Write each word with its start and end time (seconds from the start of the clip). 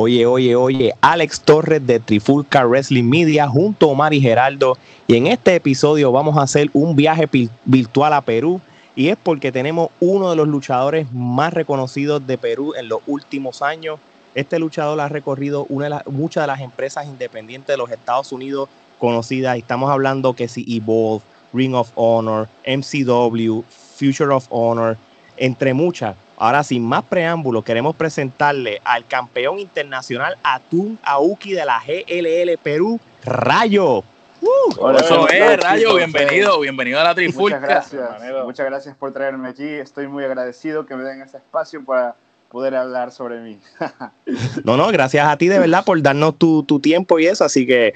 Oye, 0.00 0.26
oye, 0.26 0.54
oye, 0.54 0.94
Alex 1.00 1.40
Torres 1.40 1.84
de 1.84 1.98
Trifulca 1.98 2.64
Wrestling 2.64 3.02
Media 3.02 3.48
junto 3.48 3.86
a 3.86 3.88
Omar 3.88 4.14
y 4.14 4.20
Geraldo. 4.20 4.78
Y 5.08 5.16
en 5.16 5.26
este 5.26 5.56
episodio 5.56 6.12
vamos 6.12 6.38
a 6.38 6.42
hacer 6.42 6.70
un 6.72 6.94
viaje 6.94 7.28
virtual 7.64 8.12
a 8.12 8.20
Perú. 8.20 8.60
Y 8.94 9.08
es 9.08 9.16
porque 9.20 9.50
tenemos 9.50 9.90
uno 9.98 10.30
de 10.30 10.36
los 10.36 10.46
luchadores 10.46 11.12
más 11.12 11.52
reconocidos 11.52 12.24
de 12.24 12.38
Perú 12.38 12.74
en 12.78 12.88
los 12.88 13.00
últimos 13.08 13.60
años. 13.60 13.98
Este 14.36 14.60
luchador 14.60 15.00
ha 15.00 15.08
recorrido 15.08 15.66
una 15.68 15.88
de 15.88 16.10
muchas 16.12 16.44
de 16.44 16.46
las 16.46 16.60
empresas 16.60 17.04
independientes 17.04 17.66
de 17.66 17.78
los 17.78 17.90
Estados 17.90 18.30
Unidos 18.30 18.68
conocidas. 19.00 19.58
Estamos 19.58 19.90
hablando 19.90 20.32
que 20.34 20.46
si 20.46 20.64
Evolve, 20.76 21.24
Ring 21.52 21.74
of 21.74 21.90
Honor, 21.96 22.46
MCW, 22.64 23.64
Future 23.96 24.32
of 24.32 24.46
Honor, 24.50 24.96
entre 25.36 25.74
muchas. 25.74 26.14
Ahora, 26.40 26.62
sin 26.62 26.84
más 26.84 27.02
preámbulos, 27.02 27.64
queremos 27.64 27.96
presentarle 27.96 28.80
al 28.84 29.04
campeón 29.06 29.58
internacional 29.58 30.36
Atún 30.44 30.96
Auki 31.02 31.52
de 31.52 31.64
la 31.64 31.82
GLL 31.84 32.56
Perú, 32.62 33.00
Rayo. 33.24 34.04
Uh, 34.40 34.90
eso 34.96 35.28
es, 35.28 35.60
Rayo, 35.60 35.96
bienvenido, 35.96 36.60
bienvenido 36.60 37.00
a 37.00 37.02
la 37.02 37.14
Trifulca. 37.16 37.58
Muchas 37.58 37.90
gracias, 37.90 38.44
muchas 38.44 38.66
gracias 38.66 38.96
por 38.96 39.12
traerme 39.12 39.48
aquí. 39.48 39.64
Estoy 39.64 40.06
muy 40.06 40.22
agradecido 40.22 40.86
que 40.86 40.94
me 40.94 41.02
den 41.02 41.22
este 41.22 41.38
espacio 41.38 41.84
para 41.84 42.14
poder 42.52 42.76
hablar 42.76 43.10
sobre 43.10 43.40
mí. 43.40 43.58
no, 44.64 44.76
no, 44.76 44.86
gracias 44.92 45.26
a 45.26 45.36
ti 45.36 45.48
de 45.48 45.58
verdad 45.58 45.84
por 45.84 46.00
darnos 46.00 46.38
tu, 46.38 46.62
tu 46.62 46.78
tiempo 46.78 47.18
y 47.18 47.26
eso. 47.26 47.44
Así 47.44 47.66
que 47.66 47.94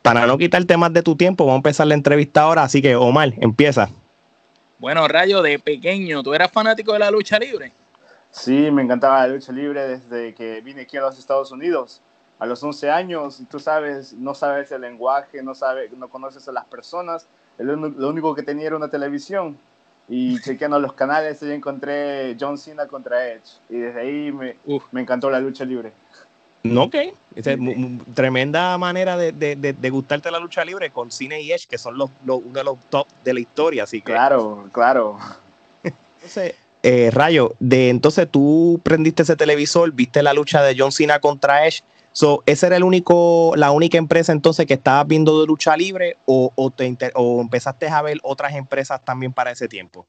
para 0.00 0.28
no 0.28 0.38
quitarte 0.38 0.76
más 0.76 0.92
de 0.92 1.02
tu 1.02 1.16
tiempo, 1.16 1.44
vamos 1.44 1.56
a 1.56 1.62
empezar 1.62 1.88
la 1.88 1.94
entrevista 1.94 2.42
ahora. 2.42 2.62
Así 2.62 2.80
que, 2.80 2.94
Omar, 2.94 3.32
empieza. 3.40 3.90
Bueno, 4.78 5.08
Rayo, 5.08 5.42
de 5.42 5.58
pequeño, 5.58 6.22
¿tú 6.22 6.32
eras 6.34 6.52
fanático 6.52 6.92
de 6.92 7.00
la 7.00 7.10
lucha 7.10 7.36
libre? 7.36 7.72
Sí, 8.30 8.70
me 8.70 8.82
encantaba 8.82 9.26
la 9.26 9.34
lucha 9.34 9.52
libre 9.52 9.86
desde 9.86 10.34
que 10.34 10.60
vine 10.60 10.82
aquí 10.82 10.96
a 10.96 11.02
los 11.02 11.18
Estados 11.18 11.50
Unidos. 11.50 12.00
A 12.38 12.46
los 12.46 12.62
11 12.62 12.90
años, 12.90 13.42
tú 13.50 13.58
sabes, 13.58 14.12
no 14.14 14.34
sabes 14.34 14.72
el 14.72 14.80
lenguaje, 14.80 15.42
no, 15.42 15.54
sabes, 15.54 15.92
no 15.92 16.08
conoces 16.08 16.48
a 16.48 16.52
las 16.52 16.64
personas. 16.64 17.26
Lo 17.58 18.08
único 18.08 18.34
que 18.34 18.42
tenía 18.42 18.68
era 18.68 18.76
una 18.76 18.88
televisión. 18.88 19.58
Y 20.08 20.40
chequeando 20.42 20.78
los 20.78 20.92
canales, 20.94 21.42
ahí 21.42 21.52
encontré 21.52 22.36
John 22.38 22.56
Cena 22.56 22.86
contra 22.86 23.28
Edge. 23.28 23.58
Y 23.68 23.76
desde 23.76 24.00
ahí 24.00 24.32
me, 24.32 24.56
me 24.92 25.02
encantó 25.02 25.28
la 25.30 25.40
lucha 25.40 25.64
libre. 25.64 25.92
No, 26.62 26.84
ok. 26.84 26.94
Es 27.34 27.46
tremenda 28.14 28.76
manera 28.76 29.16
de, 29.16 29.32
de, 29.32 29.56
de, 29.56 29.90
gustarte 29.90 30.30
la 30.30 30.38
lucha 30.38 30.64
libre 30.64 30.90
con 30.90 31.10
Cine 31.10 31.40
y 31.40 31.52
Edge, 31.52 31.66
que 31.66 31.78
son 31.78 31.96
los, 31.96 32.10
los, 32.24 32.40
uno 32.44 32.52
de 32.52 32.64
los 32.64 32.78
top 32.90 33.06
de 33.24 33.34
la 33.34 33.40
historia. 33.40 33.84
Así 33.84 34.00
que... 34.00 34.12
Claro, 34.12 34.68
claro. 34.72 35.18
Entonces, 35.82 36.54
eh, 36.82 37.10
Rayo, 37.12 37.54
de 37.60 37.90
entonces 37.90 38.28
tú 38.30 38.80
prendiste 38.82 39.22
ese 39.22 39.36
televisor, 39.36 39.92
viste 39.92 40.22
la 40.22 40.32
lucha 40.32 40.62
de 40.62 40.74
John 40.78 40.92
Cena 40.92 41.20
contra 41.20 41.66
Edge. 41.66 41.82
So, 42.12 42.42
¿Esa 42.46 42.66
era 42.66 42.76
el 42.76 42.82
único, 42.82 43.52
la 43.56 43.70
única 43.70 43.96
empresa 43.96 44.32
entonces 44.32 44.66
que 44.66 44.74
estabas 44.74 45.06
viendo 45.06 45.40
de 45.40 45.46
lucha 45.46 45.76
libre 45.76 46.16
o, 46.26 46.50
o, 46.56 46.70
te 46.70 46.96
o 47.14 47.40
empezaste 47.40 47.88
a 47.88 48.02
ver 48.02 48.18
otras 48.22 48.54
empresas 48.54 49.00
también 49.04 49.32
para 49.32 49.52
ese 49.52 49.68
tiempo? 49.68 50.06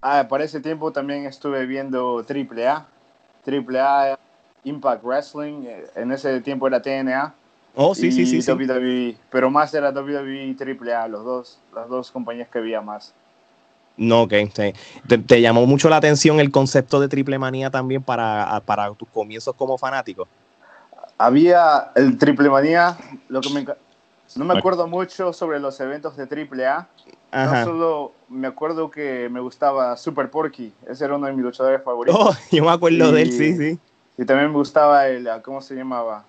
Ah, 0.00 0.26
para 0.28 0.44
ese 0.44 0.60
tiempo 0.60 0.92
también 0.92 1.26
estuve 1.26 1.66
viendo 1.66 2.24
AAA, 2.24 2.86
AAA 3.46 4.18
Impact 4.64 5.04
Wrestling, 5.04 5.64
eh, 5.64 5.86
en 5.94 6.12
ese 6.12 6.40
tiempo 6.40 6.66
era 6.66 6.80
TNA. 6.80 7.34
Oh, 7.74 7.94
sí, 7.94 8.10
sí, 8.10 8.24
sí, 8.24 8.50
WWE, 8.50 9.16
pero 9.30 9.50
más 9.50 9.74
era 9.74 9.90
WWE 9.90 10.46
y 10.46 10.56
AAA, 10.58 11.08
los 11.08 11.24
dos, 11.24 11.58
las 11.74 11.88
dos 11.88 12.10
compañías 12.10 12.48
que 12.48 12.58
había 12.58 12.80
más. 12.80 13.12
No, 13.96 14.22
ok. 14.22 14.32
Te, 15.26 15.40
llamó 15.40 15.66
mucho 15.66 15.88
la 15.88 15.96
atención 15.96 16.38
el 16.38 16.50
concepto 16.50 17.00
de 17.00 17.08
triple 17.08 17.38
manía 17.38 17.70
también 17.70 18.02
para, 18.02 18.62
para 18.66 18.92
tus 18.92 19.08
comienzos 19.08 19.54
como 19.54 19.78
fanático? 19.78 20.28
Había 21.18 21.92
el 21.94 22.18
triple 22.18 22.50
manía, 22.50 22.96
lo 23.28 23.40
que 23.40 23.48
me, 23.48 23.66
no 24.36 24.44
me 24.44 24.58
acuerdo 24.58 24.86
mucho 24.86 25.32
sobre 25.32 25.58
los 25.60 25.80
eventos 25.80 26.16
de 26.16 26.26
triple 26.26 26.66
A. 26.66 26.88
No 27.32 27.64
solo 27.64 28.12
me 28.28 28.48
acuerdo 28.48 28.90
que 28.90 29.28
me 29.30 29.40
gustaba 29.40 29.96
Super 29.96 30.30
Porky, 30.30 30.72
ese 30.88 31.04
era 31.04 31.16
uno 31.16 31.26
de 31.26 31.32
mis 31.32 31.44
luchadores 31.44 31.82
favoritos. 31.82 32.20
Oh, 32.20 32.36
yo 32.54 32.64
me 32.64 32.70
acuerdo 32.70 33.12
de 33.12 33.22
él, 33.22 33.32
sí, 33.32 33.56
sí. 33.56 33.78
Y 34.18 34.24
también 34.24 34.50
me 34.50 34.56
gustaba 34.56 35.06
el, 35.08 35.28
¿cómo 35.42 35.60
se 35.60 35.74
llamaba? 35.74 36.24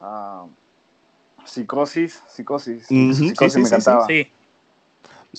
Ah, 0.00 0.46
psicosis, 1.44 2.22
psicosis. 2.28 2.86
psicosis 2.86 3.56
me 3.56 3.68
encantaba. 3.68 4.06
Sí. 4.06 4.30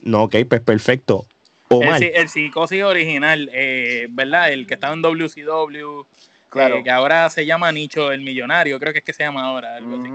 No, 0.04 0.24
ok, 0.24 0.36
pues 0.48 0.62
perfecto. 0.62 1.28
El, 1.70 2.04
el, 2.04 2.30
psicosis 2.30 2.84
original, 2.84 3.50
eh, 3.54 4.08
¿verdad? 4.10 4.52
El 4.52 4.68
que 4.68 4.74
estaba 4.74 4.94
en 4.94 5.02
WCW, 5.02 6.06
claro. 6.50 6.78
Eh, 6.78 6.84
que 6.84 6.92
ahora 6.92 7.30
se 7.30 7.46
llama 7.46 7.72
Nicho 7.72 8.12
el 8.12 8.22
Millonario, 8.22 8.78
creo 8.80 8.92
que 8.92 9.00
es 9.00 9.06
que 9.06 9.14
se 9.14 9.24
llama 9.24 9.44
ahora, 9.44 9.78
algo 9.78 9.98
así. 9.98 10.10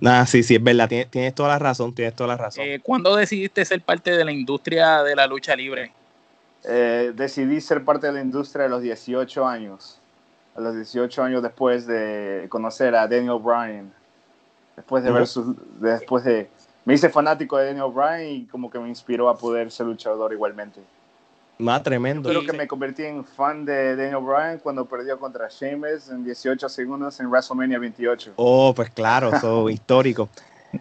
Nah, 0.00 0.26
sí, 0.26 0.42
sí, 0.42 0.56
es 0.56 0.62
verdad, 0.62 0.88
tienes, 0.88 1.34
toda 1.34 1.48
la 1.48 1.58
razón, 1.58 1.94
tienes 1.94 2.14
toda 2.14 2.28
la 2.28 2.36
razón. 2.36 2.64
Eh, 2.66 2.80
¿Cuándo 2.82 3.16
decidiste 3.16 3.64
ser 3.64 3.80
parte 3.80 4.10
de 4.10 4.22
la 4.22 4.32
industria 4.32 5.02
de 5.02 5.16
la 5.16 5.26
lucha 5.26 5.56
libre? 5.56 5.92
decidí 6.62 7.60
ser 7.60 7.84
parte 7.84 8.06
de 8.06 8.12
la 8.12 8.20
industria 8.20 8.66
a 8.66 8.68
los 8.68 8.82
18 8.82 9.48
años, 9.48 9.98
a 10.54 10.60
los 10.60 10.76
18 10.76 11.24
años 11.24 11.42
después 11.42 11.88
de 11.88 12.46
conocer 12.50 12.94
a 12.94 13.08
Daniel 13.08 13.40
Bryan, 13.42 13.92
después 14.76 15.02
de 15.02 15.10
ver 15.10 15.26
sus, 15.26 15.56
después 15.80 16.22
de 16.22 16.48
me 16.84 16.94
hice 16.94 17.08
fanático 17.08 17.56
de 17.58 17.66
Daniel 17.66 17.92
Bryan 17.92 18.26
y 18.26 18.44
como 18.46 18.70
que 18.70 18.78
me 18.78 18.88
inspiró 18.88 19.28
a 19.28 19.36
poder 19.36 19.70
ser 19.70 19.86
luchador 19.86 20.32
igualmente. 20.32 20.80
Más 21.58 21.82
tremendo. 21.82 22.28
creo 22.28 22.44
que 22.44 22.52
me 22.52 22.66
convertí 22.66 23.04
en 23.04 23.24
fan 23.24 23.64
de 23.64 23.94
Daniel 23.94 24.22
Bryan 24.22 24.58
cuando 24.58 24.84
perdió 24.84 25.18
contra 25.18 25.48
Sheamus 25.48 26.08
en 26.08 26.24
18 26.24 26.68
segundos 26.68 27.20
en 27.20 27.26
WrestleMania 27.28 27.78
28. 27.78 28.32
Oh, 28.36 28.72
pues 28.74 28.90
claro, 28.90 29.32
eso 29.32 29.68
histórico. 29.70 30.28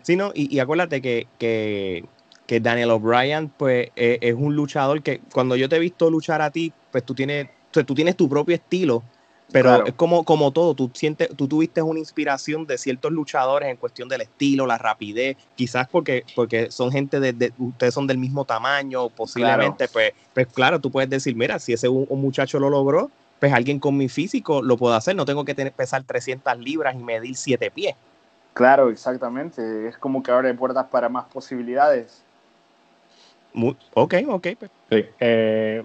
Sí, 0.01 0.15
no, 0.15 0.31
y, 0.33 0.57
acuérdate 0.59 1.01
que, 1.01 1.27
que, 1.38 2.06
que 2.47 2.59
Daniel 2.62 2.92
O'Brien, 2.92 3.50
pues, 3.50 3.89
e, 3.95 4.18
es, 4.21 4.33
un 4.33 4.56
luchador 4.56 5.04
que 5.04 5.21
cuando 5.33 5.56
yo 5.56 5.68
te 5.68 5.75
he 5.75 5.80
visto 5.80 6.09
luchar 6.09 6.42
a 6.42 6.50
ti, 6.50 6.74
pues 6.92 7.04
tú 7.04 7.13
tienes, 7.13 7.50
tú 7.71 7.94
tienes 7.94 8.15
tu 8.15 8.30
propio 8.30 8.56
estilo 8.56 9.04
pero 9.51 9.86
es 9.86 9.94
como, 9.94 10.24
como 10.24 10.51
todo, 10.51 10.74
tú 10.74 10.92
sientes, 10.94 11.30
tú 11.36 11.48
tuviste 11.48 11.81
una 11.81 12.00
inspiración 12.00 12.65
de 12.65 12.77
ciertos 12.77 13.12
luchadores 13.12 13.69
en 13.69 13.77
cuestión 13.77 14.07
del 14.07 14.21
estilo, 14.21 14.65
la 14.65 14.77
rapidez, 14.77 15.38
quizás 15.56 15.88
porque, 15.89 16.24
porque 16.36 16.71
son 16.71 16.92
gente 16.92 17.19
de, 17.19 17.53
ustedes 17.57 17.94
son 17.94 18.07
del 18.07 18.18
mismo 18.18 18.45
tamaño, 18.45 19.09
posiblemente, 19.09 19.88
Pues, 19.88 20.13
pues 20.33 20.48
claro, 20.48 20.80
tú 20.80 20.92
puedes 20.92 21.09
decir, 21.09 21.36
mira, 21.36 21.59
si 21.59 21.74
ese 21.74 21.89
un, 21.89 22.07
muchacho 22.21 22.59
lo 22.59 22.69
logró, 22.69 23.12
pues 23.39 23.51
alguien 23.53 23.80
con 23.80 23.98
mi 23.98 24.07
físico 24.07 24.62
lo 24.62 24.77
puede 24.77 24.95
hacer, 24.95 25.15
no 25.15 25.25
tengo 25.25 25.44
que 25.44 25.56
tener, 25.56 25.74
pesar 25.74 26.04
300 26.04 26.57
libras 26.59 26.95
y 26.95 27.04
medir 27.04 27.36
7 27.36 27.71
pies. 27.71 27.95
Claro, 28.54 28.89
exactamente, 28.89 29.88
es 29.88 29.97
como 29.97 30.21
que 30.21 30.31
abre 30.31 30.54
puertas 30.54 30.86
para 30.88 31.09
más 31.09 31.25
posibilidades. 31.25 32.24
ok, 33.94 34.15
ok. 34.27 34.47
Pues. 34.59 34.71
Sí, 34.89 35.06
eh, 35.19 35.83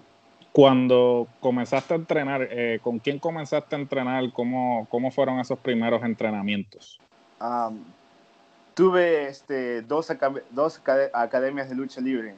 cuando 0.57 1.29
comenzaste 1.41 1.93
a 1.93 1.99
entrenar, 1.99 2.49
eh, 2.51 2.81
¿con 2.83 2.99
quién 2.99 3.19
comenzaste 3.19 3.77
a 3.77 3.79
entrenar? 3.79 4.33
¿Cómo, 4.33 4.87
cómo 4.89 5.11
fueron 5.11 5.39
esos 5.39 5.59
primeros 5.59 6.03
entrenamientos? 6.03 6.99
tuve 8.73 9.29
este, 9.29 9.83
dos, 9.83 10.11
dos 10.53 10.81
academias 11.13 11.69
de 11.69 11.75
lucha 11.75 12.01
libre. 12.01 12.37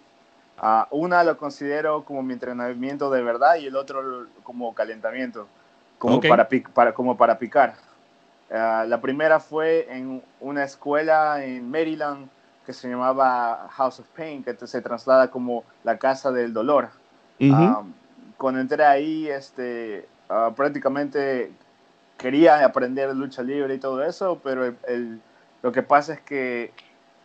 Ah, 0.58 0.88
una 0.90 1.22
lo 1.22 1.38
considero 1.38 2.04
como 2.04 2.24
mi 2.24 2.32
entrenamiento 2.32 3.08
de 3.08 3.22
verdad 3.22 3.54
y 3.54 3.66
el 3.66 3.76
otro 3.76 4.26
como 4.42 4.74
calentamiento, 4.74 5.46
como, 5.98 6.20
para, 6.20 6.48
para, 6.74 6.92
como 6.92 7.16
para 7.16 7.38
picar. 7.38 7.76
Ah, 8.50 8.84
la 8.84 9.00
primera 9.00 9.38
fue 9.38 9.86
en 9.96 10.24
una 10.40 10.64
escuela 10.64 11.44
en 11.44 11.70
Maryland 11.70 12.28
que 12.66 12.72
se 12.72 12.88
llamaba 12.88 13.68
House 13.70 14.00
of 14.00 14.08
Pain, 14.08 14.42
que 14.42 14.56
se 14.66 14.82
traslada 14.82 15.30
como 15.30 15.62
la 15.84 15.98
casa 15.98 16.32
del 16.32 16.52
dolor 16.52 16.90
cuando 18.38 18.60
entré 18.60 18.84
ahí, 18.84 19.28
este, 19.28 20.08
ah, 20.28 20.52
prácticamente 20.56 21.50
quería 22.16 22.64
aprender 22.64 23.14
lucha 23.14 23.42
libre 23.42 23.74
y 23.74 23.78
todo 23.78 24.02
eso, 24.02 24.40
pero 24.42 24.64
el, 24.64 25.20
lo 25.62 25.72
que 25.72 25.82
pasa 25.82 26.14
es 26.14 26.20
que 26.20 26.72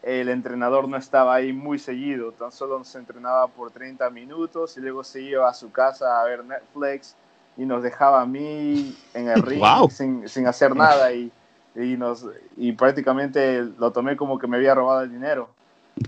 el 0.01 0.27
entrenador 0.27 0.89
no 0.89 0.97
estaba 0.97 1.35
ahí 1.35 1.53
muy 1.53 1.79
seguido, 1.79 2.33
tan 2.33 2.51
solo 2.51 2.83
se 2.83 2.97
entrenaba 2.97 3.47
por 3.47 3.71
30 3.71 4.09
minutos 4.09 4.75
y 4.77 4.81
luego 4.81 5.03
se 5.03 5.21
iba 5.21 5.47
a 5.47 5.53
su 5.53 5.71
casa 5.71 6.19
a 6.19 6.25
ver 6.25 6.43
Netflix 6.43 7.15
y 7.55 7.65
nos 7.65 7.83
dejaba 7.83 8.21
a 8.21 8.25
mí 8.25 8.97
en 9.13 9.29
el 9.29 9.41
ring 9.43 9.63
sin, 9.89 10.27
sin, 10.27 10.47
hacer 10.47 10.75
nada 10.75 11.13
y, 11.13 11.31
y, 11.75 11.95
nos, 11.95 12.25
y 12.57 12.73
prácticamente 12.73 13.63
lo 13.77 13.91
tomé 13.91 14.17
como 14.17 14.37
que 14.37 14.47
me 14.47 14.57
había 14.57 14.75
robado 14.75 15.03
el 15.03 15.11
dinero. 15.11 15.49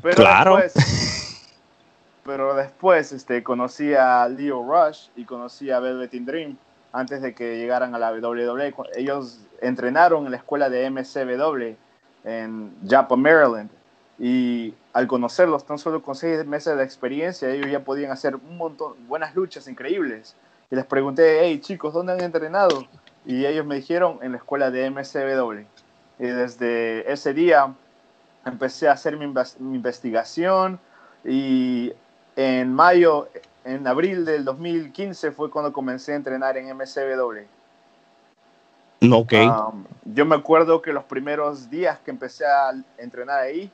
Pero 0.01 0.15
claro 0.15 0.57
pero 2.25 2.55
después 2.55 3.11
este, 3.11 3.43
conocí 3.43 3.93
a 3.93 4.27
Leo 4.27 4.63
Rush 4.63 5.09
y 5.15 5.25
conocí 5.25 5.69
a 5.71 5.79
Velvet 5.79 6.11
Dream 6.11 6.57
antes 6.91 7.21
de 7.21 7.33
que 7.33 7.57
llegaran 7.57 7.93
a 7.93 7.99
la 7.99 8.11
WWE. 8.11 8.73
Ellos 8.95 9.39
entrenaron 9.61 10.25
en 10.25 10.31
la 10.31 10.37
escuela 10.37 10.69
de 10.69 10.89
MCW 10.89 11.75
en 12.23 12.73
Japa, 12.87 13.15
Maryland. 13.15 13.69
Y 14.17 14.73
al 14.93 15.07
conocerlos, 15.07 15.65
tan 15.65 15.77
solo 15.77 16.01
con 16.01 16.15
seis 16.15 16.45
meses 16.45 16.77
de 16.77 16.83
experiencia, 16.83 17.49
ellos 17.49 17.69
ya 17.69 17.81
podían 17.81 18.11
hacer 18.11 18.35
un 18.35 18.57
montón, 18.57 18.93
buenas 19.07 19.35
luchas 19.35 19.67
increíbles. 19.67 20.35
Y 20.71 20.75
les 20.75 20.85
pregunté, 20.85 21.39
hey 21.41 21.59
chicos, 21.59 21.93
¿dónde 21.93 22.13
han 22.13 22.21
entrenado? 22.21 22.87
y 23.25 23.45
ellos 23.45 23.65
me 23.65 23.75
dijeron 23.75 24.19
en 24.21 24.31
la 24.33 24.37
escuela 24.37 24.71
de 24.71 24.89
MCW. 24.89 25.65
Y 26.19 26.27
desde 26.27 27.11
ese 27.11 27.33
día 27.33 27.73
empecé 28.45 28.87
a 28.87 28.93
hacer 28.93 29.17
mi, 29.17 29.25
investigación 29.25 30.79
y 31.23 31.91
en 32.35 32.73
mayo, 32.73 33.29
en 33.63 33.87
abril 33.87 34.25
del 34.25 34.45
2015 34.45 35.31
fue 35.31 35.49
cuando 35.49 35.71
comencé 35.71 36.13
a 36.13 36.15
entrenar 36.15 36.57
en 36.57 36.67
MCW. 36.75 37.45
Ok. 39.11 39.33
Um, 39.33 39.85
yo 40.05 40.25
me 40.25 40.35
acuerdo 40.35 40.81
que 40.81 40.93
los 40.93 41.03
primeros 41.03 41.69
días 41.69 41.99
que 41.99 42.11
empecé 42.11 42.45
a 42.45 42.71
entrenar 42.97 43.39
ahí, 43.39 43.71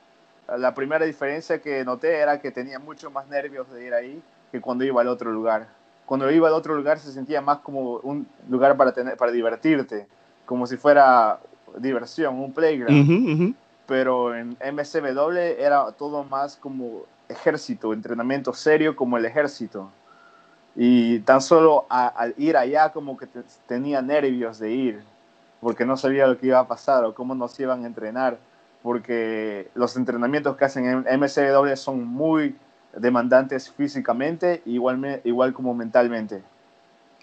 la 0.56 0.74
primera 0.74 1.04
diferencia 1.04 1.60
que 1.60 1.84
noté 1.84 2.18
era 2.18 2.40
que 2.40 2.50
tenía 2.50 2.78
mucho 2.78 3.10
más 3.10 3.28
nervios 3.28 3.70
de 3.70 3.86
ir 3.86 3.94
ahí 3.94 4.22
que 4.50 4.60
cuando 4.60 4.84
iba 4.84 5.00
al 5.00 5.08
otro 5.08 5.30
lugar. 5.32 5.68
Cuando 6.04 6.30
iba 6.30 6.48
al 6.48 6.54
otro 6.54 6.74
lugar 6.74 6.98
se 6.98 7.12
sentía 7.12 7.40
más 7.40 7.58
como 7.58 7.96
un 7.98 8.26
lugar 8.48 8.76
para, 8.76 8.92
tener, 8.92 9.16
para 9.16 9.32
divertirte, 9.32 10.06
como 10.44 10.66
si 10.66 10.76
fuera 10.76 11.38
diversión, 11.78 12.38
un 12.38 12.52
playground. 12.52 13.54
Pero 13.86 14.34
en 14.34 14.56
MCW 14.60 15.38
era 15.58 15.90
todo 15.92 16.24
más 16.24 16.56
como 16.56 17.02
ejército, 17.28 17.92
entrenamiento 17.92 18.52
serio 18.52 18.94
como 18.94 19.18
el 19.18 19.24
ejército. 19.24 19.90
Y 20.74 21.18
tan 21.20 21.42
solo 21.42 21.86
al 21.90 22.34
ir 22.38 22.56
allá 22.56 22.90
como 22.92 23.16
que 23.16 23.26
tenía 23.66 24.00
nervios 24.00 24.58
de 24.58 24.72
ir, 24.72 25.02
porque 25.60 25.84
no 25.84 25.96
sabía 25.96 26.26
lo 26.26 26.38
que 26.38 26.46
iba 26.46 26.60
a 26.60 26.66
pasar 26.66 27.04
o 27.04 27.14
cómo 27.14 27.34
nos 27.34 27.58
iban 27.60 27.84
a 27.84 27.86
entrenar, 27.86 28.38
porque 28.82 29.68
los 29.74 29.96
entrenamientos 29.96 30.56
que 30.56 30.64
hacen 30.64 30.86
en 30.86 31.20
MCW 31.20 31.76
son 31.76 32.04
muy 32.04 32.56
demandantes 32.96 33.70
físicamente, 33.70 34.62
igual, 34.64 35.20
igual 35.24 35.52
como 35.52 35.74
mentalmente. 35.74 36.42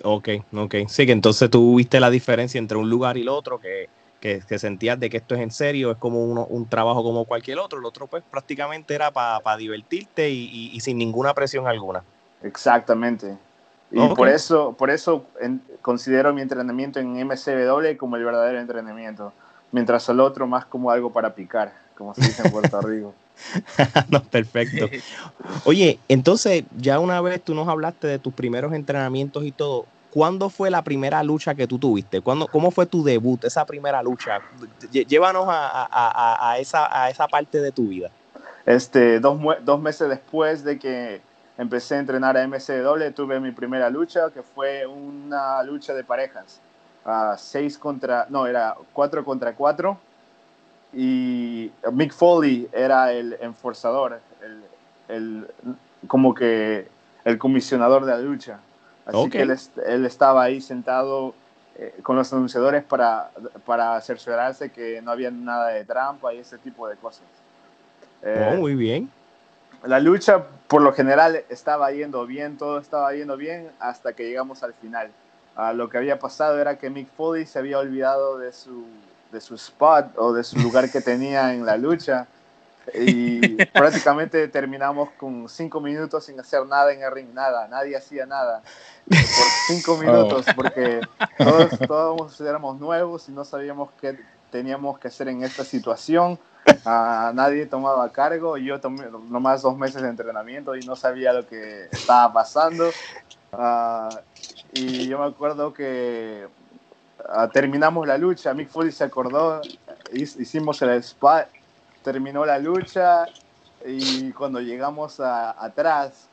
Ok, 0.04 0.30
ok. 0.54 0.76
Sí, 0.88 1.06
que 1.06 1.12
entonces 1.12 1.50
tú 1.50 1.76
viste 1.76 2.00
la 2.00 2.10
diferencia 2.10 2.58
entre 2.58 2.78
un 2.78 2.90
lugar 2.90 3.18
y 3.18 3.22
el 3.22 3.30
otro, 3.30 3.60
que, 3.60 3.90
que, 4.20 4.42
sentías 4.60 5.00
de 5.00 5.10
que 5.10 5.18
esto 5.18 5.36
es 5.36 5.42
en 5.42 5.52
serio, 5.52 5.92
es 5.92 5.98
como 5.98 6.24
un 6.24 6.70
trabajo 6.70 7.04
como 7.04 7.26
cualquier 7.26 7.60
otro. 7.60 7.80
El 7.80 7.86
otro, 7.86 8.08
pues, 8.08 8.24
prácticamente 8.30 8.94
era 8.94 9.12
para 9.12 9.58
divertirte 9.58 10.30
y, 10.30 10.80
sin 10.82 10.98
ninguna 10.98 11.34
presión 11.34 11.68
alguna. 11.68 12.04
Exactamente. 12.44 13.38
Y 13.92 14.08
por 14.10 14.30
eso, 14.30 14.76
por 14.78 14.90
eso 14.90 15.26
considero 15.82 16.34
mi 16.34 16.42
entrenamiento 16.42 17.00
en 17.00 17.16
MCW 17.26 17.98
como 17.98 18.18
el 18.18 18.24
verdadero 18.24 18.60
entrenamiento, 18.60 19.34
mientras 19.72 20.08
el 20.10 20.20
otro 20.20 20.46
más 20.46 20.66
como 20.66 20.92
algo 20.92 21.12
para 21.12 21.34
picar, 21.34 21.74
como 21.98 22.14
se 22.14 22.22
dice 22.22 22.44
en 22.44 22.52
Puerto 22.52 22.82
Rico. 22.82 23.14
no, 24.10 24.22
perfecto. 24.24 24.90
Oye, 25.66 26.00
entonces, 26.08 26.64
ya 26.78 27.00
una 27.00 27.22
vez 27.22 27.42
tú 27.42 27.56
nos 27.56 27.68
hablaste 27.68 28.08
de 28.08 28.20
tus 28.20 28.34
primeros 28.34 28.74
entrenamientos 28.74 29.44
y 29.46 29.52
todo, 29.52 29.86
¿cuándo 30.12 30.50
fue 30.50 30.70
la 30.70 30.84
primera 30.84 31.24
lucha 31.24 31.56
que 31.56 31.68
tú 31.68 31.80
tuviste? 31.80 32.22
¿Cuándo, 32.22 32.48
¿Cómo 32.48 32.72
fue 32.72 32.86
tu 32.86 33.04
debut, 33.04 33.44
esa 33.44 33.66
primera 33.66 34.02
lucha? 34.04 34.42
Llévanos 34.92 35.46
a, 35.50 36.56
esa, 36.60 37.04
a 37.04 37.10
esa 37.10 37.28
parte 37.28 37.62
de 37.62 37.72
tu 37.72 37.88
vida. 37.88 38.10
Este, 38.66 39.20
dos, 39.20 39.40
dos 39.64 39.82
meses 39.82 40.10
después 40.10 40.64
de 40.64 40.78
que 40.78 41.22
empecé 41.58 41.96
a 41.96 42.00
entrenar 42.00 42.38
a 42.38 42.48
MCW, 42.48 43.12
tuve 43.16 43.40
mi 43.40 43.52
primera 43.52 43.90
lucha, 43.90 44.30
que 44.32 44.44
fue 44.44 44.86
una 44.86 45.62
lucha 45.64 45.94
de 45.94 46.04
parejas. 46.04 46.60
a 47.06 47.36
seis 47.38 47.78
contra, 47.78 48.28
no, 48.30 48.48
era 48.48 48.76
cuatro 48.94 49.24
contra 49.26 49.54
cuatro 49.54 49.98
y 50.94 51.72
Mick 51.92 52.14
Foley 52.14 52.68
era 52.72 53.12
el 53.12 53.38
enforzador, 53.42 54.20
el, 55.08 55.48
como 56.08 56.34
que 56.34 56.88
el 57.26 57.38
comisionador 57.38 58.06
de 58.06 58.12
la 58.12 58.20
lucha. 58.20 58.60
Así 59.10 59.30
que 59.30 59.42
él, 59.42 60.06
estaba 60.06 60.44
ahí 60.44 60.62
sentado 60.62 61.34
eh, 61.76 62.00
con 62.04 62.16
los 62.16 62.32
anunciadores 62.32 62.84
para, 62.84 63.32
para 63.66 64.00
cerciorarse 64.02 64.70
que 64.70 65.02
no 65.02 65.12
había 65.12 65.32
nada 65.32 65.70
de 65.70 65.84
trampa 65.86 66.34
y 66.34 66.40
ese 66.40 66.58
tipo 66.58 66.88
de 66.88 66.96
cosas. 66.96 67.24
Eh, 68.22 68.52
oh, 68.54 68.58
muy 68.58 68.76
bien. 68.76 69.10
La 69.84 70.00
lucha 70.00 70.44
por 70.68 70.82
lo 70.82 70.94
general 70.94 71.44
estaba 71.50 71.92
yendo 71.92 72.26
bien, 72.26 72.58
todo 72.58 72.80
estaba 72.80 73.14
yendo 73.14 73.38
bien 73.38 73.72
hasta 73.80 74.14
que 74.14 74.28
llegamos 74.28 74.62
al 74.62 74.74
final. 74.74 75.10
Ah, 75.56 75.74
lo 75.74 75.90
que 75.90 75.98
había 75.98 76.20
pasado 76.20 76.60
era 76.60 76.78
que 76.78 76.90
Mick 76.90 77.08
Foley 77.16 77.46
se 77.46 77.60
había 77.60 77.80
olvidado 77.80 78.38
de 78.38 78.52
su 78.52 78.86
de 79.32 79.42
su 79.42 79.56
spot 79.56 80.18
o 80.18 80.34
de 80.34 80.44
su 80.44 80.58
lugar 80.60 80.90
que 80.92 81.02
tenía 81.02 81.54
en 81.54 81.66
la 81.66 81.78
lucha. 81.78 82.28
Y 82.94 83.66
prácticamente 83.74 84.48
terminamos 84.48 85.10
con 85.12 85.48
cinco 85.50 85.80
minutos 85.82 86.26
sin 86.26 86.40
hacer 86.40 86.66
nada 86.66 86.92
en 86.94 87.04
el 87.04 87.12
ring, 87.12 87.34
nada, 87.34 87.68
nadie 87.68 87.96
hacía 87.96 88.26
nada 88.26 88.62
por 89.08 89.18
cinco 89.68 89.94
oh. 89.94 89.98
minutos, 89.98 90.46
porque 90.56 91.02
todos, 91.38 91.80
todos 91.88 92.42
éramos 92.42 92.80
nuevos 92.80 93.28
y 93.30 93.32
no 93.32 93.46
sabíamos 93.46 93.90
qué 94.00 94.20
teníamos 94.52 95.00
que 95.00 95.08
hacer 95.08 95.28
en 95.28 95.44
esta 95.44 95.64
situación. 95.64 96.40
Uh, 96.86 97.34
nadie 97.34 97.66
tomaba 97.66 98.12
cargo, 98.12 98.58
yo 98.58 98.80
tomé 98.80 99.06
nomás 99.30 99.62
dos 99.62 99.78
meses 99.78 100.02
de 100.02 100.10
entrenamiento 100.10 100.76
y 100.76 100.82
no 100.82 100.96
sabía 100.96 101.34
lo 101.34 101.48
que 101.48 101.86
estaba 101.92 102.32
pasando. 102.32 102.90
Uh, 103.52 104.16
y 104.74 105.08
yo 105.08 105.18
me 105.18 105.26
acuerdo 105.26 105.74
que 105.74 106.48
Ah, 107.28 107.50
terminamos 107.50 108.08
la 108.08 108.18
lucha, 108.18 108.54
Mick 108.54 108.70
Foley 108.70 108.92
se 108.92 109.04
acordó, 109.04 109.62
hicimos 110.14 110.82
el 110.82 110.92
spot, 110.92 111.48
terminó 112.04 112.46
la 112.46 112.60
lucha 112.60 113.26
y 113.86 114.32
cuando 114.32 114.60
llegamos 114.60 115.20
atrás, 115.20 116.28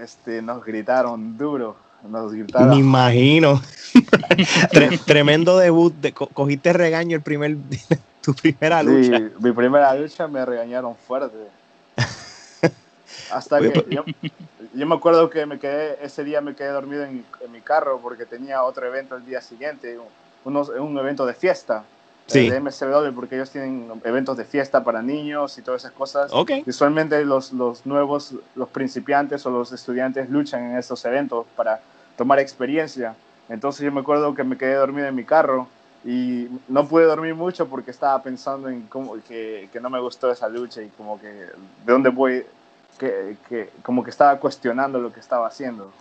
este, 0.00 0.42
nos 0.42 0.64
gritaron 0.64 1.36
duro. 1.36 1.76
Nos 2.08 2.32
gritaron. 2.32 2.70
Me 2.70 2.76
imagino. 2.76 3.60
tremendo 5.06 5.56
debut. 5.58 5.94
De, 5.94 6.12
cogiste 6.12 6.72
regaño 6.72 7.16
el 7.16 7.22
primer, 7.22 7.56
tu 8.22 8.34
primera 8.34 8.82
lucha. 8.82 9.18
Sí, 9.18 9.24
mi 9.38 9.52
primera 9.52 9.94
lucha 9.94 10.26
me 10.26 10.44
regañaron 10.44 10.96
fuerte. 10.96 11.36
Hasta 13.30 13.60
que 13.60 13.70
pues, 13.70 13.86
yo, 13.88 14.86
me 14.86 14.94
acuerdo 14.94 15.30
que 15.30 15.46
me 15.46 15.58
quedé, 15.58 15.98
ese 16.04 16.22
día 16.22 16.40
me 16.40 16.54
quedé 16.54 16.68
dormido 16.68 17.04
en, 17.04 17.24
mi 17.50 17.60
carro 17.60 17.98
porque 18.02 18.26
tenía 18.26 18.62
otro 18.62 18.86
evento 18.86 19.16
el 19.16 19.24
día 19.24 19.40
siguiente, 19.40 19.98
unos, 20.44 20.68
un 20.68 20.98
evento 20.98 21.24
de 21.24 21.32
fiesta 21.32 21.84
eh, 22.32 22.50
de 22.50 22.60
MCW 22.60 23.14
porque 23.14 23.36
ellos 23.36 23.50
tienen 23.50 23.90
eventos 24.04 24.36
de 24.36 24.44
fiesta 24.44 24.84
para 24.84 25.02
niños 25.02 25.58
y 25.58 25.62
todas 25.62 25.82
esas 25.82 25.92
cosas. 25.92 26.32
Okay. 26.32 26.64
Usualmente 26.66 27.24
los, 27.24 27.52
los 27.52 27.84
nuevos, 27.86 28.34
los 28.54 28.68
principiantes 28.68 29.44
o 29.46 29.50
los 29.50 29.72
estudiantes 29.72 30.30
luchan 30.30 30.70
en 30.70 30.78
estos 30.78 31.04
eventos 31.04 31.46
para 31.56 31.80
tomar 32.16 32.38
experiencia. 32.38 33.14
Entonces 33.48 33.84
yo 33.84 33.92
me 33.92 34.00
acuerdo 34.00 34.34
que 34.34 34.44
me 34.44 34.56
quedé 34.56 34.74
dormido 34.74 35.06
en 35.06 35.14
mi 35.14 35.24
carro 35.24 35.68
y 36.04 36.48
no 36.68 36.88
pude 36.88 37.04
dormir 37.04 37.34
mucho 37.34 37.68
porque 37.68 37.90
estaba 37.90 38.20
pensando 38.22 38.68
en 38.68 38.82
cómo, 38.82 39.16
que, 39.26 39.68
que 39.72 39.80
no 39.80 39.90
me 39.90 40.00
gustó 40.00 40.30
esa 40.30 40.48
lucha 40.48 40.82
y 40.82 40.88
como 40.88 41.20
que 41.20 41.28
de 41.28 41.52
dónde 41.84 42.10
voy, 42.10 42.44
que, 42.98 43.70
como 43.82 44.02
que 44.02 44.10
estaba 44.10 44.38
cuestionando 44.38 44.98
lo 44.98 45.12
que 45.12 45.20
estaba 45.20 45.46
haciendo. 45.46 45.92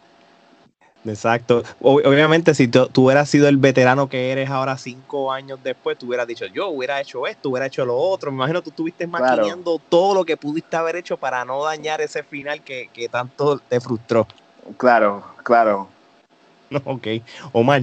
Exacto. 1.05 1.63
Obviamente, 1.79 2.53
si 2.53 2.67
tú, 2.67 2.89
hubieras 2.95 3.29
sido 3.29 3.47
el 3.47 3.57
veterano 3.57 4.07
que 4.07 4.31
eres 4.31 4.49
ahora 4.49 4.77
cinco 4.77 5.31
años 5.31 5.59
después, 5.63 5.97
tú 5.97 6.07
hubieras 6.07 6.27
dicho, 6.27 6.45
yo 6.47 6.69
hubiera 6.69 7.01
hecho 7.01 7.25
esto, 7.27 7.49
hubiera 7.49 7.65
hecho 7.65 7.85
lo 7.85 7.97
otro. 7.97 8.31
Me 8.31 8.37
imagino 8.37 8.59
que 8.59 8.65
tú 8.65 8.69
estuviste 8.71 9.07
maquinando 9.07 9.79
todo 9.89 10.13
lo 10.13 10.25
que 10.25 10.37
pudiste 10.37 10.75
haber 10.75 10.95
hecho 10.95 11.17
para 11.17 11.43
no 11.43 11.63
dañar 11.63 12.01
ese 12.01 12.23
final 12.23 12.61
que, 12.61 12.89
tanto 13.09 13.57
te 13.59 13.79
frustró. 13.79 14.27
Claro, 14.77 15.23
claro. 15.43 15.89
ok. 16.85 17.07
Omar. 17.51 17.81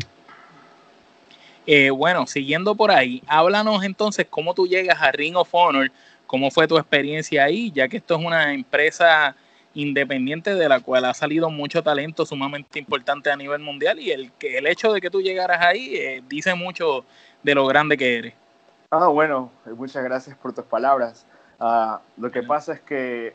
Eh, 1.66 1.90
bueno, 1.90 2.26
siguiendo 2.26 2.75
por 2.75 2.90
ahí, 2.90 3.22
háblanos 3.26 3.84
entonces 3.84 4.26
cómo 4.30 4.54
tú 4.54 4.66
llegas 4.66 5.02
a 5.02 5.12
Ring 5.12 5.37
of 5.37 5.48
Honor 5.52 5.90
¿Cómo 6.28 6.50
fue 6.50 6.68
tu 6.68 6.76
experiencia 6.76 7.44
ahí? 7.44 7.72
Ya 7.75 7.88
que 7.88 7.96
esto 7.96 8.14
es 8.14 8.22
una 8.22 8.52
empresa 8.52 9.34
independiente 9.78 10.56
de 10.56 10.68
la 10.68 10.80
cual 10.80 11.04
ha 11.04 11.14
salido 11.14 11.50
mucho 11.50 11.85
talento 11.85 12.26
sumamente 12.26 12.80
importante 12.80 13.30
a 13.30 13.37
nivel 13.37 13.61
mundial 13.61 14.00
y 14.00 14.11
el, 14.11 14.32
que 14.32 14.58
el 14.58 14.66
hecho 14.66 14.92
de 14.92 15.00
que 15.00 15.08
tú 15.08 15.23
llegaras 15.23 15.64
ahí 15.64 15.94
eh, 15.94 16.23
dice 16.28 16.52
mucho 16.54 17.04
de 17.44 17.54
lo 17.54 17.64
grande 17.66 17.97
que 17.97 18.18
eres. 18.18 18.35
Ah, 18.90 19.06
bueno, 19.06 19.52
muchas 19.76 20.02
gracias 20.02 20.37
por 20.37 20.52
tus 20.52 20.64
palabras. 20.64 21.26
Ah, 21.61 22.00
lo 22.16 22.30
que 22.32 22.42
pasa 22.42 22.73
es 22.73 22.80
que 22.80 23.35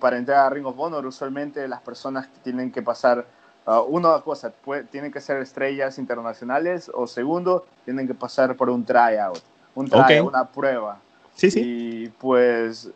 para 0.00 0.16
entrar 0.16 0.46
a 0.46 0.50
Ring 0.50 0.64
of 0.64 0.78
Honor 0.78 1.04
usualmente 1.04 1.68
las 1.68 1.82
personas 1.82 2.28
tienen 2.42 2.72
que 2.72 2.80
pasar 2.80 3.26
uh, 3.66 3.80
una 3.80 4.18
cosa, 4.22 4.50
tienen 4.90 5.12
que 5.12 5.20
ser 5.20 5.42
estrellas 5.42 5.98
internacionales 5.98 6.90
o 6.94 7.06
segundo, 7.06 7.66
tienen 7.84 8.06
que 8.06 8.14
pasar 8.14 8.56
por 8.56 8.70
un 8.70 8.86
tryout, 8.86 9.42
un 9.74 9.90
tryout, 9.90 10.28
una 10.30 10.46
prueba. 10.46 10.98
Sí, 11.34 11.50
sí. 11.50 11.60
Y 11.62 12.08
pues 12.08 12.88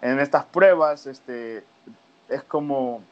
en 0.00 0.20
estas 0.20 0.44
pruebas 0.44 1.08
este, 1.08 1.64
es 2.28 2.42
como 2.44 3.02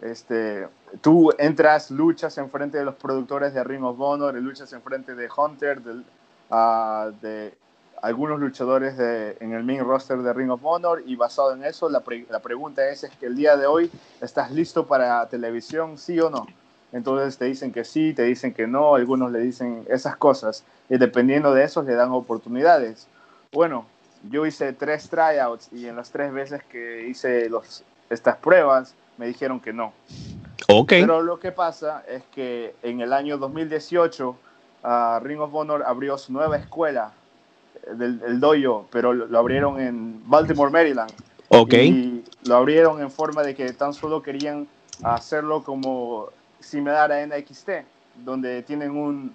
este, 0.00 0.68
tú 1.00 1.32
entras, 1.38 1.90
luchas 1.90 2.36
en 2.38 2.50
frente 2.50 2.78
de 2.78 2.84
los 2.84 2.94
productores 2.96 3.54
de 3.54 3.64
Ring 3.64 3.84
of 3.84 3.98
Honor, 4.00 4.34
luchas 4.34 4.72
en 4.72 4.82
frente 4.82 5.14
de 5.14 5.28
Hunter, 5.34 5.80
de, 5.80 6.02
uh, 6.50 7.12
de 7.22 7.54
algunos 8.02 8.38
luchadores 8.38 8.96
de, 8.96 9.36
en 9.40 9.52
el 9.52 9.64
main 9.64 9.80
roster 9.80 10.18
de 10.18 10.32
Ring 10.32 10.50
of 10.50 10.64
Honor 10.64 11.02
y 11.06 11.16
basado 11.16 11.54
en 11.54 11.64
eso 11.64 11.88
la, 11.88 12.02
la 12.28 12.40
pregunta 12.40 12.86
es, 12.88 13.04
es 13.04 13.10
que 13.16 13.26
el 13.26 13.36
día 13.36 13.56
de 13.56 13.66
hoy 13.66 13.90
estás 14.20 14.50
listo 14.50 14.86
para 14.86 15.26
televisión, 15.28 15.96
sí 15.96 16.20
o 16.20 16.28
no. 16.28 16.46
entonces 16.92 17.38
te 17.38 17.46
dicen 17.46 17.72
que 17.72 17.84
sí, 17.84 18.12
te 18.12 18.24
dicen 18.24 18.52
que 18.52 18.66
no, 18.66 18.94
algunos 18.94 19.32
le 19.32 19.40
dicen 19.40 19.86
esas 19.88 20.16
cosas, 20.16 20.62
y 20.90 20.98
dependiendo 20.98 21.54
de 21.54 21.64
eso 21.64 21.82
le 21.82 21.94
dan 21.94 22.10
oportunidades. 22.10 23.08
Bueno, 23.52 23.86
yo 24.30 24.44
hice 24.44 24.72
tres 24.74 25.08
tryouts 25.08 25.72
y 25.72 25.86
en 25.86 25.96
las 25.96 26.10
tres 26.10 26.32
veces 26.32 26.62
que 26.64 27.06
hice 27.08 27.48
los, 27.48 27.82
estas 28.10 28.36
pruebas 28.36 28.94
me 29.18 29.26
dijeron 29.26 29.60
que 29.60 29.72
no. 29.72 29.92
Okay. 30.68 31.02
Pero 31.02 31.22
lo 31.22 31.38
que 31.38 31.52
pasa 31.52 32.04
es 32.08 32.22
que 32.34 32.74
en 32.82 33.00
el 33.00 33.12
año 33.12 33.38
2018 33.38 34.36
ah, 34.82 35.20
Ring 35.22 35.40
of 35.40 35.54
Honor 35.54 35.84
abrió 35.86 36.18
su 36.18 36.32
nueva 36.32 36.56
escuela 36.56 37.12
eh, 37.86 37.94
del 37.94 38.20
el 38.26 38.40
dojo, 38.40 38.86
pero 38.90 39.12
lo, 39.12 39.38
abrieron 39.38 39.80
en 39.80 40.22
Baltimore, 40.28 40.70
Maryland. 40.70 41.12
Ok. 41.48 41.72
Y 41.74 42.24
lo 42.46 42.56
abrieron 42.56 43.00
en 43.00 43.10
forma 43.10 43.42
de 43.42 43.54
que 43.54 43.72
tan 43.72 43.94
solo 43.94 44.22
querían 44.22 44.66
hacerlo 45.02 45.62
como 45.62 46.28
similar 46.58 47.12
a 47.12 47.24
NXT, 47.24 47.70
donde 48.24 48.62
tienen 48.62 48.90
un, 48.90 49.32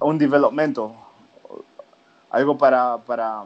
un 0.00 0.18
developmento, 0.18 0.94
algo 2.30 2.58
para, 2.58 2.98
para 2.98 3.44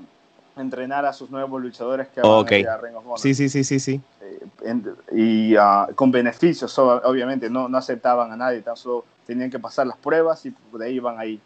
entrenar 0.56 1.04
a 1.04 1.12
sus 1.12 1.30
nuevos 1.30 1.60
luchadores 1.60 2.08
que 2.08 2.20
van 2.20 2.46
a 2.68 2.76
Ring 2.76 2.96
of 2.96 3.04
Honor. 3.06 3.18
Sí, 3.18 3.34
sí, 3.34 3.48
sí, 3.48 3.64
sí, 3.64 3.80
sí. 3.80 4.00
Eh, 4.20 4.82
y 5.12 5.56
ah, 5.56 5.88
con 5.94 6.10
beneficios, 6.10 6.78
obviamente, 6.78 7.50
no, 7.50 7.68
no 7.68 7.78
aceptaban 7.78 8.30
a 8.32 8.36
nadie, 8.36 8.62
tan 8.62 8.76
solo 8.76 9.04
tenían 9.26 9.50
que 9.50 9.58
pasar 9.58 9.86
las 9.86 9.96
pruebas 9.96 10.44
y 10.46 10.54
de 10.72 10.84
ahí 10.84 10.94
iban 10.94 11.18
ahí. 11.18 11.40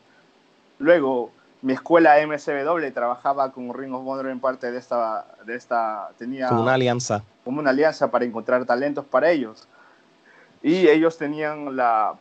Luego, 0.79 1.31
mi 1.62 1.73
escuela 1.73 2.15
MCW 2.25 2.93
trabajaba 2.93 3.50
con 3.50 3.73
Ring 3.75 3.93
of 3.93 4.07
Honor 4.07 4.29
en 4.29 4.41
parte 4.41 4.71
de 4.71 4.79
esta, 4.79 5.27
de 5.45 5.57
esta 5.57 6.11
tenía 6.19 6.49
como 6.49 6.62
una 6.62 6.75
alianza. 6.75 7.23
Como 7.45 7.61
una 7.61 7.71
alianza 7.71 8.11
para 8.11 8.25
encontrar 8.25 8.65
talentos 8.65 9.05
para 9.05 9.31
ellos. 9.31 9.67
Y 10.62 10.88
ellos 10.88 11.17
tenían 11.17 11.77
la, 11.77 12.15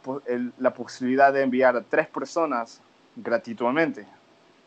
la 0.60 0.74
posibilidad 0.74 1.34
de 1.34 1.41
enviar 1.41 1.75
a 1.75 1.82
tres 1.82 2.08
personas 2.08 2.79
gratuitamente. 3.15 4.06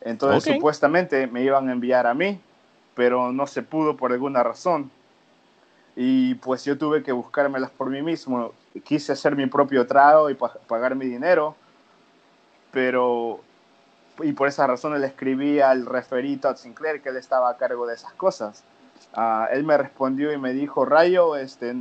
Entonces, 0.01 0.53
supuestamente 0.55 1.27
me 1.27 1.43
iban 1.43 1.69
a 1.69 1.71
enviar 1.71 2.07
a 2.07 2.13
mí, 2.13 2.39
pero 2.95 3.31
no 3.31 3.47
se 3.47 3.61
pudo 3.61 3.95
por 3.95 4.11
alguna 4.11 4.43
razón. 4.43 4.91
Y 5.95 6.35
pues 6.35 6.65
yo 6.65 6.77
tuve 6.77 7.03
que 7.03 7.11
buscármelas 7.11 7.69
por 7.69 7.89
mí 7.89 8.01
mismo. 8.01 8.53
Quise 8.83 9.11
hacer 9.11 9.35
mi 9.35 9.45
propio 9.45 9.85
trago 9.85 10.29
y 10.29 10.37
pagar 10.67 10.95
mi 10.95 11.05
dinero, 11.05 11.55
pero 12.71 13.41
y 14.23 14.33
por 14.33 14.47
esa 14.47 14.67
razón 14.67 14.99
le 14.99 15.07
escribí 15.07 15.59
al 15.59 15.85
referito 15.85 16.47
a 16.49 16.55
Sinclair 16.55 17.01
que 17.01 17.09
él 17.09 17.17
estaba 17.17 17.49
a 17.49 17.57
cargo 17.57 17.85
de 17.85 17.95
esas 17.95 18.13
cosas. 18.13 18.63
Uh, 19.15 19.45
él 19.51 19.63
me 19.63 19.77
respondió 19.77 20.31
y 20.31 20.37
me 20.37 20.53
dijo, 20.53 20.85
Rayo, 20.85 21.35
este, 21.35 21.73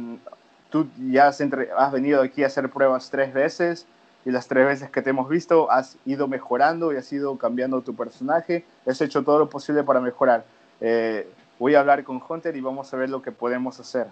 tú 0.70 0.88
ya 1.10 1.28
has, 1.28 1.40
has, 1.40 1.92
venido 1.92 2.22
aquí 2.22 2.42
a 2.42 2.46
hacer 2.46 2.70
pruebas 2.70 3.10
tres 3.10 3.32
veces 3.32 3.86
y 4.24 4.30
las 4.30 4.48
tres 4.48 4.66
veces 4.66 4.90
que 4.90 5.02
te 5.02 5.10
hemos 5.10 5.28
visto 5.28 5.70
has 5.70 5.96
ido 6.04 6.28
mejorando 6.28 6.92
y 6.92 6.96
has 6.96 7.12
ido 7.12 7.36
cambiando 7.38 7.80
tu 7.80 7.94
personaje, 7.94 8.64
has 8.86 9.00
hecho 9.00 9.22
todo 9.22 9.38
lo 9.38 9.48
posible 9.48 9.82
para 9.82 10.00
mejorar. 10.00 10.44
Eh, 10.80 11.28
voy 11.58 11.74
a 11.74 11.80
hablar 11.80 12.04
con 12.04 12.22
Hunter 12.26 12.54
y 12.56 12.60
vamos 12.60 12.92
a 12.92 12.96
ver 12.96 13.10
lo 13.10 13.22
que 13.22 13.32
podemos 13.32 13.80
hacer. 13.80 14.06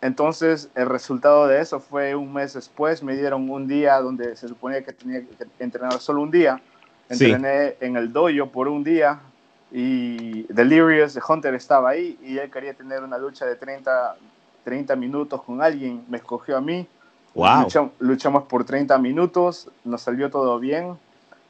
Entonces, 0.00 0.68
el 0.74 0.88
resultado 0.88 1.46
de 1.46 1.60
eso 1.60 1.78
fue 1.78 2.16
un 2.16 2.32
mes 2.32 2.54
después, 2.54 3.04
me 3.04 3.16
dieron 3.16 3.48
un 3.48 3.68
día 3.68 4.00
donde 4.00 4.34
se 4.36 4.48
suponía 4.48 4.82
que 4.82 4.92
tenía 4.92 5.20
que 5.20 5.46
entrenar 5.60 6.00
solo 6.00 6.22
un 6.22 6.30
día. 6.30 6.60
Entrené 7.08 7.76
en 7.80 7.96
el 7.96 8.12
dojo 8.12 8.50
por 8.50 8.66
un 8.68 8.82
día 8.82 9.20
y 9.70 10.42
Delirious 10.52 11.14
de 11.14 11.22
Hunter 11.26 11.54
estaba 11.54 11.90
ahí 11.90 12.18
y 12.22 12.38
él 12.38 12.50
quería 12.50 12.74
tener 12.74 13.02
una 13.04 13.16
lucha 13.16 13.46
de 13.46 13.54
30, 13.54 14.16
30 14.64 14.96
minutos 14.96 15.42
con 15.42 15.62
alguien. 15.62 16.04
Me 16.08 16.18
escogió 16.18 16.56
a 16.56 16.60
mí. 16.60 16.86
Wow. 17.34 17.68
Luchamos, 17.98 18.44
por 18.44 18.64
30 18.64 18.98
minutos, 18.98 19.68
nos 19.84 20.02
salió 20.02 20.30
todo 20.30 20.58
bien. 20.58 20.98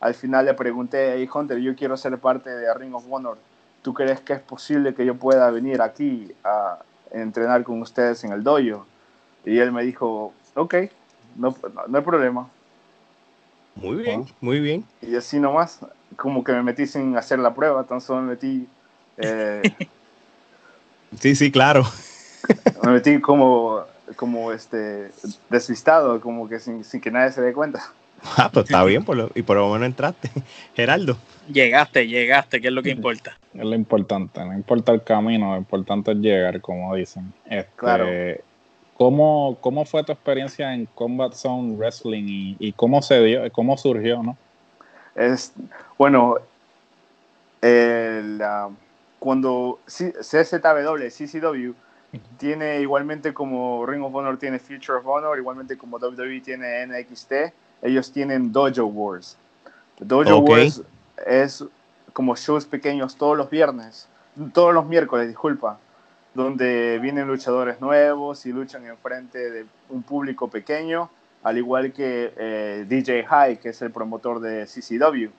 Al 0.01 0.15
final 0.15 0.47
le 0.47 0.55
pregunté, 0.55 1.15
hey 1.17 1.29
Hunter, 1.33 1.59
yo 1.59 1.75
quiero 1.75 1.97
ser 1.97 2.19
parte 2.19 2.51
de 2.51 2.73
Ring 2.75 2.95
of 2.95 3.05
Honor. 3.11 3.39
¿Tú 3.83 3.95
crees 3.95 4.21
que 4.21 4.35
es 4.35 4.41
posible 4.41 4.95
que 4.95 5.05
yo 5.05 5.17
pueda 5.17 5.51
venir 5.51 5.83
aquí 5.83 6.31
a 6.45 6.79
entrenar 7.11 7.65
con 7.65 7.83
ustedes 7.83 8.23
en 8.25 8.33
el 8.33 8.43
dojo? 8.43 8.87
Y 9.45 9.59
él 9.59 9.73
me 9.73 9.83
dijo, 9.83 10.33
ok, 10.55 10.75
no, 11.37 11.55
no 11.89 11.99
hay 11.99 12.05
problema. 12.05 12.49
Muy 13.75 13.97
bien, 13.97 14.27
muy 14.41 14.61
bien. 14.61 14.85
Y 15.01 15.17
así 15.17 15.41
nomás, 15.41 15.81
como 16.17 16.45
que 16.45 16.53
me 16.53 16.63
metí 16.63 16.87
sin 16.87 17.17
hacer 17.17 17.39
la 17.39 17.55
prueba, 17.55 17.85
tan 17.85 18.01
solo 18.01 18.23
me 18.23 18.29
metí... 18.31 18.69
Eh, 19.17 19.63
sí, 21.19 21.35
sí, 21.35 21.51
claro. 21.51 21.85
me 22.85 22.93
metí 22.93 23.21
como, 23.21 23.85
como 24.15 24.53
este, 24.53 25.11
desvistado, 25.51 26.21
como 26.21 26.49
que 26.49 26.59
sin, 26.59 26.85
sin 26.85 27.01
que 27.01 27.11
nadie 27.11 27.33
se 27.33 27.43
dé 27.43 27.53
cuenta. 27.53 27.83
Ah, 28.37 28.49
pues 28.53 28.67
está 28.67 28.85
bien, 28.85 29.05
por 29.05 29.17
lo, 29.17 29.31
y 29.35 29.43
por 29.43 29.57
lo 29.57 29.69
menos 29.73 29.87
entraste. 29.87 30.31
Geraldo. 30.77 31.17
Llegaste, 31.53 32.07
llegaste, 32.07 32.61
que 32.61 32.69
es 32.69 32.73
lo 32.73 32.83
que 32.83 32.91
importa. 32.91 33.37
Es 33.53 33.65
lo 33.65 33.75
importante, 33.75 34.43
no 34.43 34.55
importa 34.55 34.93
el 34.93 35.03
camino, 35.03 35.51
lo 35.53 35.59
importante 35.59 36.13
es 36.13 36.19
llegar, 36.19 36.59
como 36.63 36.95
dicen. 36.95 37.35
Este, 37.45 37.69
claro. 37.77 38.07
¿Cómo, 38.97 39.59
¿Cómo 39.61 39.85
fue 39.85 40.05
tu 40.05 40.13
experiencia 40.13 40.73
en 40.73 40.87
Combat 40.87 41.35
Zone 41.35 41.75
Wrestling 41.75 42.57
y, 42.59 42.73
cómo 42.73 43.03
se 43.03 43.21
dio, 43.23 43.53
cómo 43.53 43.77
surgió, 43.77 44.23
no? 44.23 44.39
Es, 45.15 45.53
bueno, 45.99 46.37
el, 47.61 48.41
cuando 49.19 49.81
CZW, 49.87 51.09
CCW, 51.09 51.75
tiene 52.39 52.81
igualmente 52.81 53.33
como 53.33 53.87
Ring 53.87 54.03
of 54.03 54.15
Honor 54.15 54.39
tiene 54.39 54.59
Future 54.59 54.99
of 54.99 55.07
Honor, 55.07 55.39
igualmente 55.39 55.77
como 55.77 55.99
WWE 55.99 56.41
tiene 56.41 56.87
NXT, 56.87 57.33
ellos 57.83 58.13
tienen 58.13 58.53
Dojo 58.53 58.87
Wars. 58.87 59.37
Dojo 59.99 60.39
Wars 60.39 60.83
es 61.27 61.65
como 62.13 62.37
shows 62.37 62.67
pequeños 62.67 63.17
todos 63.17 63.37
los 63.37 63.49
viernes, 63.49 64.09
todos 64.53 64.75
los 64.75 64.87
miércoles, 64.87 65.29
disculpa 65.29 65.79
donde 66.35 66.99
vienen 67.01 67.27
luchadores 67.27 67.81
nuevos 67.81 68.47
y 68.47 68.53
luchan 68.53 68.87
enfrente 68.87 69.51
de 69.51 69.67
un 69.91 70.03
público 70.03 70.49
pequeño, 70.49 71.11
al 71.43 71.59
igual 71.59 71.93
que 71.93 72.33
eh, 72.37 72.87
DJ 72.89 73.25
High, 73.25 73.59
que 73.59 73.71
es 73.71 73.83
el 73.83 73.91
promotor 73.91 74.41
de 74.41 74.67
CCW. 74.67 75.31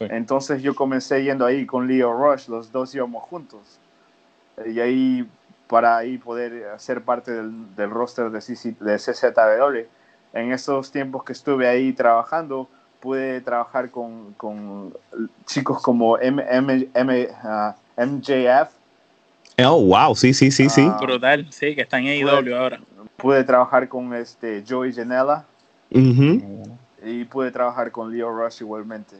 Entonces 0.00 0.62
yo 0.62 0.74
comencé 0.74 1.22
yendo 1.22 1.46
ahí 1.46 1.64
con 1.64 1.86
Leo 1.86 2.12
Rush, 2.12 2.48
los 2.48 2.72
dos 2.72 2.94
íbamos 2.94 3.22
juntos. 3.24 3.78
Y 4.66 4.80
ahí, 4.80 5.28
para 5.72 5.96
ahí 5.96 6.18
poder 6.18 6.66
ser 6.76 7.00
parte 7.00 7.32
del, 7.32 7.74
del 7.74 7.88
roster 7.88 8.30
de, 8.30 8.42
CC, 8.42 8.76
de 8.78 8.96
CZW. 8.96 9.88
En 10.34 10.52
esos 10.52 10.92
tiempos 10.92 11.24
que 11.24 11.32
estuve 11.32 11.66
ahí 11.66 11.94
trabajando, 11.94 12.68
pude 13.00 13.40
trabajar 13.40 13.90
con, 13.90 14.34
con 14.34 14.92
chicos 15.46 15.80
como 15.80 16.18
M, 16.18 16.44
M, 16.46 16.88
M, 16.92 17.28
MJF, 17.96 18.68
uh, 18.68 19.64
Oh, 19.64 19.80
wow, 19.82 20.14
sí, 20.14 20.34
sí, 20.34 20.50
sí, 20.50 20.68
sí. 20.68 20.86
Ah, 20.86 20.98
brutal, 21.00 21.46
sí, 21.50 21.74
que 21.74 21.80
está 21.80 21.98
en 21.98 22.06
AEW 22.08 22.54
ahora. 22.54 22.80
Pude 23.16 23.42
trabajar 23.42 23.88
con 23.88 24.12
este 24.14 24.62
Joey 24.68 24.92
Janela 24.92 25.46
y 25.88 27.24
pude 27.24 27.50
trabajar 27.50 27.90
con 27.90 28.12
Leo 28.12 28.30
Rush 28.30 28.60
igualmente. 28.60 29.16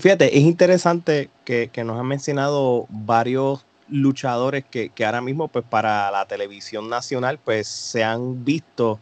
fíjate, 0.00 0.36
es 0.36 0.42
interesante 0.42 1.30
que, 1.46 1.70
nos 1.82 1.98
han 1.98 2.06
mencionado 2.06 2.84
varios 2.90 3.64
luchadores 3.88 4.64
que, 4.64 4.90
ahora 5.04 5.20
mismo, 5.20 5.48
pues 5.48 5.64
para 5.68 6.10
la 6.10 6.26
televisión 6.26 6.88
nacional, 6.88 7.38
pues 7.38 7.68
se 7.68 8.04
han 8.04 8.44
visto 8.44 8.98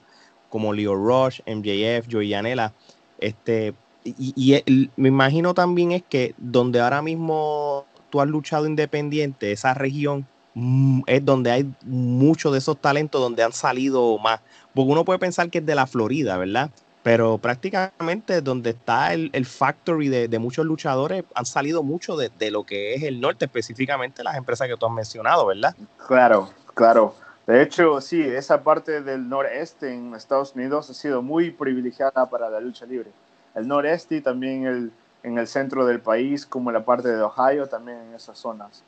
como 0.48 0.72
Leo 0.72 0.94
Rush, 0.94 1.40
MJF, 1.46 2.08
Joey 2.10 2.32
Janela. 2.32 2.72
Este, 3.18 3.74
y, 4.04 4.32
y 4.36 4.90
me 4.96 5.08
imagino 5.08 5.54
también 5.54 5.92
es 5.92 6.02
que 6.02 6.34
donde 6.38 6.80
ahora 6.80 7.02
mismo 7.02 7.86
tú 8.10 8.20
has 8.20 8.28
luchado 8.28 8.66
independiente, 8.66 9.52
esa 9.52 9.72
región 9.74 10.26
mm, 10.54 11.02
es 11.06 11.24
donde 11.24 11.50
hay 11.50 11.72
muchos 11.84 12.52
de 12.52 12.58
esos 12.58 12.80
talentos 12.80 13.20
donde 13.20 13.42
han 13.42 13.52
salido 13.52 14.18
más. 14.18 14.40
Porque 14.74 14.92
uno 14.92 15.04
puede 15.04 15.18
pensar 15.18 15.50
que 15.50 15.58
es 15.58 15.66
de 15.66 15.74
la 15.74 15.86
Florida, 15.86 16.36
¿verdad? 16.36 16.70
Pero 17.02 17.38
prácticamente 17.38 18.42
donde 18.42 18.70
está 18.70 19.14
el, 19.14 19.46
factory 19.46 20.08
de, 20.08 20.38
muchos 20.38 20.66
luchadores 20.66 21.24
han 21.34 21.46
salido 21.46 21.82
mucho 21.82 22.16
de, 22.16 22.50
lo 22.50 22.64
que 22.64 22.94
es 22.94 23.02
el 23.02 23.20
norte, 23.20 23.46
específicamente 23.46 24.22
las 24.22 24.36
empresas 24.36 24.68
que 24.68 24.76
tú 24.76 24.86
has 24.86 24.92
mencionado, 24.92 25.46
¿verdad? 25.46 25.74
Claro, 26.06 26.50
claro. 26.74 27.14
De 27.46 27.62
hecho, 27.62 28.00
sí, 28.00 28.22
esa 28.22 28.62
parte 28.62 29.00
del 29.00 29.28
noreste 29.28 29.92
en 29.92 30.14
Estados 30.14 30.54
Unidos 30.54 30.90
ha 30.90 30.94
sido 30.94 31.22
muy 31.22 31.50
privilegiada 31.50 32.28
para 32.28 32.50
la 32.50 32.60
lucha 32.60 32.84
libre. 32.84 33.10
El 33.54 33.66
noreste 33.66 34.16
y 34.16 34.20
también 34.20 34.66
el, 34.66 34.92
en 35.22 35.38
el 35.38 35.46
centro 35.46 35.86
del 35.86 36.00
país, 36.00 36.46
como 36.46 36.70
la 36.70 36.84
parte 36.84 37.08
de 37.08 37.22
Ohio, 37.22 37.66
también 37.66 37.98
en 38.08 38.14
esas 38.14 38.38
zonas. 38.38 38.84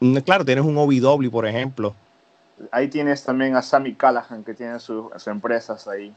Mm, 0.00 0.16
claro, 0.18 0.44
tienes 0.44 0.64
un 0.64 0.76
OVW, 0.76 1.30
por 1.30 1.46
ejemplo. 1.46 1.94
Ahí 2.70 2.88
tienes 2.88 3.22
también 3.22 3.54
a 3.54 3.62
Sammy 3.62 3.94
Callahan, 3.94 4.42
que 4.42 4.54
tiene 4.54 4.80
sus 4.80 5.26
empresas 5.26 5.86
ahí. 5.86 6.12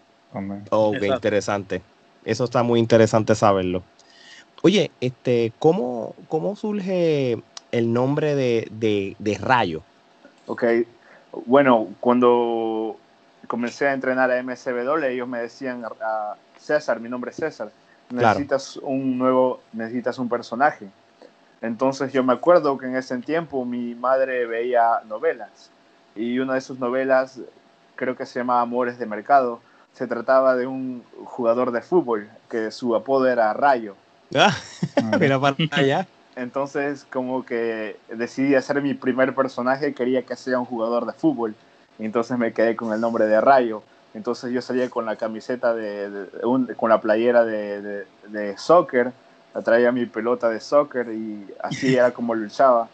Oh, 0.69 0.93
qué 0.99 1.07
interesante. 1.07 1.81
Eso 2.23 2.43
está 2.43 2.63
muy 2.63 2.79
interesante 2.79 3.35
saberlo. 3.35 3.83
Oye, 4.61 4.91
este, 5.01 5.51
¿cómo, 5.59 6.15
cómo 6.29 6.55
surge 6.55 7.41
el 7.71 7.93
nombre 7.93 8.35
de, 8.35 8.67
de, 8.71 9.15
de 9.17 9.37
Rayo? 9.37 9.81
Ok, 10.45 10.63
bueno, 11.45 11.87
cuando 11.99 12.97
comencé 13.47 13.87
a 13.87 13.93
entrenar 13.93 14.29
a 14.31 14.41
MSW, 14.43 15.03
ellos 15.05 15.27
me 15.27 15.39
decían, 15.39 15.83
a 16.01 16.35
César, 16.59 16.99
mi 16.99 17.09
nombre 17.09 17.31
es 17.31 17.37
César, 17.37 17.71
necesitas 18.09 18.77
un 18.77 19.17
nuevo, 19.17 19.61
necesitas 19.73 20.19
un 20.19 20.29
personaje. 20.29 20.87
Entonces 21.61 22.11
yo 22.11 22.23
me 22.23 22.33
acuerdo 22.33 22.77
que 22.77 22.87
en 22.87 22.95
ese 22.95 23.17
tiempo 23.19 23.65
mi 23.65 23.95
madre 23.95 24.45
veía 24.45 25.01
novelas 25.07 25.69
y 26.15 26.39
una 26.39 26.55
de 26.55 26.61
sus 26.61 26.79
novelas, 26.79 27.39
creo 27.95 28.15
que 28.15 28.25
se 28.25 28.39
llama 28.39 28.61
Amores 28.61 28.97
de 28.99 29.05
Mercado, 29.05 29.61
se 29.93 30.07
trataba 30.07 30.55
de 30.55 30.67
un 30.67 31.03
jugador 31.25 31.71
de 31.71 31.81
fútbol 31.81 32.29
que 32.49 32.71
su 32.71 32.95
apodo 32.95 33.27
era 33.27 33.53
Rayo. 33.53 33.95
Ah, 34.35 34.55
mira 35.19 35.39
para 35.39 35.55
allá. 35.71 36.07
Entonces 36.35 37.05
como 37.11 37.45
que 37.45 37.97
decidí 38.09 38.55
hacer 38.55 38.81
mi 38.81 38.93
primer 38.93 39.35
personaje, 39.35 39.93
quería 39.93 40.23
que 40.23 40.35
sea 40.35 40.59
un 40.59 40.65
jugador 40.65 41.05
de 41.05 41.13
fútbol. 41.13 41.55
Y 41.99 42.05
entonces 42.05 42.37
me 42.37 42.53
quedé 42.53 42.75
con 42.75 42.93
el 42.93 43.01
nombre 43.01 43.25
de 43.25 43.41
Rayo. 43.41 43.83
Entonces 44.13 44.51
yo 44.51 44.61
salía 44.61 44.89
con 44.89 45.05
la 45.05 45.15
camiseta 45.15 45.73
de, 45.73 46.27
con 46.75 46.89
la 46.89 46.99
playera 46.99 47.45
de, 47.45 48.05
de, 48.27 48.57
soccer, 48.57 49.13
traía 49.63 49.91
mi 49.91 50.05
pelota 50.05 50.49
de 50.49 50.59
soccer 50.59 51.07
y 51.09 51.47
así 51.61 51.95
era 51.95 52.11
como 52.11 52.35
luchaba. 52.35 52.89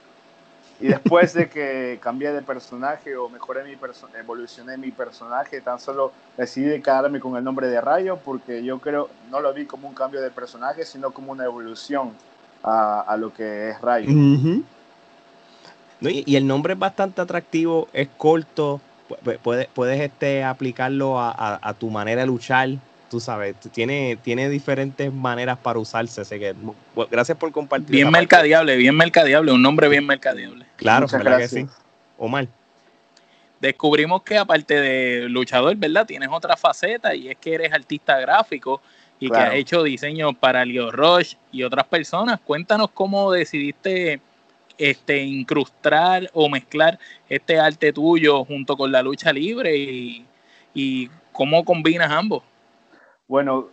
Y 0.79 0.87
después 0.87 1.33
de 1.33 1.49
que 1.49 1.97
cambié 2.01 2.31
de 2.31 2.43
personaje 2.43 3.15
o 3.17 3.29
mejoré 3.29 3.63
mi 3.63 3.75
evolucioné 4.19 4.77
mi 4.77 4.91
personaje, 4.91 5.59
tan 5.61 5.79
solo 5.79 6.11
decidí 6.37 6.81
quedarme 6.81 7.19
con 7.19 7.35
el 7.35 7.43
nombre 7.43 7.67
de 7.67 7.81
Rayo 7.81 8.19
porque 8.23 8.63
yo 8.63 8.79
creo, 8.79 9.09
no 9.31 9.39
lo 9.39 9.53
vi 9.53 9.65
como 9.65 9.87
un 9.87 9.95
cambio 9.95 10.21
de 10.21 10.29
personaje, 10.29 10.85
sino 10.85 11.11
como 11.11 11.31
una 11.31 11.45
evolución 11.45 12.11
a, 12.63 13.01
a 13.01 13.17
lo 13.17 13.33
que 13.33 13.71
es 13.71 13.81
Rayo. 13.81 14.07
y, 16.01 16.35
el 16.35 16.45
nombre 16.45 16.73
es 16.73 16.79
bastante 16.79 17.21
atractivo, 17.21 17.87
es 17.91 18.07
corto, 18.15 18.79
puedes, 19.41 19.67
puedes 19.73 19.99
este, 19.99 20.43
aplicarlo 20.43 21.19
a, 21.19 21.59
a, 21.59 21.73
tu 21.73 21.89
manera 21.89 22.21
de 22.21 22.27
luchar, 22.27 22.69
tú 23.09 23.19
sabes, 23.19 23.55
tiene, 23.71 24.17
tiene 24.23 24.49
diferentes 24.49 25.11
maneras 25.11 25.57
para 25.57 25.79
usarse, 25.79 26.21
así 26.21 26.39
que 26.39 26.53
gracias 27.09 27.37
por 27.37 27.51
compartir. 27.51 27.89
Bien 27.89 28.11
mercadeable, 28.11 28.75
bien 28.75 28.95
mercadeable, 28.95 29.51
un 29.51 29.61
nombre 29.61 29.87
bien 29.89 30.05
mercadeable. 30.05 30.65
Claro, 30.75 31.07
¿verdad 31.11 31.37
que 31.37 31.47
sí? 31.47 31.67
Omar. 32.17 32.47
Descubrimos 33.59 34.21
que 34.21 34.37
aparte 34.37 34.75
de 34.75 35.29
luchador, 35.29 35.75
¿verdad? 35.75 36.05
Tienes 36.05 36.29
otra 36.31 36.55
faceta 36.55 37.15
y 37.15 37.29
es 37.29 37.37
que 37.37 37.55
eres 37.55 37.73
artista 37.73 38.19
gráfico 38.19 38.81
y 39.19 39.29
que 39.29 39.37
has 39.37 39.55
hecho 39.55 39.81
diseños 39.81 40.35
para 40.39 40.63
Leo 40.63 40.91
Roche 40.91 41.37
y 41.51 41.63
otras 41.63 41.85
personas. 41.85 42.39
Cuéntanos 42.39 42.91
cómo 42.91 43.31
decidiste 43.31 44.21
este, 44.77 45.23
incrustar 45.23 46.29
o 46.33 46.49
mezclar 46.49 46.99
este 47.27 47.59
arte 47.59 47.91
tuyo 47.91 48.45
junto 48.45 48.77
con 48.77 48.91
la 48.91 49.01
lucha 49.01 49.33
libre 49.33 49.75
y, 49.75 50.25
y 50.75 51.09
cómo 51.31 51.65
combinas 51.65 52.11
ambos. 52.11 52.43
Bueno, 53.27 53.67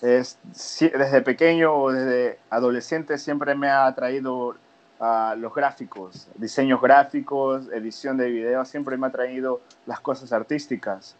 es, 0.00 0.38
desde 0.80 1.20
pequeño 1.20 1.74
o 1.74 1.92
desde 1.92 2.38
adolescente 2.48 3.18
siempre 3.18 3.54
me 3.54 3.68
ha 3.68 3.86
atraído 3.86 4.56
a 4.98 5.34
los 5.36 5.54
gráficos, 5.54 6.28
diseños 6.36 6.80
gráficos, 6.80 7.68
edición 7.72 8.16
de 8.16 8.30
videos, 8.30 8.68
siempre 8.68 8.96
me 8.96 9.06
ha 9.06 9.08
atraído 9.10 9.60
las 9.86 10.00
cosas 10.00 10.32
artísticas. 10.32 11.16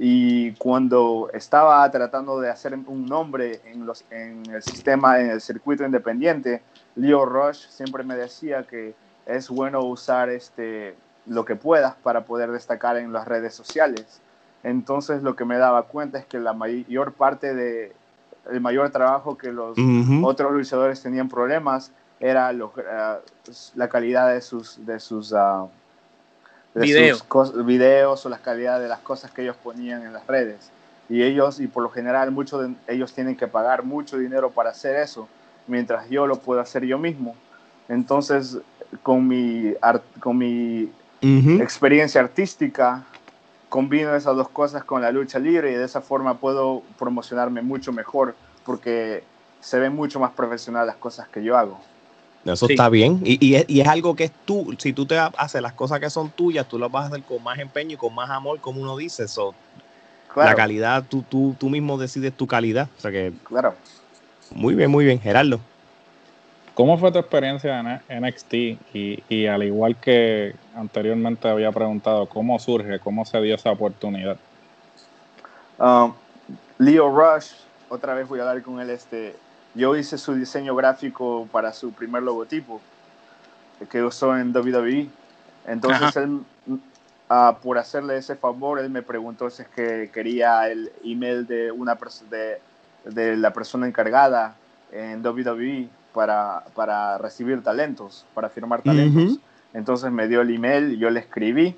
Y 0.00 0.52
cuando 0.54 1.30
estaba 1.32 1.88
tratando 1.90 2.40
de 2.40 2.50
hacer 2.50 2.74
un 2.74 3.06
nombre 3.06 3.60
en, 3.64 3.86
los, 3.86 4.04
en 4.10 4.42
el 4.50 4.62
sistema, 4.62 5.20
en 5.20 5.30
el 5.30 5.40
circuito 5.40 5.84
independiente, 5.84 6.62
Leo 6.96 7.24
Rush 7.24 7.68
siempre 7.68 8.02
me 8.04 8.16
decía 8.16 8.64
que 8.64 8.94
es 9.26 9.48
bueno 9.48 9.80
usar 9.84 10.28
este, 10.30 10.96
lo 11.26 11.44
que 11.44 11.56
puedas 11.56 11.94
para 11.96 12.24
poder 12.24 12.50
destacar 12.50 12.96
en 12.96 13.12
las 13.12 13.28
redes 13.28 13.54
sociales. 13.54 14.20
Entonces 14.62 15.22
lo 15.22 15.36
que 15.36 15.44
me 15.44 15.58
daba 15.58 15.84
cuenta 15.84 16.18
es 16.18 16.26
que 16.26 16.38
la 16.38 16.52
mayor 16.52 17.12
parte 17.12 17.54
de 17.54 17.92
el 18.50 18.60
mayor 18.60 18.90
trabajo 18.90 19.36
que 19.36 19.52
los 19.52 19.76
otros 20.22 20.52
luchadores 20.52 21.02
tenían 21.02 21.28
problemas 21.28 21.92
era 22.20 22.50
eh, 22.50 22.56
la 23.74 23.88
calidad 23.88 24.32
de 24.32 24.40
sus 24.40 24.84
de 24.84 24.98
sus 24.98 25.32
uh, 25.32 25.68
videos 26.74 28.26
o 28.26 28.28
la 28.28 28.38
calidad 28.38 28.80
de 28.80 28.88
las 28.88 29.00
cosas 29.00 29.30
que 29.30 29.42
ellos 29.42 29.56
ponían 29.62 30.02
en 30.02 30.12
las 30.12 30.26
redes. 30.26 30.70
Y 31.08 31.22
ellos 31.22 31.60
y 31.60 31.66
por 31.66 31.82
lo 31.82 31.90
general 31.90 32.30
muchos 32.30 32.66
de 32.66 32.74
ellos 32.86 33.12
tienen 33.12 33.36
que 33.36 33.46
pagar 33.46 33.82
mucho 33.84 34.18
dinero 34.18 34.50
para 34.50 34.70
hacer 34.70 34.96
eso 34.96 35.28
mientras 35.66 36.08
yo 36.10 36.26
lo 36.26 36.36
puedo 36.36 36.60
hacer 36.60 36.84
yo 36.84 36.98
mismo. 36.98 37.36
Entonces 37.88 38.58
con 39.02 39.28
mi 39.28 39.74
con 40.20 40.36
mi 40.36 40.90
experiencia 41.20 42.20
artística 42.20 43.04
combino 43.68 44.14
esas 44.14 44.36
dos 44.36 44.48
cosas 44.48 44.84
con 44.84 45.02
la 45.02 45.10
lucha 45.10 45.38
libre 45.38 45.72
y 45.72 45.74
de 45.74 45.84
esa 45.84 46.00
forma 46.00 46.38
puedo 46.38 46.82
promocionarme 46.98 47.62
mucho 47.62 47.92
mejor 47.92 48.34
porque 48.64 49.24
se 49.60 49.78
ven 49.78 49.94
mucho 49.94 50.20
más 50.20 50.32
profesional 50.32 50.86
las 50.86 50.96
cosas 50.96 51.28
que 51.28 51.42
yo 51.42 51.56
hago. 51.56 51.80
Eso 52.44 52.66
está 52.68 52.88
bien. 52.88 53.20
Y, 53.24 53.54
es, 53.54 53.88
algo 53.88 54.14
que 54.14 54.24
es 54.24 54.32
tú, 54.44 54.74
si 54.78 54.92
tú 54.92 55.04
te 55.04 55.18
haces 55.18 55.60
las 55.60 55.72
cosas 55.72 56.00
que 56.00 56.08
son 56.08 56.30
tuyas, 56.30 56.66
tú 56.66 56.78
las 56.78 56.90
vas 56.90 57.04
a 57.04 57.06
hacer 57.08 57.22
con 57.24 57.42
más 57.42 57.58
empeño 57.58 57.94
y 57.94 57.96
con 57.96 58.14
más 58.14 58.30
amor, 58.30 58.60
como 58.60 58.80
uno 58.80 58.96
dice. 58.96 59.24
eso 59.24 59.54
La 60.34 60.54
calidad, 60.54 61.04
tú, 61.08 61.22
tú, 61.28 61.54
tú 61.58 61.68
mismo 61.68 61.98
decides 61.98 62.32
tu 62.32 62.46
calidad. 62.46 62.88
O 62.96 63.00
sea 63.00 63.10
que, 63.10 63.32
claro. 63.44 63.74
Muy 64.54 64.74
bien, 64.74 64.90
muy 64.90 65.04
bien. 65.04 65.20
Gerardo. 65.20 65.60
¿Cómo 66.78 66.96
fue 66.96 67.10
tu 67.10 67.18
experiencia 67.18 67.80
en 68.08 68.22
NXT? 68.22 68.54
Y, 68.94 69.46
al 69.48 69.64
igual 69.64 69.96
que 69.96 70.54
anteriormente 70.76 71.48
había 71.48 71.72
preguntado, 71.72 72.26
¿cómo 72.26 72.56
surge, 72.60 73.00
cómo 73.00 73.24
se 73.24 73.40
dio 73.40 73.56
esa 73.56 73.72
oportunidad? 73.72 74.36
Um, 75.76 76.14
Leo 76.78 77.10
Rush, 77.10 77.50
otra 77.88 78.14
vez 78.14 78.28
voy 78.28 78.38
a 78.38 78.42
hablar 78.42 78.62
con 78.62 78.78
él. 78.78 78.90
Este, 78.90 79.34
yo 79.74 79.96
hice 79.96 80.18
su 80.18 80.34
diseño 80.34 80.76
gráfico 80.76 81.48
para 81.50 81.72
su 81.72 81.90
primer 81.90 82.22
logotipo 82.22 82.80
que 83.90 84.00
usó 84.04 84.38
en 84.38 84.56
WWE. 84.56 85.08
Entonces 85.66 86.14
él, 86.14 86.42
uh, 86.68 87.54
por 87.60 87.78
hacerle 87.78 88.18
ese 88.18 88.36
favor, 88.36 88.78
él 88.78 88.88
me 88.88 89.02
preguntó 89.02 89.50
si 89.50 89.62
es 89.62 89.68
que 89.68 90.12
quería 90.14 90.68
el 90.68 90.92
email 91.02 91.44
de 91.44 91.72
una 91.72 91.98
de, 92.30 92.60
de 93.04 93.36
la 93.36 93.52
persona 93.52 93.88
encargada 93.88 94.54
en 94.92 95.26
WWE 95.26 95.97
para, 96.18 96.64
para 96.74 97.16
recibir 97.16 97.62
talentos, 97.62 98.26
para 98.34 98.48
firmar 98.48 98.82
talentos. 98.82 99.38
Entonces 99.72 100.10
me 100.10 100.26
dio 100.26 100.40
el 100.40 100.52
email, 100.52 100.98
yo 100.98 101.10
le 101.10 101.20
escribí 101.20 101.76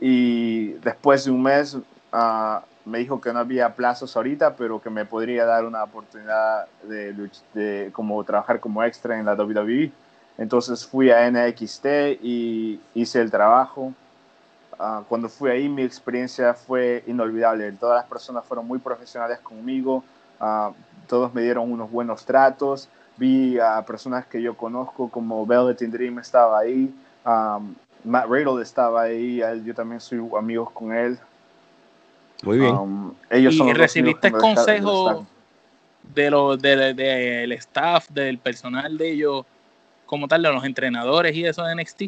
y 0.00 0.72
después 0.82 1.24
de 1.24 1.30
un 1.30 1.40
mes 1.40 1.78
ah, 2.12 2.64
me 2.84 2.98
dijo 2.98 3.20
que 3.20 3.32
no 3.32 3.38
había 3.38 3.76
plazos 3.76 4.16
ahorita, 4.16 4.56
pero 4.56 4.82
que 4.82 4.90
me 4.90 5.04
podría 5.04 5.44
dar 5.44 5.64
una 5.64 5.84
oportunidad 5.84 6.66
de, 6.82 7.30
de, 7.54 7.90
como 7.92 8.24
trabajar 8.24 8.58
como 8.58 8.82
extra 8.82 9.20
en 9.20 9.24
la 9.24 9.34
WWE. 9.34 9.92
Entonces 10.36 10.84
fui 10.84 11.12
a 11.12 11.30
NXT 11.30 11.86
y 12.20 12.80
hice 12.92 13.20
el 13.20 13.30
trabajo. 13.30 13.92
Ah, 14.80 15.04
cuando 15.08 15.28
fui 15.28 15.48
ahí 15.48 15.68
mi 15.68 15.82
experiencia 15.82 16.54
fue 16.54 17.04
inolvidable. 17.06 17.70
Todas 17.70 18.00
las 18.00 18.10
personas 18.10 18.44
fueron 18.44 18.66
muy 18.66 18.80
profesionales 18.80 19.38
conmigo, 19.38 20.02
ah, 20.40 20.72
todos 21.06 21.32
me 21.32 21.42
dieron 21.42 21.70
unos 21.70 21.88
buenos 21.88 22.24
tratos 22.24 22.88
vi 23.16 23.58
a 23.58 23.84
personas 23.84 24.26
que 24.26 24.40
yo 24.40 24.56
conozco 24.56 25.08
como 25.08 25.46
Velvet 25.46 25.78
Dream 25.78 26.18
estaba 26.18 26.60
ahí, 26.60 26.92
um, 27.24 27.74
Matt 28.04 28.26
Riddle 28.28 28.62
estaba 28.62 29.02
ahí, 29.02 29.42
yo 29.64 29.74
también 29.74 30.00
soy 30.00 30.20
amigos 30.38 30.70
con 30.70 30.92
él. 30.92 31.18
Muy 32.42 32.58
bien. 32.58 32.74
Um, 32.74 33.14
ellos 33.30 33.54
¿Y 33.54 33.72
recibiste 33.72 34.30
consejos 34.30 35.24
de 36.14 36.30
lo 36.30 36.56
del 36.56 37.52
staff, 37.52 38.08
del 38.10 38.38
personal 38.38 38.96
de 38.96 39.12
ellos, 39.12 39.44
como 40.04 40.28
tal, 40.28 40.42
de 40.42 40.52
los 40.52 40.64
entrenadores 40.64 41.34
y 41.34 41.44
eso 41.44 41.64
de 41.64 41.74
NXT? 41.74 42.02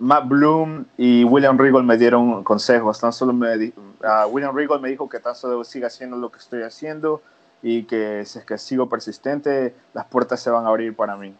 Matt 0.00 0.26
Bloom 0.26 0.86
y 0.98 1.22
William 1.22 1.56
Regal 1.56 1.84
me 1.84 1.96
dieron 1.96 2.42
consejos. 2.42 2.98
Tan 2.98 3.12
solo 3.12 3.32
me, 3.32 3.54
uh, 3.56 4.26
William 4.28 4.56
Regal 4.56 4.80
me 4.80 4.88
dijo 4.88 5.08
que 5.08 5.20
tan 5.20 5.36
solo 5.36 5.62
siga 5.62 5.86
haciendo 5.86 6.16
lo 6.16 6.32
que 6.32 6.38
estoy 6.38 6.62
haciendo 6.62 7.22
y 7.62 7.84
que 7.84 8.24
si 8.24 8.38
es 8.38 8.44
que 8.44 8.58
sigo 8.58 8.88
persistente, 8.88 9.74
las 9.92 10.06
puertas 10.06 10.42
se 10.42 10.50
van 10.50 10.66
a 10.66 10.68
abrir 10.68 10.94
para 10.94 11.16
mí. 11.16 11.34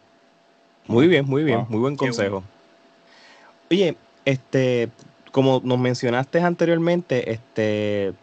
Muy 0.87 1.07
bien, 1.07 1.25
muy 1.25 1.43
bien, 1.43 1.65
muy 1.69 1.79
buen 1.79 1.95
consejo. 1.95 2.43
Oye, 3.69 3.97
este, 4.23 4.89
como 5.31 5.61
nos 5.63 5.79
mencionaste 5.79 6.39
anteriormente, 6.39 7.31
este, 7.31 8.13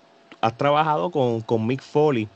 has 0.40 0.56
trabajado 0.56 1.10
con, 1.10 1.40
con 1.40 1.66
Mick 1.66 1.82
Foley, 1.82 2.28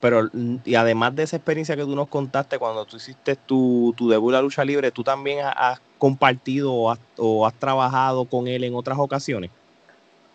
pero 0.00 0.28
y 0.64 0.74
además 0.74 1.14
de 1.14 1.22
esa 1.22 1.36
experiencia 1.36 1.76
que 1.76 1.84
tú 1.84 1.94
nos 1.94 2.08
contaste 2.08 2.58
cuando 2.58 2.84
tú 2.84 2.96
hiciste 2.96 3.36
tu, 3.36 3.94
tu 3.96 4.08
debut 4.08 4.30
en 4.30 4.34
la 4.34 4.42
lucha 4.42 4.64
libre, 4.64 4.90
¿tú 4.90 5.04
también 5.04 5.46
has, 5.46 5.80
compartido 5.98 6.72
o 6.72 6.90
has, 6.90 6.98
o 7.16 7.46
has, 7.46 7.54
trabajado 7.54 8.24
con 8.24 8.48
él 8.48 8.64
en 8.64 8.74
otras 8.74 8.98
ocasiones? 8.98 9.52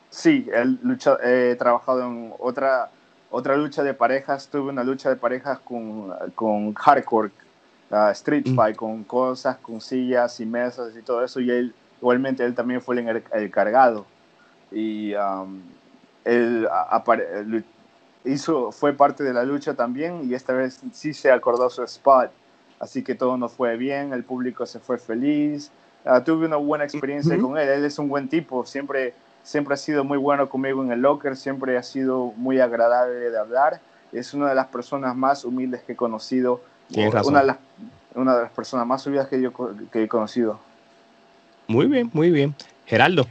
Sí, 0.10 0.48
él 0.54 0.80
lucha, 0.82 1.18
he 1.22 1.56
trabajado 1.56 2.04
en 2.04 2.34
otra 2.40 2.90
otra 3.38 3.56
lucha 3.56 3.84
de 3.84 3.94
parejas, 3.94 4.48
tuve 4.48 4.72
una 4.72 4.84
lucha 4.84 5.10
de 5.10 5.16
parejas 5.16 5.60
con, 5.60 6.12
con 6.34 6.74
hardcore, 6.74 7.30
street 8.14 8.48
mm. 8.48 8.56
fight, 8.56 8.76
con 8.76 9.04
cosas, 9.04 9.58
con 9.58 9.80
sillas 9.80 10.40
y 10.40 10.46
mesas 10.48 10.98
y 10.98 11.04
todo 11.04 11.24
eso, 11.24 11.40
y 11.40 11.52
él, 11.52 11.72
igualmente 12.02 12.44
él 12.44 12.56
también 12.56 12.82
fue 12.82 13.00
el, 13.00 13.52
cargado. 13.52 14.08
Y 14.72 15.14
um, 15.14 15.62
él, 16.26 16.68
hizo, 18.26 18.72
fue 18.72 18.94
parte 18.94 19.24
de 19.24 19.34
la 19.34 19.44
lucha 19.44 19.76
también 19.76 20.28
y 20.28 20.34
esta 20.34 20.54
vez 20.54 20.82
sí 20.92 21.14
se 21.14 21.32
acordó 21.32 21.70
su 21.70 21.84
spot. 21.84 22.32
Así 22.80 23.04
que 23.04 23.14
todo 23.14 23.38
nos 23.38 23.52
fue 23.52 23.78
bien, 23.78 24.14
el 24.14 24.24
público 24.24 24.66
se 24.66 24.80
fue 24.80 24.98
feliz. 24.98 25.70
Ah, 26.04 26.24
tuve 26.24 26.48
una 26.48 26.58
buena 26.58 26.86
experiencia 26.86 27.38
con 27.38 27.56
él. 27.56 27.70
Él 27.70 27.86
es 27.86 28.00
un 28.00 28.10
buen 28.10 28.30
tipo, 28.30 28.66
siempre, 28.66 29.14
siempre 29.48 29.76
ha 29.76 29.78
sido 29.78 30.04
muy 30.04 30.18
bueno 30.18 30.50
conmigo 30.50 30.84
en 30.84 30.92
el 30.92 31.00
locker, 31.00 31.38
siempre 31.38 31.78
ha 31.78 31.84
sido 31.84 32.34
muy 32.36 32.60
agradable 32.60 33.32
de 33.32 33.40
hablar. 33.40 33.80
Es 34.12 34.34
una 34.34 34.50
de 34.50 34.56
las 34.56 34.68
personas 34.68 35.16
más 35.16 35.46
humildes 35.46 35.84
que 35.84 35.94
he 35.94 35.96
conocido. 35.96 36.62
Una 36.94 37.40
de, 37.40 37.48
las, 37.48 37.58
una 38.14 38.36
de 38.36 38.42
las 38.44 38.52
personas 38.52 38.86
más 38.86 39.08
humildes 39.08 39.30
que 39.30 39.42
yo 39.42 39.54
que 39.90 40.04
he 40.04 40.08
conocido. 40.10 40.60
Muy 41.68 41.86
bien, 41.86 42.10
muy 42.12 42.30
bien. 42.30 42.56
Geraldo. 42.86 43.26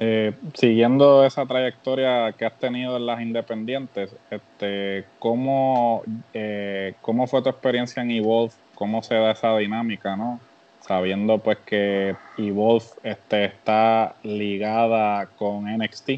Eh, 0.00 0.32
siguiendo 0.54 1.24
esa 1.24 1.44
trayectoria 1.44 2.32
que 2.32 2.46
has 2.46 2.58
tenido 2.58 2.96
en 2.96 3.04
las 3.04 3.20
independientes, 3.20 4.16
este, 4.30 5.04
¿cómo, 5.18 6.02
eh, 6.32 6.94
¿cómo 7.02 7.26
fue 7.26 7.42
tu 7.42 7.50
experiencia 7.50 8.02
en 8.02 8.10
Evolve? 8.10 8.54
¿Cómo 8.74 9.02
se 9.02 9.14
da 9.16 9.32
esa 9.32 9.54
dinámica, 9.58 10.16
no? 10.16 10.40
Sabiendo 10.86 11.38
pues 11.38 11.58
que 11.64 12.14
Evolve 12.36 12.84
este, 13.02 13.46
está 13.46 14.16
ligada 14.22 15.26
con 15.38 15.64
NXT. 15.64 16.10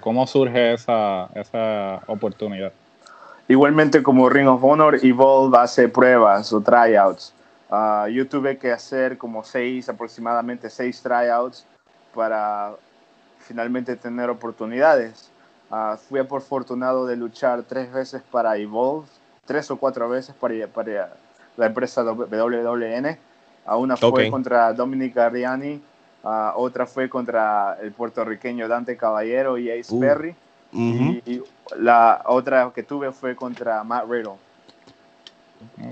¿Cómo 0.00 0.26
surge 0.26 0.72
esa, 0.72 1.28
esa 1.34 2.00
oportunidad? 2.06 2.72
Igualmente 3.46 4.02
como 4.02 4.30
Ring 4.30 4.48
of 4.48 4.64
Honor, 4.64 4.98
Evolve 5.02 5.58
hace 5.58 5.86
pruebas 5.88 6.50
o 6.54 6.62
tryouts. 6.62 7.34
Uh, 7.68 8.08
yo 8.08 8.26
tuve 8.26 8.56
que 8.56 8.72
hacer 8.72 9.18
como 9.18 9.44
seis, 9.44 9.88
aproximadamente 9.90 10.70
seis 10.70 11.02
tryouts 11.02 11.66
para 12.14 12.72
finalmente 13.40 13.96
tener 13.96 14.30
oportunidades. 14.30 15.30
Uh, 15.70 15.96
fui 15.96 16.20
afortunado 16.20 17.06
de 17.06 17.16
luchar 17.16 17.64
tres 17.64 17.92
veces 17.92 18.22
para 18.30 18.56
Evolve, 18.56 19.06
tres 19.44 19.70
o 19.70 19.76
cuatro 19.76 20.08
veces 20.08 20.34
para, 20.34 20.66
para 20.68 21.12
la 21.58 21.66
empresa 21.66 22.02
WWN. 22.02 23.18
Uh, 23.66 23.76
una 23.76 23.96
fue 23.96 24.30
contra 24.30 24.72
Dominic 24.72 25.16
Arriani, 25.16 25.80
otra 26.22 26.86
fue 26.86 27.08
contra 27.08 27.78
el 27.82 27.92
puertorriqueño 27.92 28.68
Dante 28.68 28.96
Caballero 28.96 29.58
y 29.58 29.70
Ace 29.70 29.94
uh, 29.94 30.00
Perry. 30.00 30.34
y, 30.72 31.42
la 31.78 32.22
otra 32.26 32.70
que 32.74 32.82
tuve 32.82 33.12
fue 33.12 33.34
contra 33.34 33.82
Matt 33.84 34.04
Riddle. 34.08 34.32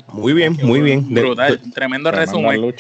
Muy 0.09 0.33
bien, 0.33 0.57
muy 0.63 0.81
bien. 0.81 1.07
Brutal, 1.09 1.61
tremendo 1.73 2.11
resumen. 2.11 2.75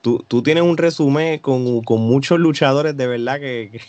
Tú, 0.00 0.24
tú, 0.26 0.42
tienes 0.42 0.62
un 0.62 0.76
resumen 0.76 1.38
con, 1.40 1.82
con, 1.82 2.00
muchos 2.00 2.38
luchadores 2.38 2.96
de 2.96 3.06
verdad 3.06 3.38
que, 3.38 3.80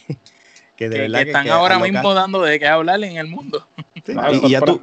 que, 0.75 0.89
de 0.89 0.99
verdad 0.99 1.23
que 1.23 1.29
están 1.29 1.49
ahora 1.49 1.79
mismo 1.79 2.13
dando 2.13 2.41
de 2.41 2.59
qué 2.59 2.67
hablar 2.67 3.03
en 3.03 3.17
el 3.17 3.27
mundo. 3.27 3.65
y, 4.05 4.49
ya 4.49 4.61
tú, 4.61 4.81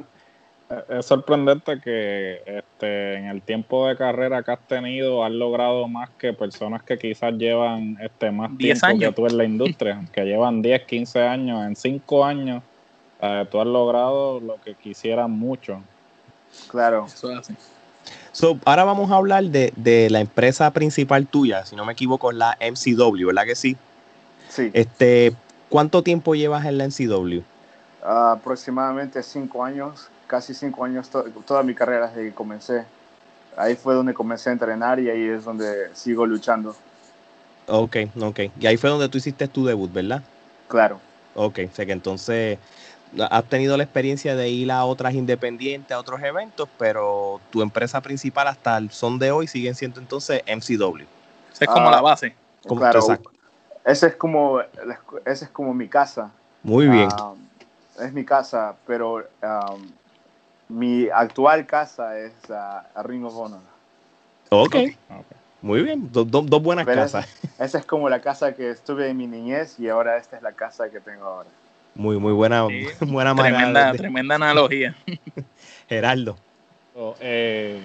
es 0.89 1.05
sorprendente 1.05 1.79
que 1.81 2.41
este, 2.45 3.15
en 3.15 3.25
el 3.25 3.41
tiempo 3.41 3.87
de 3.87 3.97
carrera 3.97 4.43
que 4.43 4.51
has 4.51 4.67
tenido 4.67 5.23
has 5.23 5.31
logrado 5.31 5.87
más 5.87 6.09
que 6.11 6.33
personas 6.33 6.83
que 6.83 6.97
quizás 6.97 7.33
llevan 7.33 7.97
este, 8.01 8.29
más 8.31 8.55
tiempo 8.57 8.87
que 8.99 9.11
tú 9.11 9.25
en 9.25 9.37
la 9.37 9.43
industria, 9.45 10.05
que 10.13 10.25
llevan 10.25 10.61
10, 10.61 10.85
15 10.85 11.21
años. 11.21 11.65
En 11.65 11.75
5 11.75 12.25
años 12.25 12.63
eh, 13.21 13.47
tú 13.49 13.59
has 13.59 13.67
logrado 13.67 14.39
lo 14.39 14.61
que 14.61 14.75
quisieran 14.75 15.31
mucho. 15.31 15.81
Claro. 16.67 17.07
So, 18.31 18.59
ahora 18.65 18.83
vamos 18.83 19.11
a 19.11 19.15
hablar 19.15 19.43
de, 19.45 20.07
la 20.09 20.19
empresa 20.19 20.71
principal 20.71 21.27
tuya, 21.27 21.65
si 21.65 21.75
no 21.75 21.85
me 21.85 21.93
equivoco, 21.93 22.31
la 22.31 22.57
MCW, 22.59 23.27
¿verdad 23.27 23.45
que 23.45 23.55
sí? 23.55 23.75
Sí. 24.49 24.71
Este, 24.73 25.33
¿Cuánto 25.67 26.01
tiempo 26.01 26.33
llevas 26.33 26.65
en 26.65 26.77
la 26.77 26.87
MCW? 26.87 27.41
aproximadamente 28.01 29.21
cinco 29.23 29.63
años, 29.63 30.09
casi 30.29 30.53
cinco 30.53 30.85
años, 30.85 31.09
toda 31.09 31.63
mi 31.63 31.73
carrera 31.73 32.07
desde 32.07 32.29
que 32.29 32.35
comencé. 32.35 32.85
Ahí 33.57 33.75
fue 33.75 33.95
donde 33.95 34.13
comencé 34.13 34.49
a 34.49 34.53
entrenar 34.53 34.99
y 34.99 35.09
ahí 35.09 35.27
es 35.27 35.43
donde 35.43 35.89
sigo 35.95 36.25
luchando. 36.25 36.75
Ok, 37.67 37.97
ok. 38.21 38.39
Y 38.59 38.67
ahí 38.67 38.77
fue 38.77 38.91
donde 38.91 39.09
tú 39.09 39.17
hiciste 39.17 39.47
tu 39.47 39.65
debut, 39.65 39.91
¿verdad? 39.91 40.21
Claro. 40.67 40.99
Ok, 41.35 41.59
sé 41.73 41.85
que 41.85 41.91
entonces 41.91 42.59
has 43.31 43.43
tenido 43.45 43.75
la 43.75 43.83
experiencia 43.83 44.35
de 44.35 44.49
ir 44.49 44.71
a 44.71 44.85
otras 44.85 45.15
independientes, 45.15 45.91
a 45.91 45.99
otros 45.99 46.21
eventos, 46.21 46.69
pero 46.77 47.41
tu 47.49 47.63
empresa 47.63 47.99
principal 48.01 48.47
hasta 48.47 48.77
el 48.77 48.91
son 48.91 49.17
de 49.17 49.31
hoy 49.31 49.47
siguen 49.47 49.73
siendo 49.73 49.99
entonces 49.99 50.43
MCW. 50.45 51.05
Esa 51.51 51.65
es 51.65 51.71
como 51.71 51.89
ah, 51.89 51.91
la 51.91 52.01
base. 52.01 52.35
claro, 52.77 52.99
ese 53.83 54.07
es 54.07 54.15
como 54.15 54.61
ese 55.25 55.45
es 55.45 55.51
como 55.51 55.73
mi 55.73 55.87
casa. 55.87 56.29
Muy 56.61 56.87
bien. 56.87 57.09
Ah, 57.11 57.33
es 57.99 58.13
mi 58.13 58.23
casa, 58.23 58.75
pero 58.85 59.15
um, 59.41 59.81
mi 60.69 61.09
actual 61.09 61.65
casa 61.65 62.17
es 62.17 62.33
uh, 62.49 63.01
Ring 63.03 63.25
of 63.25 63.35
Honor. 63.35 63.59
Ok. 64.49 64.75
Muy 65.61 65.83
bien, 65.83 66.09
dos 66.11 66.61
buenas 66.61 66.85
casas. 66.85 67.27
esa 67.59 67.79
es 67.79 67.85
como 67.85 68.07
la 68.07 68.21
casa 68.21 68.53
que 68.53 68.69
estuve 68.69 69.09
en 69.09 69.17
mi 69.17 69.27
niñez 69.27 69.77
y 69.77 69.89
ahora 69.89 70.17
esta 70.17 70.37
es 70.37 70.43
la 70.43 70.53
casa 70.53 70.89
que 70.89 71.01
tengo 71.01 71.25
ahora. 71.25 71.49
Muy, 71.95 72.17
muy 72.17 72.31
buena, 72.31 72.63
buena 73.01 73.35
tremenda, 73.35 73.91
tremenda 73.91 74.35
analogía. 74.35 74.95
Geraldo. 75.89 76.37
Oh, 76.95 77.15
eh, 77.19 77.81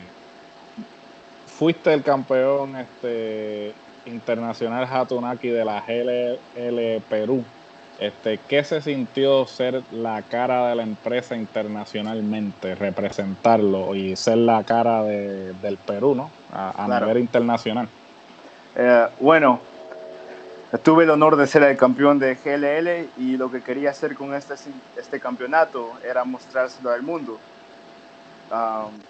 fuiste 1.46 1.92
el 1.92 2.02
campeón 2.02 2.76
este, 2.76 3.72
internacional 4.06 4.84
Hatunaki 4.84 5.48
de 5.48 5.64
la 5.64 5.80
GLL 5.80 7.02
Perú. 7.08 7.44
Este, 7.98 8.38
¿Qué 8.48 8.64
se 8.64 8.80
sintió 8.82 9.46
ser 9.46 9.82
la 9.92 10.22
cara 10.22 10.68
de 10.68 10.74
la 10.74 10.82
empresa 10.82 11.36
internacionalmente, 11.36 12.74
representarlo 12.74 13.94
y 13.94 14.16
ser 14.16 14.38
la 14.38 14.64
cara 14.64 15.02
del 15.04 15.78
Perú, 15.86 16.14
¿no? 16.14 16.30
A, 16.52 16.86
nivel 16.88 17.18
internacional. 17.18 17.88
Eh, 18.76 19.06
bueno, 19.20 19.60
Tuve 20.82 21.04
el 21.04 21.10
honor 21.10 21.36
de 21.36 21.46
ser 21.46 21.62
el 21.62 21.76
campeón 21.76 22.18
de 22.18 22.34
GLL 22.34 23.22
y 23.22 23.36
lo 23.36 23.48
que 23.48 23.62
quería 23.62 23.90
hacer 23.90 24.16
con 24.16 24.34
este, 24.34 24.54
este 24.96 25.20
campeonato 25.20 25.92
era 26.02 26.24
mostrárselo 26.24 26.90
al 26.90 27.02
mundo. 27.02 27.38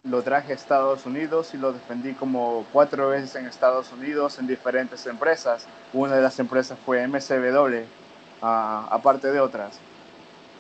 lo 0.03 0.23
traje 0.23 0.53
a 0.53 0.55
Estados 0.55 1.07
Unidos 1.07 1.55
y 1.55 1.57
lo 1.57 1.73
defendí 1.73 2.13
como 2.13 2.67
cuatro 2.71 3.09
veces 3.09 3.35
en 3.37 3.47
Estados 3.47 3.91
Unidos 3.93 4.39
en 4.39 4.47
diferentes 4.47 5.07
empresas. 5.07 5.67
Una 5.95 6.17
de 6.17 6.23
las 6.23 6.39
empresas 6.39 6.79
fue 6.85 7.03
MCW, 7.09 7.85
aparte 8.45 9.31
de 9.31 9.41
otras. 9.41 9.81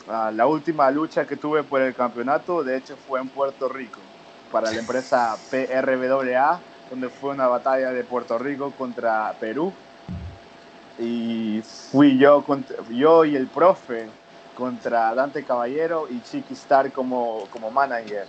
la 0.07 0.47
última 0.47 0.91
lucha 0.91 1.27
que 1.27 1.37
tuve 1.37 1.63
por 1.63 1.81
el 1.81 1.95
campeonato, 1.95 2.63
de 2.63 2.77
hecho, 2.77 2.97
fue 2.97 3.21
en 3.21 3.29
Puerto 3.29 3.69
Rico, 3.69 4.01
para 4.51 4.71
la 4.71 4.79
empresa 4.79 5.37
PRWA, 5.51 6.61
donde 6.91 7.09
fue 7.09 7.31
una 7.31 7.49
batalla 7.49 7.91
de 7.91 8.05
Puerto 8.05 8.39
Rico 8.39 8.71
contra 8.73 9.35
Perú 9.41 9.73
y 10.99 11.61
fui 11.91 12.19
yo, 12.19 12.45
yo 12.91 13.25
y 13.25 13.35
el 13.35 13.47
profe 13.49 14.09
contra 14.55 15.15
Dante 15.15 15.43
Caballero 15.43 16.07
y 16.09 16.21
Chiqui 16.21 16.55
Star 16.55 16.93
como, 16.93 17.47
como 17.51 17.71
manager. 17.71 18.27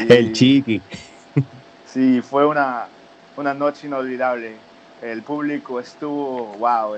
el 0.08 0.32
Chiqui. 0.32 0.82
Sí, 1.84 2.20
fue 2.20 2.44
una, 2.44 2.88
una 3.36 3.54
noche 3.54 3.86
inolvidable. 3.86 4.56
El 5.02 5.22
público 5.22 5.78
estuvo, 5.78 6.54
wow, 6.58 6.96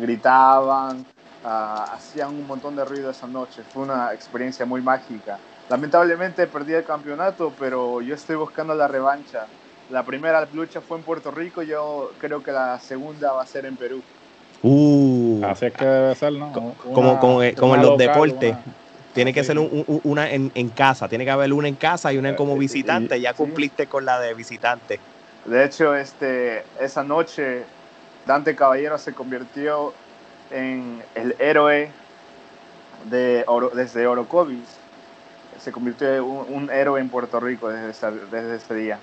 gritaban, 0.00 1.04
ah, 1.44 1.92
hacían 1.92 2.30
un 2.30 2.46
montón 2.46 2.76
de 2.76 2.84
ruido 2.84 3.10
esa 3.10 3.26
noche. 3.26 3.62
Fue 3.72 3.82
una 3.82 4.12
experiencia 4.12 4.64
muy 4.64 4.80
mágica. 4.80 5.38
Lamentablemente 5.68 6.46
perdí 6.46 6.74
el 6.74 6.84
campeonato, 6.84 7.52
pero 7.58 8.00
yo 8.00 8.14
estoy 8.14 8.36
buscando 8.36 8.74
la 8.74 8.88
revancha 8.88 9.46
la 9.90 10.02
primera 10.02 10.46
lucha 10.52 10.80
fue 10.80 10.98
en 10.98 11.04
Puerto 11.04 11.30
Rico, 11.30 11.62
yo 11.62 12.10
creo 12.18 12.42
que 12.42 12.50
la 12.50 12.78
segunda 12.80 13.32
va 13.32 13.42
a 13.42 13.46
ser 13.46 13.66
en 13.66 13.76
Perú. 13.76 14.02
Uh, 14.62 15.44
Así 15.44 15.66
es 15.66 15.72
que 15.72 15.84
debe 15.84 16.14
ser, 16.14 16.32
¿no? 16.32 16.52
como, 16.52 17.20
como, 17.20 17.42
en 17.42 17.82
los 17.82 17.98
deportes. 17.98 18.56
Tiene 19.12 19.32
que 19.32 19.44
ser 19.44 19.58
una 19.58 20.30
en, 20.30 20.68
casa, 20.70 21.08
tiene 21.08 21.24
que 21.24 21.30
haber 21.30 21.52
una 21.52 21.68
en 21.68 21.76
casa 21.76 22.12
y 22.12 22.18
una 22.18 22.36
como 22.36 22.56
eh, 22.56 22.58
visitante. 22.58 23.20
ya 23.20 23.32
cumpliste 23.32 23.86
con 23.86 24.04
la 24.04 24.18
de 24.20 24.34
visitante. 24.34 24.98
De 25.46 25.64
hecho, 25.64 25.94
este, 25.94 26.64
esa 26.80 27.04
noche 27.04 27.64
Dante 28.26 28.56
Caballero 28.56 28.98
se 28.98 29.12
convirtió 29.12 29.94
en 30.50 31.02
el 31.14 31.36
héroe 31.38 31.90
de 33.04 33.44
desde 33.74 34.06
Orocovis. 34.08 34.78
Se 35.60 35.70
convirtió 35.70 36.12
en 36.14 36.22
un, 36.22 36.70
héroe 36.70 37.00
en 37.00 37.08
Puerto 37.08 37.38
Rico 37.38 37.68
desde, 37.68 38.56
ese 38.56 38.74
día. 38.74 38.98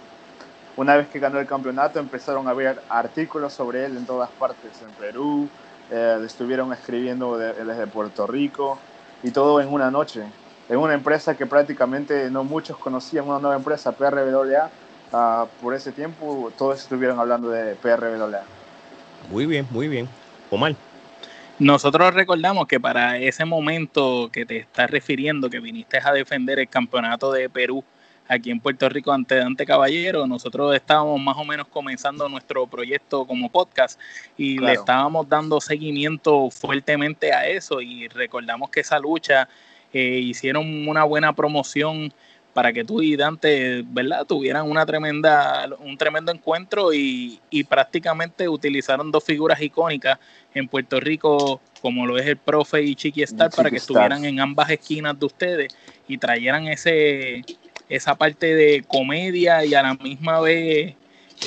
Una 0.76 0.98
vez 0.98 1.08
que 1.08 1.20
ganó 1.20 1.40
el 1.40 1.48
campeonato 1.48 2.00
empezaron 2.00 2.48
a 2.48 2.52
haber 2.52 2.82
artículos 2.90 3.54
sobre 3.54 3.86
él 3.86 3.96
en 3.96 4.06
todas 4.06 4.30
partes, 4.32 4.82
en 4.82 4.92
Perú, 4.96 5.48
eh, 5.92 6.20
estuvieron 6.26 6.74
escribiendo 6.74 7.38
desde 7.38 7.88
Puerto 7.88 8.28
Rico 8.28 8.78
y 9.24 9.32
todo 9.32 9.62
en 9.62 9.72
una 9.72 9.90
noche. 9.90 10.24
En 10.68 10.78
una 10.78 10.94
empresa 10.94 11.38
que 11.38 11.46
prácticamente 11.46 12.30
no 12.30 12.44
muchos 12.44 12.78
conocían, 12.78 13.28
una 13.28 13.40
nueva 13.40 13.56
empresa, 13.56 13.92
PRWA, 13.94 14.70
por 15.62 15.76
ese 15.76 15.92
tiempo 15.92 16.52
todos 16.58 16.80
estuvieron 16.80 17.20
hablando 17.20 17.50
de 17.50 17.76
PRWA. 17.76 18.44
Muy 19.30 19.46
bien, 19.46 19.68
muy 19.72 19.88
bien. 19.88 20.10
Omar. 20.50 20.76
Nosotros 21.60 22.14
recordamos 22.14 22.68
que 22.68 22.80
para 22.80 23.18
ese 23.20 23.46
momento 23.46 24.30
que 24.32 24.46
te 24.46 24.58
estás 24.58 24.90
refiriendo, 24.90 25.50
que 25.50 25.60
viniste 25.60 26.00
a 26.04 26.12
defender 26.12 26.58
el 26.60 26.68
campeonato 26.68 27.32
de 27.32 27.48
Perú 27.48 27.84
aquí 28.28 28.50
en 28.50 28.60
Puerto 28.60 28.90
Rico 28.90 29.12
ante 29.12 29.36
Dante 29.36 29.66
Caballero, 29.66 30.26
nosotros 30.26 30.76
estábamos 30.76 31.22
más 31.22 31.38
o 31.38 31.44
menos 31.44 31.68
comenzando 31.68 32.28
nuestro 32.28 32.66
proyecto 32.66 33.26
como 33.26 33.50
podcast 33.50 34.00
y 34.36 34.58
le 34.58 34.74
estábamos 34.74 35.30
dando 35.30 35.62
seguimiento 35.62 36.50
fuertemente 36.50 37.32
a 37.34 37.48
eso 37.48 37.82
y 37.82 38.08
recordamos 38.08 38.72
que 38.72 38.80
esa 38.80 38.98
lucha 38.98 39.48
eh, 39.94 40.20
hicieron 40.20 40.88
una 40.88 41.04
buena 41.04 41.34
promoción 41.34 42.12
para 42.54 42.72
que 42.72 42.84
tú 42.84 43.02
y 43.02 43.16
Dante, 43.16 43.84
¿verdad? 43.86 44.26
Tuvieran 44.26 44.70
una 44.70 44.86
tremenda, 44.86 45.68
un 45.80 45.98
tremendo 45.98 46.32
encuentro 46.32 46.94
y, 46.94 47.40
prácticamente 47.68 48.48
utilizaron 48.48 49.12
dos 49.12 49.24
figuras 49.24 49.60
icónicas 49.62 50.20
en 50.54 50.68
Puerto 50.68 51.00
Rico, 51.00 51.62
como 51.82 52.06
lo 52.06 52.18
es 52.18 52.28
el 52.28 52.38
profe 52.38 52.84
y 52.84 52.96
Chiqui 52.96 53.24
Star, 53.24 53.50
para 53.50 53.72
que 53.72 53.78
estuvieran 53.78 54.24
en 54.26 54.40
ambas 54.40 54.70
esquinas 54.70 55.20
de 55.20 55.26
ustedes 55.26 55.76
y 56.08 56.18
trajeran 56.18 56.68
ese, 56.68 57.44
esa 57.90 58.16
parte 58.16 58.54
de 58.54 58.84
comedia 58.88 59.66
y 59.66 59.74
a 59.74 59.82
la 59.82 59.96
misma 59.96 60.40
vez 60.40 60.96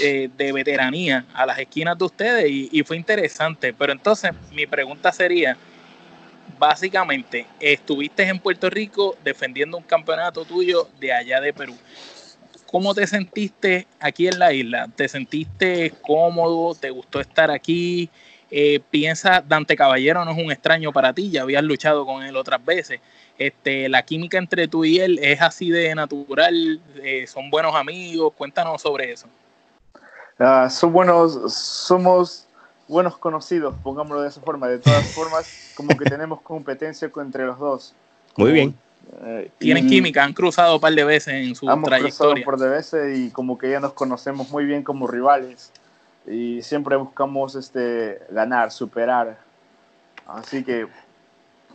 eh, 0.03 0.29
de 0.37 0.53
veteranía 0.53 1.25
a 1.33 1.47
las 1.47 1.59
esquinas 1.59 1.97
de 1.97 2.05
ustedes 2.05 2.51
y, 2.51 2.69
y 2.73 2.83
fue 2.83 2.97
interesante. 2.97 3.73
Pero 3.73 3.92
entonces 3.92 4.33
mi 4.53 4.66
pregunta 4.66 5.12
sería, 5.12 5.57
básicamente 6.59 7.47
estuviste 7.61 8.25
en 8.25 8.38
Puerto 8.38 8.71
Rico 8.71 9.16
defendiendo 9.25 9.77
un 9.77 9.83
campeonato 9.83 10.45
tuyo 10.45 10.88
de 10.99 11.12
allá 11.12 11.40
de 11.40 11.53
Perú. 11.53 11.77
¿Cómo 12.71 12.95
te 12.95 13.07
sentiste 13.07 13.87
aquí 14.01 14.29
en 14.29 14.38
la 14.38 14.53
isla? 14.53 14.88
¿Te 14.95 15.09
sentiste 15.09 15.92
cómodo? 16.03 16.75
¿Te 16.75 16.90
gustó 16.90 17.21
estar 17.21 17.51
aquí? 17.51 18.11
Eh, 18.51 18.81
piensa, 18.90 19.42
Dante 19.47 19.77
Caballero 19.77 20.25
no 20.25 20.31
es 20.31 20.38
un 20.38 20.53
extraño 20.53 20.92
para 20.92 21.12
ti, 21.12 21.31
ya 21.31 21.42
habías 21.42 21.64
luchado 21.64 22.07
con 22.07 22.23
él 22.23 22.37
otras 22.37 22.64
veces. 22.64 23.01
Este, 23.38 23.88
la 23.88 24.03
química 24.03 24.38
entre 24.38 24.69
tú 24.69 24.85
y 24.85 24.99
él 24.99 25.19
es 25.21 25.42
así 25.42 25.71
de 25.71 25.95
natural, 25.95 26.81
eh, 27.03 27.27
son 27.27 27.51
buenos 27.51 27.75
amigos, 27.75 28.33
cuéntanos 28.37 28.83
sobre 28.83 29.12
eso. 29.12 29.27
Ah, 30.38 30.69
son 30.71 30.92
buenos, 30.92 31.55
somos 31.55 32.47
buenos 32.88 33.16
conocidos, 33.18 33.75
pongámoslo 33.83 34.22
de 34.22 34.29
esa 34.29 34.40
forma. 34.40 34.68
De 34.68 34.79
todas 34.79 35.05
formas, 35.12 35.72
como 35.77 35.96
que 35.96 36.05
tenemos 36.05 36.40
competencia 36.42 37.11
entre 37.16 37.44
los 37.44 37.59
dos. 37.59 37.94
Muy 38.37 38.53
bien. 38.53 38.75
Eh, 39.22 39.51
Tienen 39.59 39.87
química, 39.87 40.25
han 40.25 40.33
cruzado 40.33 40.75
un 40.75 40.81
par 40.81 40.92
de 40.92 41.05
veces 41.05 41.35
en 41.35 41.55
su 41.55 41.70
hemos 41.70 41.88
trayectoria. 41.88 42.44
por 42.44 42.59
de 42.59 42.68
veces 42.68 43.16
y 43.16 43.31
como 43.31 43.57
que 43.57 43.70
ya 43.70 43.79
nos 43.79 43.92
conocemos 43.92 44.51
muy 44.51 44.64
bien 44.64 44.83
como 44.83 45.07
rivales 45.07 45.70
y 46.27 46.61
siempre 46.62 46.96
buscamos 46.96 47.55
este 47.55 48.20
ganar, 48.31 48.72
superar. 48.72 49.38
Así 50.27 50.64
que, 50.64 50.88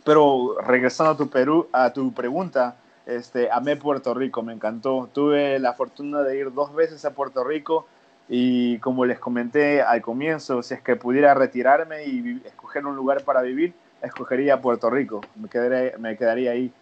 pero 0.04 0.56
regresando 0.60 1.12
a 1.12 1.16
tu 1.16 1.30
Perú, 1.30 1.68
a 1.72 1.90
tu 1.92 2.12
pregunta, 2.12 2.76
este, 3.06 3.50
amé 3.50 3.76
Puerto 3.76 4.12
Rico, 4.12 4.42
me 4.42 4.52
encantó. 4.52 5.08
Tuve 5.12 5.58
la 5.58 5.72
fortuna 5.72 6.22
de 6.22 6.38
ir 6.38 6.52
dos 6.52 6.74
veces 6.74 7.04
a 7.06 7.14
Puerto 7.14 7.44
Rico 7.44 7.86
y 8.28 8.78
como 8.78 9.04
les 9.04 9.18
comenté 9.18 9.82
al 9.82 10.00
comienzo, 10.00 10.62
si 10.62 10.74
es 10.74 10.80
que 10.80 10.96
pudiera 10.96 11.34
retirarme 11.34 12.04
y 12.06 12.40
escoger 12.44 12.86
un 12.86 12.96
lugar 12.96 13.24
para 13.24 13.42
vivir, 13.42 13.74
escogería 14.02 14.60
Puerto 14.60 14.90
Rico. 14.90 15.20
Me, 15.36 15.48
quedaré, 15.48 15.94
me 15.98 16.16
quedaría 16.16 16.52
ahí. 16.52 16.72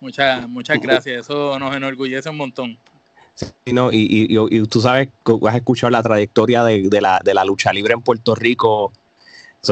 Muchas, 0.00 0.48
muchas 0.48 0.80
gracias. 0.80 1.20
Eso 1.20 1.58
nos 1.58 1.74
enorgullece 1.74 2.28
un 2.28 2.36
montón. 2.36 2.78
Sí, 3.34 3.72
no, 3.72 3.92
y, 3.92 4.26
y, 4.30 4.66
tú 4.66 4.80
sabes, 4.80 5.10
has 5.46 5.54
escuchado 5.56 5.90
la 5.90 6.02
trayectoria 6.02 6.64
de, 6.64 6.88
de, 6.88 7.00
la, 7.00 7.20
de 7.22 7.34
la 7.34 7.44
lucha 7.44 7.72
libre 7.72 7.92
en 7.92 8.00
Puerto 8.00 8.34
Rico. 8.34 8.92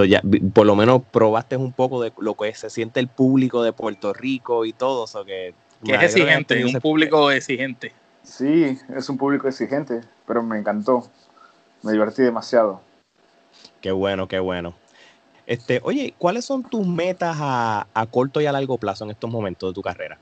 ya, 0.06 0.22
por 0.52 0.66
lo 0.66 0.76
menos 0.76 1.02
probaste 1.10 1.56
un 1.56 1.72
poco 1.72 2.02
de 2.02 2.12
lo 2.18 2.34
que 2.34 2.54
se 2.54 2.68
siente 2.68 3.00
el 3.00 3.08
público 3.08 3.62
de 3.62 3.72
Puerto 3.72 4.12
Rico 4.12 4.66
y 4.66 4.74
todo. 4.74 5.06
eso 5.06 5.24
que, 5.24 5.54
que 5.82 5.94
es 5.94 6.02
exigente, 6.02 6.62
un 6.64 6.74
público 6.74 7.30
exigente. 7.30 7.92
Sí, 8.22 8.78
es 8.94 9.08
un 9.08 9.16
público 9.16 9.48
exigente, 9.48 10.00
pero 10.26 10.42
me 10.42 10.58
encantó. 10.58 11.08
Me 11.82 11.92
divertí 11.92 12.22
demasiado. 12.22 12.80
Qué 13.80 13.92
bueno, 13.92 14.26
qué 14.28 14.38
bueno. 14.38 14.74
Este, 15.46 15.80
oye, 15.84 16.14
¿cuáles 16.16 16.44
son 16.44 16.62
tus 16.62 16.86
metas 16.86 17.36
a, 17.38 18.06
corto 18.10 18.40
y 18.40 18.46
a 18.46 18.52
largo 18.52 18.78
plazo 18.78 19.04
en 19.04 19.10
estos 19.10 19.30
momentos 19.30 19.70
de 19.70 19.74
tu 19.74 19.82
carrera? 19.82 20.18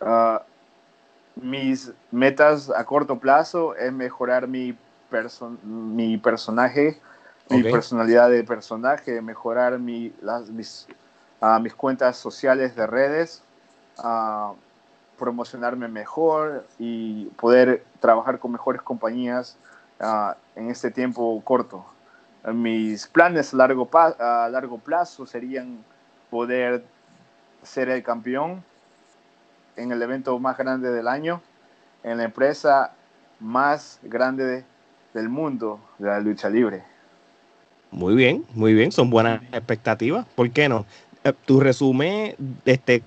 Ah, 0.00 0.42
mis 1.36 1.92
metas 2.10 2.70
a 2.70 2.84
corto 2.84 3.18
plazo 3.18 3.74
es 3.76 3.92
mejorar 3.92 4.46
mi, 4.46 4.76
mi 5.62 6.18
personaje, 6.18 7.00
mi 7.48 7.62
personalidad 7.62 8.28
de 8.28 8.44
personaje, 8.44 9.22
mejorar 9.22 9.78
mi, 9.78 10.12
las, 10.20 10.50
mis, 10.50 10.86
ah, 11.40 11.58
mis 11.58 11.74
cuentas 11.74 12.16
sociales 12.18 12.76
de 12.76 12.86
redes, 12.86 13.42
uh, 13.98 14.54
promocionarme 15.18 15.88
mejor 15.88 16.66
y 16.78 17.26
poder 17.36 17.84
trabajar 18.00 18.38
con 18.38 18.52
mejores 18.52 18.82
compañías 18.82 19.56
ah, 20.00 20.36
en 20.54 20.70
este 20.70 20.90
tiempo 20.90 21.40
corto. 21.44 21.84
Mis 22.52 23.06
planes 23.08 23.52
a 23.52 23.56
largo, 23.56 23.88
a 23.92 24.48
largo 24.50 24.78
plazo 24.78 25.26
serían 25.26 25.78
poder 26.30 26.84
ser 27.62 27.88
el 27.88 28.02
campeón 28.02 28.62
en 29.76 29.92
el 29.92 30.00
evento 30.00 30.38
más 30.38 30.56
grande 30.56 30.90
del 30.92 31.08
año, 31.08 31.42
en 32.02 32.18
la 32.18 32.24
empresa 32.24 32.92
más 33.40 33.98
grande 34.02 34.64
del 35.12 35.28
mundo 35.28 35.80
de 35.98 36.08
la 36.08 36.20
lucha 36.20 36.48
libre. 36.48 36.84
Muy 37.90 38.14
bien, 38.14 38.44
muy 38.54 38.74
bien, 38.74 38.92
son 38.92 39.10
buenas 39.10 39.42
expectativas. 39.52 40.26
¿Por 40.34 40.50
qué 40.50 40.68
no? 40.68 40.86
Eh, 41.24 41.32
tu 41.44 41.60
resumen, 41.60 42.34
este, 42.64 43.02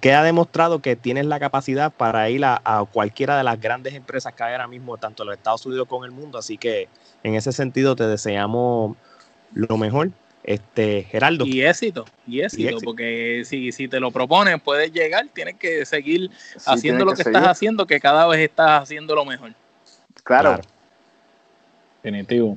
queda 0.00 0.22
demostrado 0.22 0.80
que 0.80 0.96
tienes 0.96 1.26
la 1.26 1.40
capacidad 1.40 1.92
para 1.92 2.28
ir 2.30 2.44
a, 2.44 2.84
cualquiera 2.92 3.36
de 3.36 3.44
las 3.44 3.60
grandes 3.60 3.94
empresas 3.94 4.34
que 4.34 4.42
hay 4.42 4.52
ahora 4.52 4.68
mismo, 4.68 4.96
tanto 4.96 5.22
en 5.22 5.28
los 5.28 5.36
Estados 5.36 5.64
Unidos 5.66 5.86
como 5.88 6.04
en 6.04 6.12
el 6.12 6.16
mundo. 6.18 6.38
Así 6.38 6.58
que 6.58 6.88
en 7.22 7.34
ese 7.34 7.52
sentido 7.52 7.96
te 7.96 8.06
deseamos 8.06 8.96
lo 9.54 9.76
mejor. 9.76 10.10
Este, 10.44 11.02
Geraldo. 11.10 11.44
Y 11.44 11.62
éxito, 11.62 12.04
y 12.24 12.40
éxito, 12.40 12.78
porque 12.84 13.42
si, 13.44 13.72
si 13.72 13.88
te 13.88 13.98
lo 13.98 14.12
propones, 14.12 14.60
puedes 14.62 14.92
llegar, 14.92 15.26
tienes 15.32 15.56
que 15.56 15.84
seguir 15.84 16.30
haciendo 16.64 17.04
lo 17.04 17.14
que, 17.14 17.22
estás 17.22 17.48
haciendo, 17.48 17.84
que 17.84 17.98
cada 17.98 18.28
vez 18.28 18.38
estás 18.40 18.82
haciendo 18.82 19.16
lo 19.16 19.24
mejor. 19.24 19.52
claro. 20.22 20.60
Definitivo. 22.00 22.56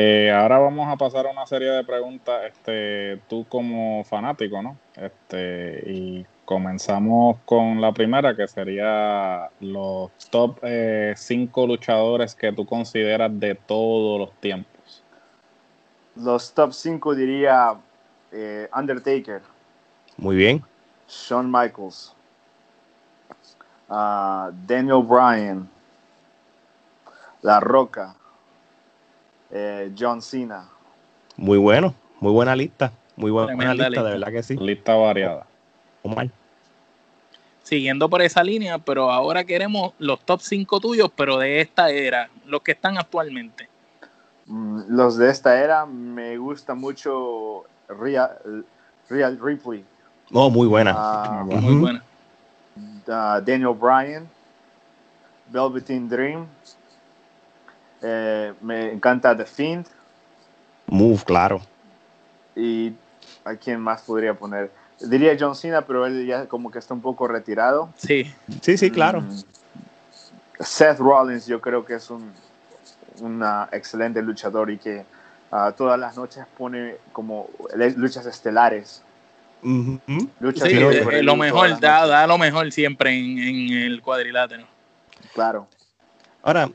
Eh, 0.00 0.30
ahora 0.30 0.58
vamos 0.58 0.86
a 0.86 0.94
pasar 0.94 1.26
a 1.26 1.32
una 1.32 1.44
serie 1.44 1.70
de 1.72 1.82
preguntas, 1.82 2.44
este, 2.46 3.20
tú 3.28 3.44
como 3.48 4.04
fanático, 4.04 4.62
¿no? 4.62 4.76
Este, 4.94 5.82
y 5.90 6.24
comenzamos 6.44 7.38
con 7.44 7.80
la 7.80 7.90
primera, 7.90 8.36
que 8.36 8.46
sería 8.46 9.50
los 9.58 10.12
top 10.30 10.60
5 10.60 10.62
eh, 10.62 11.66
luchadores 11.66 12.36
que 12.36 12.52
tú 12.52 12.64
consideras 12.64 13.40
de 13.40 13.56
todos 13.56 14.20
los 14.20 14.32
tiempos. 14.34 15.02
Los 16.14 16.52
top 16.54 16.72
5 16.74 17.16
diría 17.16 17.74
eh, 18.30 18.68
Undertaker. 18.72 19.42
Muy 20.16 20.36
bien. 20.36 20.62
Shawn 21.08 21.50
Michaels. 21.50 22.14
Uh, 23.88 24.52
Daniel 24.64 25.02
Bryan. 25.02 25.68
La 27.42 27.58
Roca. 27.58 28.14
Eh, 29.50 29.92
John 29.98 30.20
Cena. 30.20 30.68
Muy 31.36 31.58
bueno, 31.58 31.94
muy 32.20 32.32
buena 32.32 32.54
lista. 32.54 32.92
Muy 33.16 33.30
buena 33.30 33.74
lista, 33.74 34.02
de 34.02 34.10
verdad 34.12 34.32
que 34.32 34.42
sí. 34.42 34.56
Lista 34.56 34.94
variada. 34.94 35.46
Omar. 36.02 36.30
Siguiendo 37.62 38.08
por 38.08 38.22
esa 38.22 38.42
línea, 38.42 38.78
pero 38.78 39.10
ahora 39.10 39.44
queremos 39.44 39.92
los 39.98 40.20
top 40.20 40.40
5 40.40 40.80
tuyos, 40.80 41.10
pero 41.14 41.36
de 41.38 41.60
esta 41.60 41.90
era, 41.90 42.30
los 42.46 42.62
que 42.62 42.72
están 42.72 42.96
actualmente. 42.96 43.68
Mm, 44.46 44.82
los 44.88 45.18
de 45.18 45.30
esta 45.30 45.60
era, 45.60 45.84
me 45.84 46.38
gusta 46.38 46.74
mucho 46.74 47.64
Real, 47.88 48.64
Real 49.10 49.38
Ripley. 49.40 49.84
Oh, 50.32 50.48
muy 50.48 50.66
buena. 50.66 50.94
Ah, 50.96 51.44
muy 51.44 51.74
buena. 51.74 52.02
Ah, 53.08 53.40
Daniel 53.44 53.74
Bryan, 53.74 54.28
Velveteen 55.50 56.08
Dream, 56.08 56.46
eh, 58.02 58.54
me 58.60 58.92
encanta 58.92 59.36
The 59.36 59.44
Fiend. 59.44 59.86
Move, 60.86 61.22
claro. 61.24 61.60
Y 62.56 62.92
a 63.44 63.54
quién 63.54 63.80
más 63.80 64.02
podría 64.02 64.34
poner. 64.34 64.70
Diría 65.00 65.36
John 65.38 65.54
Cena, 65.54 65.82
pero 65.82 66.06
él 66.06 66.26
ya 66.26 66.46
como 66.46 66.70
que 66.70 66.78
está 66.78 66.94
un 66.94 67.02
poco 67.02 67.28
retirado. 67.28 67.90
Sí, 67.96 68.32
sí, 68.62 68.76
sí, 68.76 68.90
claro. 68.90 69.20
Mm. 69.20 69.42
Seth 70.60 70.98
Rollins, 70.98 71.46
yo 71.46 71.60
creo 71.60 71.84
que 71.84 71.94
es 71.94 72.10
un 72.10 72.32
una 73.20 73.68
excelente 73.72 74.22
luchador 74.22 74.70
y 74.70 74.78
que 74.78 75.04
uh, 75.52 75.72
todas 75.76 75.98
las 75.98 76.16
noches 76.16 76.44
pone 76.56 76.96
como 77.12 77.48
luchas 77.96 78.26
estelares. 78.26 79.02
luchas 79.62 80.68
sí, 80.68 80.76
eh, 80.76 81.22
lo 81.22 81.36
mejor, 81.36 81.78
da, 81.80 82.06
da, 82.06 82.26
lo 82.26 82.38
mejor 82.38 82.70
siempre 82.72 83.10
en, 83.10 83.38
en 83.38 83.72
el 83.82 84.02
cuadrilátero. 84.02 84.64
Claro. 85.34 85.66
Ahora, 86.42 86.70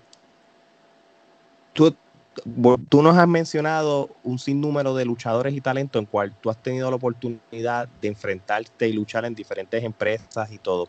tú 1.74 1.96
tú 2.90 3.04
nos 3.04 3.18
has 3.18 3.28
mencionado 3.28 4.10
un 4.24 4.40
sinnúmero 4.40 4.96
de 4.96 5.06
luchadores 5.06 5.54
y 5.54 5.62
talentos 5.62 6.00
en 6.00 6.06
cual 6.06 6.34
tú 6.42 6.50
has 6.50 6.58
tenido 6.58 6.90
la 6.90 6.96
oportunidad 6.96 7.88
de 8.02 8.08
enfrentarte 8.08 8.88
y 8.88 8.94
luchar 8.94 9.26
en 9.26 9.36
diferentes 9.36 9.84
empresas 9.84 10.52
y 10.52 10.58
todo. 10.58 10.88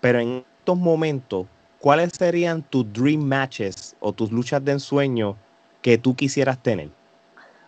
Pero 0.00 0.20
en 0.20 0.44
estos 0.58 0.76
momentos, 0.76 1.46
¿cuáles 1.78 2.12
serían 2.12 2.62
tus 2.62 2.92
dream 2.92 3.22
matches 3.22 3.96
o 4.00 4.12
tus 4.12 4.30
luchas 4.30 4.64
de 4.64 4.72
ensueño 4.72 5.36
que 5.80 5.96
tú 5.96 6.14
quisieras 6.14 6.62
tener? 6.62 6.90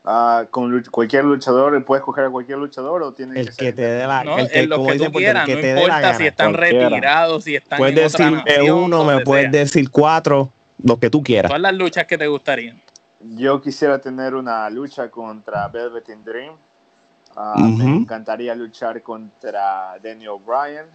Uh, 0.05 0.47
con 0.51 0.83
cualquier 0.91 1.25
luchador, 1.25 1.83
¿puedes 1.83 2.05
coger 2.05 2.27
a 2.27 2.31
cualquier 2.31 2.59
luchador 2.59 3.03
o 3.03 3.13
tiene 3.13 3.41
el 3.41 3.57
que, 3.57 3.73
te 3.73 3.83
dé 3.83 4.07
la 4.07 4.23
no, 4.23 4.37
el 4.37 4.51
que, 4.51 4.69
como 4.69 4.87
que 4.89 4.99
tú 4.99 5.13
quieras, 5.13 5.49
no 5.49 5.59
importa 5.59 6.15
si 6.15 6.27
están 6.27 6.53
retirados, 6.53 7.45
si 7.45 7.57
están 7.57 7.79
puedes 7.79 8.13
decir 8.13 8.45
uno, 8.71 9.03
me 9.05 9.21
puedes 9.21 9.51
decir 9.51 9.89
cuatro, 9.89 10.53
lo 10.85 10.99
que 10.99 11.11
tú 11.11 11.23
quieras. 11.23 11.51
¿Cuáles 11.51 11.73
las 11.73 11.75
luchas 11.75 12.07
que 12.07 12.17
te 12.17 12.27
gustarían? 12.27 12.81
Yo 13.37 13.61
quisiera 13.61 13.99
tener 13.99 14.35
una 14.35 14.69
lucha 14.71 15.11
contra 15.11 15.67
Velvet 15.69 16.09
in 16.11 16.25
Dream. 16.25 16.55
Uh, 17.35 17.61
Me 17.61 17.97
encantaría 17.97 18.55
luchar 18.55 19.03
contra 19.03 19.99
Daniel 20.03 20.39
Bryan. 20.45 20.87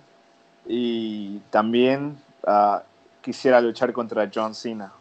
Y 0.68 1.40
también 1.50 2.18
uh, 2.46 2.78
quisiera 3.22 3.60
luchar 3.60 3.92
contra 3.92 4.30
John 4.34 4.54
Cena. 4.54 4.92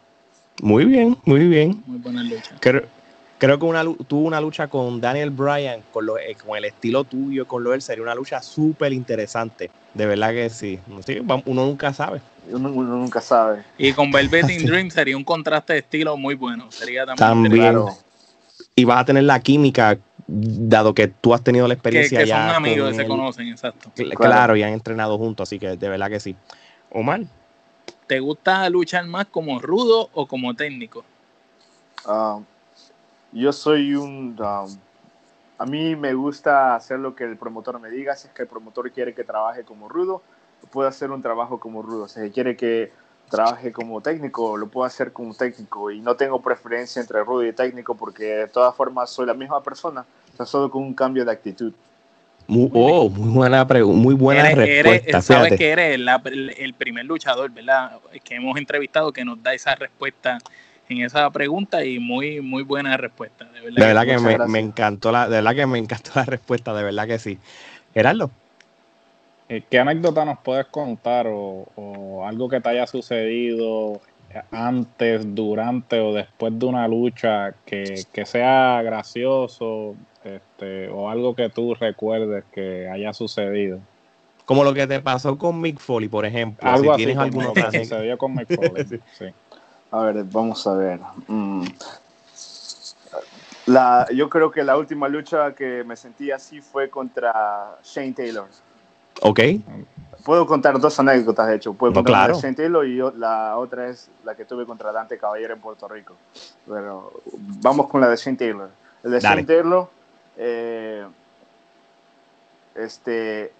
Muy 0.61 0.85
bien, 0.85 1.15
muy 1.23 1.47
bien. 1.47 1.83
Muy 1.85 1.99
buena 1.99 2.23
lucha. 2.23 2.55
Creo 2.59 3.57
que 3.57 3.65
una, 3.65 3.83
tuvo 3.83 4.27
una 4.27 4.41
lucha 4.41 4.67
con 4.67 4.99
Daniel 4.99 5.29
Bryan, 5.29 5.81
con, 5.93 6.05
lo, 6.05 6.17
eh, 6.17 6.35
con 6.45 6.57
el 6.57 6.65
estilo 6.65 7.05
tuyo, 7.05 7.47
con 7.47 7.63
lo 7.63 7.69
de 7.69 7.77
él, 7.77 7.81
sería 7.81 8.03
una 8.03 8.15
lucha 8.15 8.41
súper 8.41 8.91
interesante. 8.91 9.71
De 9.93 10.05
verdad 10.05 10.31
que 10.31 10.49
sí. 10.49 10.79
Uno 11.45 11.65
nunca 11.65 11.93
sabe. 11.93 12.21
Uno, 12.49 12.69
nunca 12.69 13.21
sabe. 13.21 13.63
Y 13.77 13.93
con 13.93 14.11
Velvet 14.11 14.49
in 14.49 14.65
Dream 14.65 14.89
sería 14.89 15.17
un 15.17 15.23
contraste 15.23 15.73
de 15.73 15.79
estilo 15.79 16.15
muy 16.17 16.35
bueno. 16.35 16.71
Sería 16.71 17.05
también. 17.05 17.43
también. 17.43 17.85
Y 18.75 18.85
vas 18.85 19.01
a 19.01 19.05
tener 19.05 19.23
la 19.23 19.39
química, 19.39 19.97
dado 20.27 20.93
que 20.93 21.07
tú 21.07 21.33
has 21.33 21.43
tenido 21.43 21.67
la 21.67 21.73
experiencia 21.73 22.19
que, 22.19 22.23
que 22.25 22.29
ya. 22.29 22.47
Son 22.47 22.55
amigos, 22.55 22.95
se 22.95 23.05
conocen, 23.05 23.47
exacto. 23.47 23.91
Claro. 24.15 24.55
y 24.55 24.63
han 24.63 24.73
entrenado 24.73 25.17
juntos, 25.17 25.49
así 25.49 25.59
que 25.59 25.75
de 25.75 25.89
verdad 25.89 26.09
que 26.09 26.19
sí. 26.19 26.35
Omar. 26.91 27.21
¿Te 28.07 28.19
gusta 28.19 28.69
luchar 28.69 29.05
más 29.05 29.27
como 29.27 29.59
rudo 29.59 30.09
o 30.13 30.27
como 30.27 30.55
técnico? 30.55 31.03
Ah 32.05 32.39
yo 33.31 33.53
soy 33.53 33.95
un... 33.95 34.35
Um, 34.39 34.77
a 35.59 35.65
mí 35.65 35.95
me 35.97 36.13
gusta 36.13 36.73
hacer 36.75 36.99
lo 36.99 37.13
que 37.15 37.25
el 37.25 37.35
promotor 37.35 37.79
me 37.81 37.89
diga. 37.89 38.15
Si 38.15 38.27
es 38.27 38.33
que 38.33 38.43
el 38.43 38.47
promotor 38.47 38.89
quiere 38.91 39.13
que 39.13 39.25
trabaje 39.25 39.63
como 39.63 39.89
rudo, 39.89 40.23
puedo 40.71 40.87
hacer 40.87 41.11
un 41.11 41.21
trabajo 41.21 41.59
como 41.59 41.81
rudo. 41.81 42.07
Si 42.07 42.31
quiere 42.31 42.55
que 42.55 42.93
trabaje 43.29 43.73
como 43.73 43.99
técnico, 43.99 44.55
lo 44.55 44.69
puedo 44.69 44.85
hacer 44.85 45.11
como 45.11 45.33
técnico. 45.33 45.91
Y 45.91 45.99
no 45.99 46.15
tengo 46.15 46.41
preferencia 46.41 47.01
entre 47.01 47.21
rudo 47.25 47.45
y 47.45 47.51
técnico 47.51 47.93
porque 47.95 48.23
de 48.23 48.47
todas 48.47 48.73
formas 48.73 49.09
soy 49.09 49.25
la 49.25 49.33
misma 49.33 49.61
persona, 49.61 50.05
solo 50.45 50.71
con 50.71 50.81
un 50.81 50.93
cambio 50.93 51.25
de 51.25 51.31
actitud. 51.33 51.73
Muy, 52.47 52.69
oh, 52.73 53.09
muy 53.09 53.29
buena, 53.29 53.65
muy 53.65 54.15
buena 54.15 54.49
respuesta. 54.51 55.21
sabes 55.21 55.57
que 55.57 55.69
eres 55.69 55.95
el, 55.95 56.09
el, 56.57 56.73
primer 56.73 57.05
luchador, 57.05 57.51
¿verdad? 57.51 57.99
Que 58.23 58.35
hemos 58.35 58.57
entrevistado 58.57 59.11
que 59.11 59.25
nos 59.25 59.43
da 59.43 59.53
esa 59.53 59.75
respuesta 59.75 60.39
en 60.89 61.03
esa 61.03 61.29
pregunta 61.29 61.85
y 61.85 61.99
muy, 61.99 62.41
muy 62.41 62.63
buena 62.63 62.97
respuesta. 62.97 63.45
De 63.45 63.71
verdad, 63.71 64.05
que, 64.05 64.47
me, 64.47 64.59
encantó 64.59 65.11
la, 65.11 65.29
de 65.29 65.35
verdad 65.35 65.55
que 65.55 65.65
me 65.67 65.77
encantó 65.77 66.11
la 66.15 66.25
respuesta, 66.25 66.73
de 66.73 66.83
verdad 66.83 67.07
que 67.07 67.19
sí. 67.19 67.37
Gerardo. 67.93 68.31
Eh, 69.47 69.63
¿Qué 69.69 69.79
anécdota 69.79 70.25
nos 70.25 70.39
puedes 70.39 70.65
contar 70.67 71.27
o, 71.29 72.23
algo 72.25 72.49
que 72.49 72.59
te 72.59 72.69
haya 72.69 72.87
sucedido 72.87 74.01
antes, 74.51 75.33
durante 75.33 75.99
o 75.99 76.13
después 76.13 76.57
de 76.57 76.65
una 76.65 76.87
lucha 76.87 77.53
que, 77.65 78.05
sea 78.25 78.81
gracioso 78.83 79.95
este, 80.23 80.89
o 80.89 81.09
algo 81.09 81.35
que 81.35 81.49
tú 81.49 81.73
recuerdes 81.75 82.43
que 82.51 82.89
haya 82.89 83.13
sucedido? 83.13 83.79
Como 84.45 84.63
lo 84.63 84.73
que 84.73 84.87
te 84.87 84.99
pasó 84.99 85.37
con 85.37 85.61
Mick 85.61 85.79
Foley, 85.79 86.09
por 86.09 86.25
ejemplo. 86.25 86.67
Algo 86.67 86.93
si 86.93 86.97
tienes 86.97 87.17
alguno 87.17 87.53
que 87.53 87.83
sucedió 87.83 88.17
con 88.17 88.35
Mick 88.35 88.55
Foley. 88.55 88.85
sí. 89.17 89.25
A 89.91 90.01
ver, 90.01 90.23
vamos 90.25 90.65
a 90.67 90.73
ver. 90.73 90.99
Mm. 91.27 91.65
La, 93.65 94.07
yo 94.13 94.29
creo 94.29 94.51
que 94.51 94.63
la 94.63 94.77
última 94.77 95.07
lucha 95.07 95.53
que 95.53 95.83
me 95.83 95.95
sentí 95.95 96.31
así 96.31 96.61
fue 96.61 96.89
contra 96.89 97.77
Shane 97.83 98.13
Taylor. 98.13 98.47
Ok. 99.21 99.39
Puedo 100.23 100.45
contar 100.45 100.79
dos 100.79 100.99
anécdotas, 100.99 101.47
de 101.47 101.55
hecho. 101.55 101.73
Puedo 101.73 101.93
contar 101.93 102.33
Shane 102.33 102.55
Taylor 102.55 102.85
y 102.85 102.99
la 103.17 103.57
otra 103.57 103.89
es 103.89 104.09
la 104.23 104.35
que 104.35 104.45
tuve 104.45 104.65
contra 104.65 104.91
Dante 104.91 105.17
Caballero 105.17 105.53
en 105.53 105.59
Puerto 105.59 105.87
Rico. 105.87 106.15
Pero 106.67 107.11
vamos 107.61 107.87
con 107.87 108.01
la 108.01 108.09
de 108.09 108.15
Shane 108.15 108.37
Taylor. 108.37 108.69
El 109.03 109.11
de 109.11 109.19
Shane 109.19 109.43
Taylor, 109.43 109.89
eh, 110.37 111.05
este, 112.75 113.53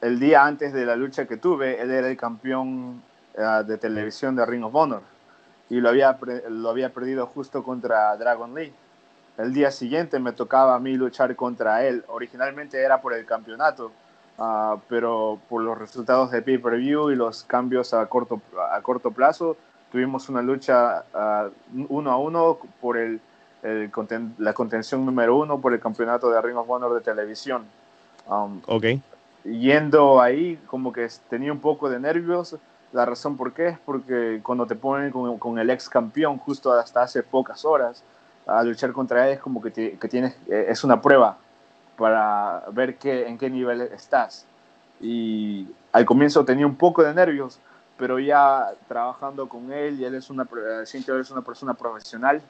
el 0.00 0.18
día 0.18 0.44
antes 0.44 0.72
de 0.72 0.84
la 0.84 0.96
lucha 0.96 1.26
que 1.26 1.36
tuve, 1.36 1.80
él 1.80 1.90
era 1.90 2.08
el 2.08 2.16
campeón 2.16 3.02
eh, 3.34 3.62
de 3.66 3.78
televisión 3.78 4.34
de 4.36 4.44
Ring 4.44 4.64
of 4.64 4.74
Honor 4.74 5.12
y 5.72 5.80
lo 5.80 5.88
había, 5.88 6.18
lo 6.50 6.68
había 6.68 6.92
perdido 6.92 7.26
justo 7.26 7.62
contra 7.62 8.14
Dragon 8.18 8.54
Lee. 8.54 8.74
El 9.38 9.54
día 9.54 9.70
siguiente 9.70 10.18
me 10.18 10.32
tocaba 10.32 10.74
a 10.74 10.78
mí 10.78 10.92
luchar 10.92 11.34
contra 11.34 11.82
él. 11.86 12.04
Originalmente 12.08 12.78
era 12.78 13.00
por 13.00 13.14
el 13.14 13.24
campeonato, 13.24 13.90
ah, 14.38 14.76
pero 14.90 15.40
por 15.48 15.62
los 15.62 15.78
resultados 15.78 16.30
de 16.30 16.42
pay-per-view 16.42 17.10
y 17.10 17.16
los 17.16 17.44
cambios 17.44 17.94
a 17.94 18.04
corto, 18.04 18.42
a 18.70 18.82
corto 18.82 19.12
plazo, 19.12 19.56
tuvimos 19.90 20.28
una 20.28 20.42
lucha 20.42 21.04
uh, 21.14 21.50
uno 21.88 22.10
a 22.10 22.18
uno 22.18 22.58
por 22.78 22.98
el, 22.98 23.18
el 23.62 23.90
la 24.36 24.52
contención 24.52 25.06
número 25.06 25.38
uno 25.38 25.58
por 25.58 25.72
el 25.72 25.80
campeonato 25.80 26.30
de 26.30 26.42
Ring 26.42 26.58
of 26.58 26.68
Honor 26.68 26.92
de 26.92 27.00
televisión. 27.00 27.64
Um, 28.26 28.60
ok. 28.66 28.84
Yendo 29.44 30.20
ahí, 30.20 30.60
como 30.66 30.92
que 30.92 31.08
tenía 31.30 31.50
un 31.50 31.60
poco 31.60 31.88
de 31.88 31.98
nervios, 31.98 32.58
la 32.92 33.04
razón 33.06 33.36
por 33.36 33.52
qué 33.52 33.68
es 33.68 33.78
porque 33.78 34.40
cuando 34.42 34.66
te 34.66 34.74
ponen 34.74 35.10
con, 35.10 35.58
el 35.58 35.70
ex 35.70 35.88
campeón 35.88 36.38
justo 36.38 36.72
hasta 36.72 37.02
hace 37.02 37.22
pocas 37.22 37.64
horas 37.64 38.02
a 38.46 38.62
luchar 38.62 38.92
contra 38.92 39.26
él 39.26 39.34
es 39.34 39.40
como 39.40 39.62
que, 39.62 39.70
tienes, 39.70 40.36
eh, 40.48 40.66
es 40.68 40.84
una 40.84 41.00
prueba 41.00 41.38
para 41.96 42.64
ver 42.72 42.96
qué, 42.96 43.26
en 43.28 43.38
qué 43.38 43.48
nivel 43.48 43.80
estás. 43.82 44.46
Y 45.00 45.68
al 45.92 46.04
comienzo 46.04 46.44
tenía 46.44 46.66
un 46.66 46.76
poco 46.76 47.02
de 47.02 47.14
nervios, 47.14 47.58
pero 47.96 48.18
ya 48.18 48.72
trabajando 48.88 49.48
con 49.48 49.72
él, 49.72 50.00
y 50.00 50.04
él 50.04 50.14
es 50.14 50.30
una, 50.30 50.46
siento 50.84 51.18
es 51.18 51.30
una 51.30 51.42
persona 51.42 51.74
profesional 51.74 52.42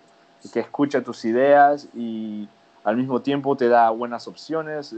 que 0.53 0.61
escucha 0.61 1.03
tus 1.03 1.25
ideas 1.25 1.89
y 1.95 2.49
al 2.85 2.97
mismo 2.97 3.21
tiempo 3.21 3.57
te 3.57 3.69
da 3.69 3.91
buenas 3.91 4.27
opciones 4.27 4.95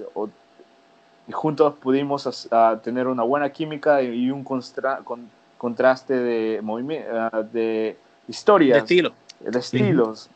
y 1.26 1.32
juntos 1.32 1.74
pudimos 1.80 2.48
tener 2.82 3.06
una 3.06 3.22
buena 3.22 3.50
química 3.50 4.02
y 4.02 4.30
un 4.30 4.44
contraste 4.44 6.14
de, 6.14 6.60
de 7.52 7.96
historias. 8.28 8.76
De 8.76 8.82
estilo. 8.82 9.12
De 9.40 9.58
estilos. 9.58 10.30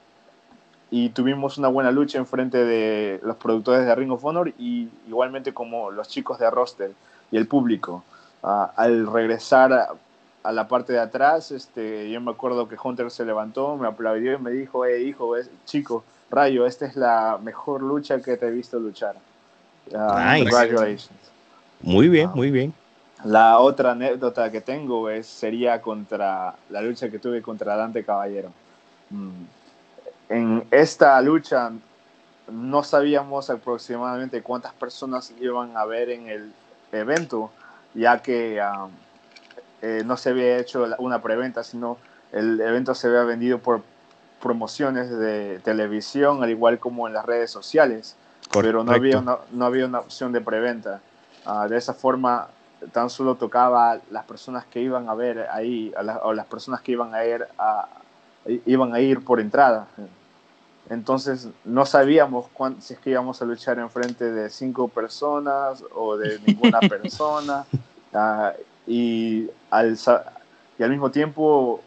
Y 0.91 1.11
tuvimos 1.11 1.59
una 1.59 1.69
buena 1.69 1.91
lucha 1.91 2.17
en 2.17 2.27
frente 2.27 2.65
de 2.65 3.21
los 3.23 3.37
productores 3.37 3.85
de 3.85 3.95
Ring 3.95 4.11
of 4.11 4.25
Honor 4.25 4.55
y 4.59 4.89
igualmente 5.07 5.53
como 5.53 5.91
los 5.91 6.09
chicos 6.09 6.39
de 6.39 6.51
roster 6.51 6.93
y 7.31 7.37
el 7.37 7.47
público. 7.47 8.03
Ah, 8.43 8.73
al 8.75 9.07
regresar 9.13 9.73
a, 9.73 10.53
la 10.53 10.67
parte 10.67 10.95
de 10.95 11.01
atrás, 11.01 11.51
este, 11.51 12.11
yo 12.11 12.23
me 12.23 12.31
acuerdo 12.31 12.67
que 12.67 12.77
Hunter 12.83 13.11
se 13.11 13.27
levantó, 13.27 13.77
me 13.77 13.87
aplaudió 13.87 14.33
y 14.33 14.39
me 14.39 14.51
dijo, 14.51 14.87
hey 14.87 15.07
hijo, 15.07 15.35
chico, 15.67 16.05
Rayo, 16.31 16.65
esta 16.65 16.87
es 16.87 16.97
la 16.97 17.39
mejor 17.43 17.83
lucha 17.83 18.23
que 18.23 18.39
te 18.39 18.47
he 18.47 18.51
visto 18.51 18.79
luchar. 18.79 19.17
Ah, 19.95 20.37
congratulations. 20.39 21.11
Muy 21.81 22.09
bien, 22.09 22.31
muy 22.35 22.51
bien. 22.51 22.75
La 23.25 23.59
otra 23.59 23.93
anécdota 23.93 24.51
que 24.51 24.61
tengo 24.61 25.11
es, 25.11 25.27
sería 25.27 25.81
contra 25.81 26.55
la 26.71 26.83
lucha 26.83 27.11
que 27.11 27.19
tuve 27.19 27.43
contra 27.43 27.77
Dante 27.77 28.05
Caballero. 28.05 28.53
Mm. 29.11 29.45
En 30.29 30.65
esta 30.71 31.21
lucha 31.23 31.73
no 32.51 32.85
sabíamos 32.85 33.51
aproximadamente 33.51 34.43
cuántas 34.43 34.73
personas 34.75 35.33
iban 35.41 35.77
a 35.77 35.85
ver 35.85 36.11
en 36.11 36.29
el 36.29 36.53
evento, 36.93 37.51
ya 37.95 38.21
que 38.23 38.61
um, 38.61 38.91
eh, 39.83 40.03
no 40.05 40.17
se 40.17 40.31
había 40.31 40.59
hecho 40.59 40.87
una 40.99 41.21
preventa, 41.21 41.65
sino 41.65 41.99
el 42.33 42.61
evento 42.61 42.95
se 42.95 43.09
había 43.09 43.23
vendido 43.23 43.59
por 43.59 43.83
promociones 44.41 45.11
de 45.11 45.61
televisión, 45.65 46.43
al 46.43 46.51
igual 46.51 46.79
como 46.79 47.09
en 47.09 47.15
las 47.15 47.25
redes 47.25 47.51
sociales 47.51 48.17
pero 48.53 48.85
no 48.85 48.93
había, 48.93 49.19
una, 49.19 49.39
no 49.53 49.65
había 49.65 49.87
una 49.87 50.01
opción 50.01 50.33
de 50.33 50.41
preventa. 50.41 51.01
Ah, 51.45 51.67
de 51.69 51.77
esa 51.77 51.95
forma, 51.95 52.49
tan 52.93 53.11
solo 53.11 53.35
tocaba 53.35 53.99
las 54.11 54.25
personas 54.25 54.65
que 54.67 54.81
iban 54.81 55.09
a 55.09 55.15
ver 55.15 55.49
ahí, 55.51 55.93
o 56.23 56.33
las 56.33 56.47
personas 56.47 56.81
que 56.81 56.93
iban 56.93 57.15
a 57.15 57.25
ir, 57.25 57.47
a, 57.59 57.89
iban 58.67 58.95
a 58.95 59.01
ir 59.01 59.25
por 59.25 59.41
entrada. 59.41 59.89
Entonces 60.91 61.49
no 61.65 61.85
sabíamos 61.85 62.47
si 62.81 62.95
es 62.95 63.01
que 63.01 63.11
íbamos 63.11 63.43
a 63.43 63.45
luchar 63.45 63.79
en 63.79 63.91
frente 63.91 64.31
de 64.31 64.49
cinco 64.49 64.89
personas 64.89 65.85
o 65.95 66.17
de 66.17 66.39
ninguna 66.41 66.81
persona. 66.89 67.67
Ah, 68.15 68.53
y, 68.87 69.51
al, 69.71 69.99
y 70.79 70.83
al 70.83 70.91
mismo 70.91 71.11
tiempo 71.11 71.83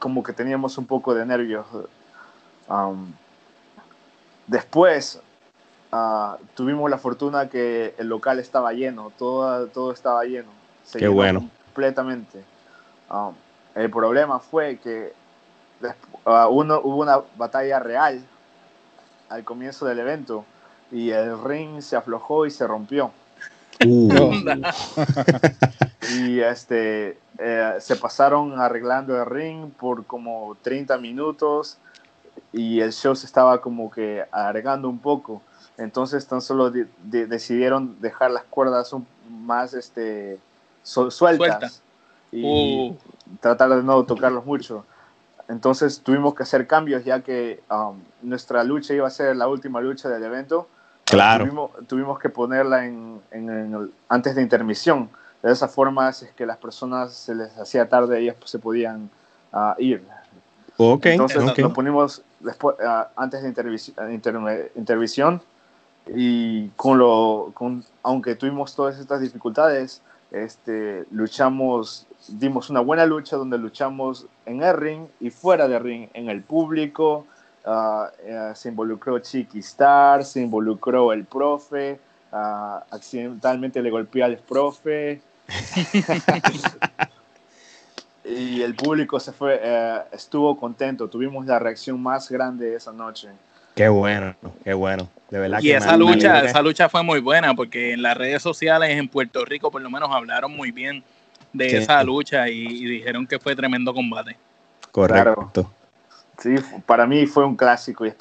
como 0.00 0.22
que 0.22 0.32
teníamos 0.32 0.76
un 0.78 0.86
poco 0.86 1.14
de 1.14 1.24
nervios 1.26 1.66
después 4.46 5.20
ah, 5.92 6.38
tuvimos 6.54 6.90
la 6.90 6.98
fortuna 6.98 7.48
que 7.48 7.94
el 7.98 8.08
local 8.08 8.38
estaba 8.38 8.72
lleno, 8.72 9.12
todo, 9.18 9.66
todo 9.68 9.92
estaba 9.92 10.24
lleno. 10.24 10.48
Qué 10.92 11.08
bueno. 11.08 11.48
Completamente. 11.66 12.44
el 13.74 13.90
problema 13.90 14.40
fue 14.40 14.78
que 14.78 15.12
uh, 16.24 16.48
uno, 16.50 16.80
hubo 16.82 16.96
una 16.96 17.20
batalla 17.36 17.78
real 17.78 18.22
al 19.28 19.44
comienzo 19.44 19.86
del 19.86 20.00
evento 20.00 20.44
y 20.90 21.10
el 21.10 21.42
ring 21.42 21.80
se 21.80 21.96
aflojó 21.96 22.46
y 22.46 22.50
se 22.50 22.66
rompió. 22.66 23.12
Uh. 23.86 24.12
y 26.18 26.40
este 26.40 27.18
eh, 27.38 27.74
se 27.78 27.96
pasaron 27.96 28.60
arreglando 28.60 29.16
el 29.16 29.24
ring 29.24 29.70
por 29.70 30.04
como 30.04 30.56
30 30.62 30.98
minutos 30.98 31.78
y 32.52 32.80
el 32.80 32.92
show 32.92 33.14
se 33.14 33.26
estaba 33.26 33.62
como 33.62 33.90
que 33.90 34.24
alargando 34.30 34.88
un 34.88 34.98
poco. 34.98 35.42
Entonces 35.80 36.26
tan 36.26 36.42
solo 36.42 36.70
decidieron 36.70 37.96
dejar 38.00 38.30
las 38.30 38.44
cuerdas 38.44 38.94
más 39.30 39.72
este, 39.72 40.38
sueltas 40.82 41.80
y 42.30 42.90
uh. 42.90 42.96
tratar 43.40 43.70
de 43.70 43.82
no 43.82 44.04
tocarlos 44.04 44.44
mucho. 44.44 44.84
Entonces 45.48 46.00
tuvimos 46.00 46.34
que 46.34 46.42
hacer 46.42 46.66
cambios 46.66 47.04
ya 47.04 47.22
que 47.22 47.62
um, 47.70 47.98
nuestra 48.20 48.62
lucha 48.62 48.92
iba 48.92 49.06
a 49.06 49.10
ser 49.10 49.34
la 49.36 49.48
última 49.48 49.80
lucha 49.80 50.10
del 50.10 50.22
evento. 50.22 50.68
Claro. 51.04 51.70
Tuvimos, 51.88 52.18
que 52.18 52.28
ponerla 52.28 52.84
en, 52.84 53.20
antes 54.08 54.34
de 54.34 54.42
intermisión. 54.42 55.08
De 55.42 55.50
esa 55.50 55.66
forma 55.66 56.10
es 56.10 56.30
que 56.36 56.44
las 56.44 56.58
personas 56.58 57.14
se 57.14 57.34
les 57.34 57.56
hacía 57.56 57.88
tarde 57.88 58.20
y 58.20 58.28
ellos 58.28 58.36
se 58.44 58.58
podían 58.58 59.08
uh, 59.54 59.72
ir. 59.78 60.04
Okay, 60.76 61.12
Entonces 61.12 61.42
nos 61.42 61.72
ponimos 61.72 62.22
después, 62.38 62.76
uh, 62.78 63.04
antes 63.16 63.42
de 63.42 63.48
intervisión 64.74 65.42
y 66.14 66.68
con 66.70 66.98
lo, 66.98 67.50
con, 67.54 67.84
aunque 68.02 68.34
tuvimos 68.34 68.74
todas 68.74 68.98
estas 68.98 69.20
dificultades, 69.20 70.02
este, 70.30 71.04
luchamos 71.10 72.06
dimos 72.28 72.70
una 72.70 72.80
buena 72.80 73.06
lucha 73.06 73.36
donde 73.36 73.58
luchamos 73.58 74.26
en 74.46 74.62
el 74.62 74.76
ring 74.76 75.06
y 75.20 75.30
fuera 75.30 75.68
del 75.68 75.82
ring, 75.82 76.08
en 76.14 76.28
el 76.28 76.42
público. 76.42 77.26
Eh, 77.64 78.52
se 78.54 78.68
involucró 78.68 79.18
Chiqui 79.18 79.58
Star, 79.60 80.24
se 80.24 80.40
involucró 80.40 81.12
el 81.12 81.24
profe, 81.24 82.00
ah, 82.32 82.84
accidentalmente 82.90 83.82
le 83.82 83.90
golpeé 83.90 84.22
al 84.22 84.38
profe. 84.38 85.20
y 88.24 88.62
el 88.62 88.74
público 88.74 89.18
se 89.18 89.32
fue, 89.32 89.60
eh, 89.62 90.00
estuvo 90.12 90.56
contento. 90.58 91.08
Tuvimos 91.08 91.46
la 91.46 91.58
reacción 91.58 92.02
más 92.02 92.30
grande 92.30 92.74
esa 92.74 92.92
noche. 92.92 93.30
Qué 93.74 93.88
bueno, 93.88 94.34
qué 94.64 94.74
bueno. 94.74 95.08
De 95.30 95.38
verdad 95.38 95.60
y 95.62 95.70
esa 95.70 95.96
lucha, 95.96 96.44
esa 96.44 96.60
lucha 96.60 96.88
fue 96.88 97.04
muy 97.04 97.20
buena 97.20 97.54
porque 97.54 97.92
en 97.92 98.02
las 98.02 98.16
redes 98.16 98.42
sociales 98.42 98.90
en 98.90 99.08
Puerto 99.08 99.44
Rico 99.44 99.70
por 99.70 99.80
lo 99.80 99.88
menos 99.88 100.10
hablaron 100.12 100.56
muy 100.56 100.72
bien 100.72 101.04
de 101.52 101.78
esa 101.78 102.02
lucha 102.02 102.48
y, 102.48 102.84
dijeron 102.84 103.26
que 103.26 103.38
fue 103.38 103.54
tremendo 103.54 103.94
combate. 103.94 104.36
Correcto. 104.90 105.70
Sí, 106.38 106.56
para 106.86 107.06
mí 107.06 107.26
fue 107.26 107.44
un 107.44 107.54
clásico 107.54 108.06
y, 108.06 108.12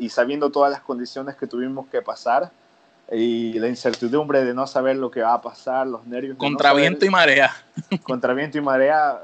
y 0.00 0.08
sabiendo 0.08 0.50
todas 0.50 0.70
las 0.72 0.80
condiciones 0.80 1.36
que 1.36 1.46
tuvimos 1.46 1.86
que 1.86 2.02
pasar 2.02 2.50
y 3.12 3.58
la 3.58 3.68
incertidumbre 3.68 4.44
de 4.44 4.54
no 4.54 4.66
saber 4.66 4.96
lo 4.96 5.10
que 5.10 5.22
va 5.22 5.34
a 5.34 5.42
pasar, 5.42 5.86
los 5.86 6.06
nervios. 6.06 6.36
Contra 6.38 6.72
viento 6.72 7.04
y 7.04 7.10
marea. 7.10 7.54
Contra 8.02 8.34
viento 8.34 8.58
y 8.58 8.60
marea, 8.60 9.20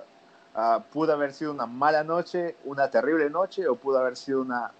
uh, 0.54 0.80
pudo 0.92 1.12
haber 1.12 1.32
sido 1.32 1.52
una 1.52 1.66
mala 1.66 2.02
noche, 2.02 2.56
una 2.64 2.90
terrible 2.90 3.30
noche 3.30 3.66
o 3.68 3.76
pudo 3.76 3.98
haber 3.98 4.16
sido 4.16 4.40
una... 4.40 4.70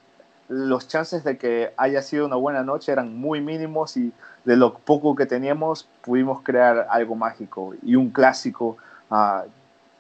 Los 0.49 0.89
chances 0.89 1.25
de 1.25 1.39
que 1.39 1.73
haya 1.77 2.03
sido 2.03 2.27
una 2.27 2.37
buena 2.37 2.63
noche 2.63 2.93
eran 2.93 3.17
muy 3.17 3.41
mínimos 3.41 3.97
y 3.97 4.13
de 4.45 4.57
lo 4.57 4.75
poco 4.75 5.17
que 5.17 5.27
teníamos 5.27 5.89
pudimos 6.03 6.43
crear 6.43 6.87
algo 6.89 7.17
mágico 7.17 7.75
y 7.83 7.97
un 7.97 8.11
clásico 8.11 8.77
ah, 9.11 9.45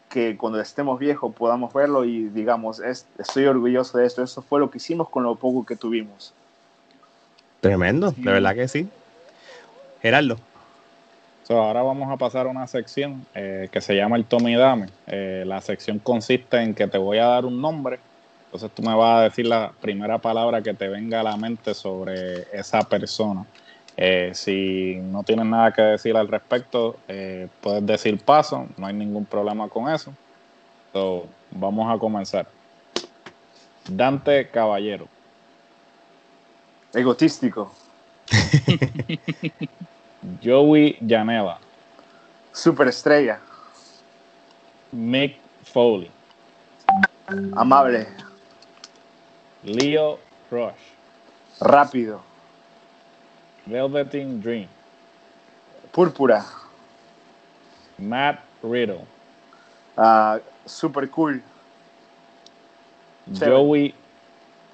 que 0.08 0.36
cuando 0.36 0.60
estemos 0.60 0.98
viejos 0.98 1.34
podamos 1.34 1.74
verlo 1.74 2.04
y 2.04 2.28
digamos, 2.28 2.80
estoy 2.80 3.46
orgulloso 3.46 3.98
de 3.98 4.06
esto, 4.06 4.22
eso 4.22 4.40
fue 4.42 4.60
lo 4.60 4.70
que 4.70 4.78
hicimos 4.78 5.08
con 5.08 5.24
lo 5.24 5.34
poco 5.34 5.66
que 5.66 5.76
tuvimos. 5.76 6.32
Tremendo, 7.60 8.12
de 8.12 8.30
verdad 8.30 8.54
que 8.54 8.68
sí. 8.68 8.88
Gerardo. 10.00 10.38
ahora 11.48 11.82
vamos 11.82 12.10
a 12.12 12.16
pasar 12.16 12.46
a 12.46 12.50
una 12.50 12.66
sección 12.66 13.26
eh, 13.34 13.68
que 13.72 13.80
se 13.80 13.96
llama 13.96 14.16
el 14.16 14.24
Tommy 14.24 14.54
Dame. 14.54 14.88
Eh, 15.06 15.42
la 15.46 15.60
sección 15.60 15.98
consiste 15.98 16.58
en 16.62 16.74
que 16.74 16.86
te 16.86 16.98
voy 16.98 17.18
a 17.18 17.26
dar 17.26 17.44
un 17.44 17.60
nombre, 17.60 17.98
entonces 18.46 18.70
tú 18.74 18.82
me 18.82 18.94
vas 18.94 19.20
a 19.20 19.22
decir 19.24 19.46
la 19.46 19.72
primera 19.80 20.18
palabra 20.18 20.62
que 20.62 20.72
te 20.72 20.88
venga 20.88 21.20
a 21.20 21.22
la 21.22 21.36
mente 21.36 21.74
sobre 21.74 22.46
esa 22.52 22.80
persona. 22.80 23.44
Eh, 23.96 24.30
si 24.34 24.96
no 24.96 25.22
tienes 25.22 25.46
nada 25.46 25.72
que 25.72 25.82
decir 25.82 26.16
al 26.16 26.28
respecto, 26.28 26.96
eh, 27.08 27.48
puedes 27.60 27.84
decir 27.84 28.18
paso, 28.18 28.66
no 28.76 28.86
hay 28.86 28.94
ningún 28.94 29.24
problema 29.24 29.68
con 29.68 29.92
eso. 29.92 30.12
vamos 31.50 31.94
a 31.94 31.98
comenzar. 31.98 32.46
Dante 33.88 34.48
Caballero. 34.48 35.06
Egotístico. 36.94 37.70
Joey 40.42 40.96
Janela. 41.06 41.58
Superestrella. 42.52 43.38
Mick 44.92 45.36
Foley. 45.64 46.10
Amable. 47.56 48.06
Leo 49.66 50.20
Rush. 50.48 50.94
Rápido. 51.60 52.20
Velveteen 53.66 54.40
Dream. 54.40 54.68
Púrpura. 55.92 56.44
Matt 57.98 58.44
Riddle. 58.62 59.04
Uh, 59.96 60.38
super 60.66 61.08
cool. 61.08 61.40
Joey 63.32 63.92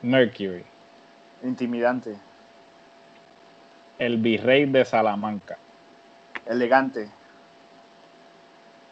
Mercury. 0.03 0.64
Intimidante. 1.43 2.18
El 3.99 4.18
virrey 4.18 4.66
de 4.66 4.84
Salamanca. 4.84 5.57
Elegante. 6.45 7.09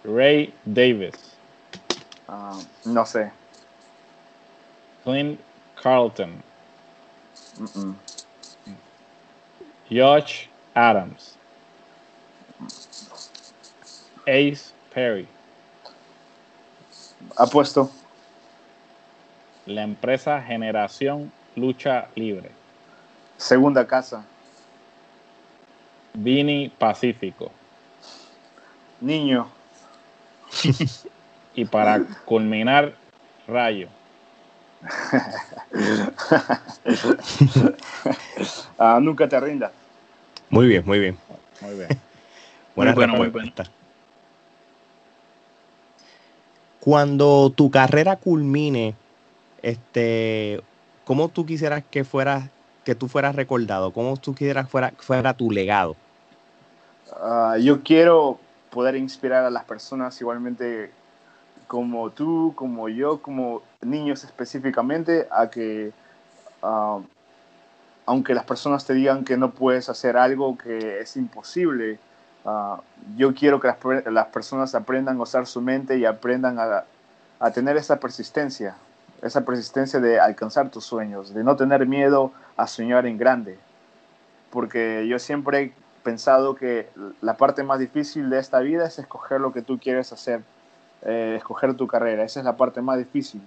Ray 0.03 0.55
Davis. 0.65 1.37
Uh, 2.27 2.63
no 2.87 3.05
sé. 3.05 3.31
Clint 5.05 5.39
Carlton. 5.83 6.43
Mm 7.59 7.67
-mm. 7.67 7.95
Josh 9.91 10.47
Adams. 10.75 11.37
Ace 14.27 14.73
Perry. 14.95 15.27
Apuesto. 17.37 17.91
La 19.67 19.83
empresa 19.83 20.41
Generación 20.43 21.33
Lucha 21.57 22.09
Libre. 22.15 22.51
Segunda 23.37 23.87
casa. 23.87 24.25
Vini 26.15 26.69
Pacífico. 26.69 27.51
Niño. 29.01 29.49
y 31.55 31.65
para 31.65 32.05
culminar, 32.25 32.95
Rayo. 33.47 33.89
Ah, 38.79 38.99
nunca 39.01 39.29
te 39.29 39.39
rindas. 39.39 39.71
Muy 40.49 40.67
bien, 40.67 40.83
muy 40.87 40.99
bien. 40.99 41.19
Muy 41.61 41.75
bien. 41.75 41.89
Buena 42.75 42.93
muy 42.93 43.07
bueno, 43.07 43.15
muy 43.15 43.31
Cuando 46.81 47.53
tu 47.55 47.71
carrera 47.71 48.17
culmine, 48.17 48.97
este, 49.61 50.63
¿cómo 51.05 51.29
tú 51.29 51.45
quisieras 51.45 51.85
que 51.91 52.05
fueras, 52.05 52.49
que 52.85 52.95
tú 52.95 53.09
fueras 53.09 53.37
recordado? 53.37 53.93
¿Cómo 53.93 54.17
tú 54.17 54.35
quisieras 54.35 54.71
fuera, 54.71 54.95
fuera 54.97 55.35
tu 55.35 55.51
legado? 55.51 55.97
Ah, 57.21 57.59
yo 57.61 57.83
quiero 57.83 58.39
poder 58.71 58.97
inspirar 58.97 59.45
a 59.45 59.51
las 59.51 59.65
personas 59.65 60.19
igualmente 60.21 60.91
como 61.71 62.11
tú, 62.11 62.53
como 62.57 62.89
yo, 62.89 63.23
como 63.23 63.63
niños 63.81 64.25
específicamente, 64.25 65.29
a 65.31 65.51
que 65.51 65.93
ah, 66.65 66.99
aunque 68.07 68.35
las 68.35 68.43
personas 68.43 68.85
te 68.85 68.93
digan 68.93 69.25
que 69.25 69.37
no 69.37 69.53
puedes 69.53 69.89
hacer 69.89 70.17
algo 70.17 70.59
que 70.59 70.99
es 70.99 71.17
imposible, 71.17 72.01
ah, 72.45 72.81
yo 73.17 73.35
quiero 73.37 73.61
que 73.61 73.73
las, 74.11 74.27
personas 74.27 74.75
aprendan 74.75 75.19
a 75.19 75.23
usar 75.23 75.47
su 75.47 75.61
mente 75.61 75.97
y 75.97 76.07
aprendan 76.07 76.59
a, 76.59 76.87
a, 77.39 77.51
tener 77.53 77.77
esa 77.77 78.01
persistencia, 78.01 78.75
esa 79.23 79.45
persistencia 79.45 80.01
de 80.01 80.19
alcanzar 80.19 80.73
tus 80.73 80.85
sueños, 80.85 81.33
de 81.33 81.45
no 81.45 81.55
tener 81.55 81.87
miedo 81.87 82.33
a 82.57 82.67
soñar 82.67 83.07
en 83.07 83.17
grande. 83.17 83.61
Porque 84.51 85.07
yo 85.07 85.21
siempre 85.21 85.63
he 85.63 85.73
pensado 86.03 86.57
que 86.57 86.89
la 87.21 87.37
parte 87.37 87.63
más 87.63 87.79
difícil 87.79 88.29
de 88.29 88.41
esta 88.41 88.59
vida 88.59 88.87
es 88.87 88.99
escoger 88.99 89.41
lo 89.41 89.53
que 89.53 89.63
tú 89.63 89.79
quieres 89.79 90.13
hacer, 90.13 90.43
eh, 91.03 91.35
escoger 91.37 91.75
tu 91.75 91.87
carrera, 91.87 92.25
esa 92.25 92.41
es 92.41 92.45
la 92.45 92.57
parte 92.57 92.81
más 92.83 92.99
difícil 92.99 93.41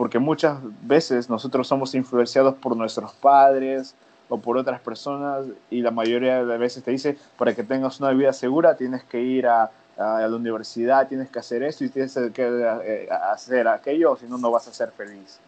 porque 0.00 0.18
muchas 0.18 0.56
veces 0.80 1.28
nosotros 1.28 1.68
somos 1.68 1.94
influenciados 1.94 2.54
por 2.54 2.74
nuestros 2.74 3.12
padres 3.12 3.94
o 4.30 4.38
por 4.38 4.56
otras 4.56 4.80
personas 4.80 5.44
y 5.68 5.82
la 5.82 5.90
mayoría 5.90 6.42
de 6.42 6.56
veces 6.56 6.82
te 6.82 6.90
dice, 6.90 7.18
para 7.36 7.54
que 7.54 7.64
tengas 7.64 8.00
una 8.00 8.10
vida 8.12 8.32
segura 8.32 8.78
tienes 8.78 9.04
que 9.04 9.20
ir 9.20 9.46
a, 9.46 9.70
a 9.98 10.26
la 10.26 10.34
universidad, 10.34 11.06
tienes 11.06 11.28
que 11.28 11.38
hacer 11.38 11.62
esto 11.62 11.84
y 11.84 11.90
tienes 11.90 12.14
que 12.32 12.78
eh, 12.84 13.08
hacer 13.10 13.68
aquello, 13.68 14.16
si 14.16 14.24
no, 14.24 14.38
no 14.38 14.50
vas 14.50 14.68
a 14.68 14.72
ser 14.72 14.90
feliz. 14.92 15.38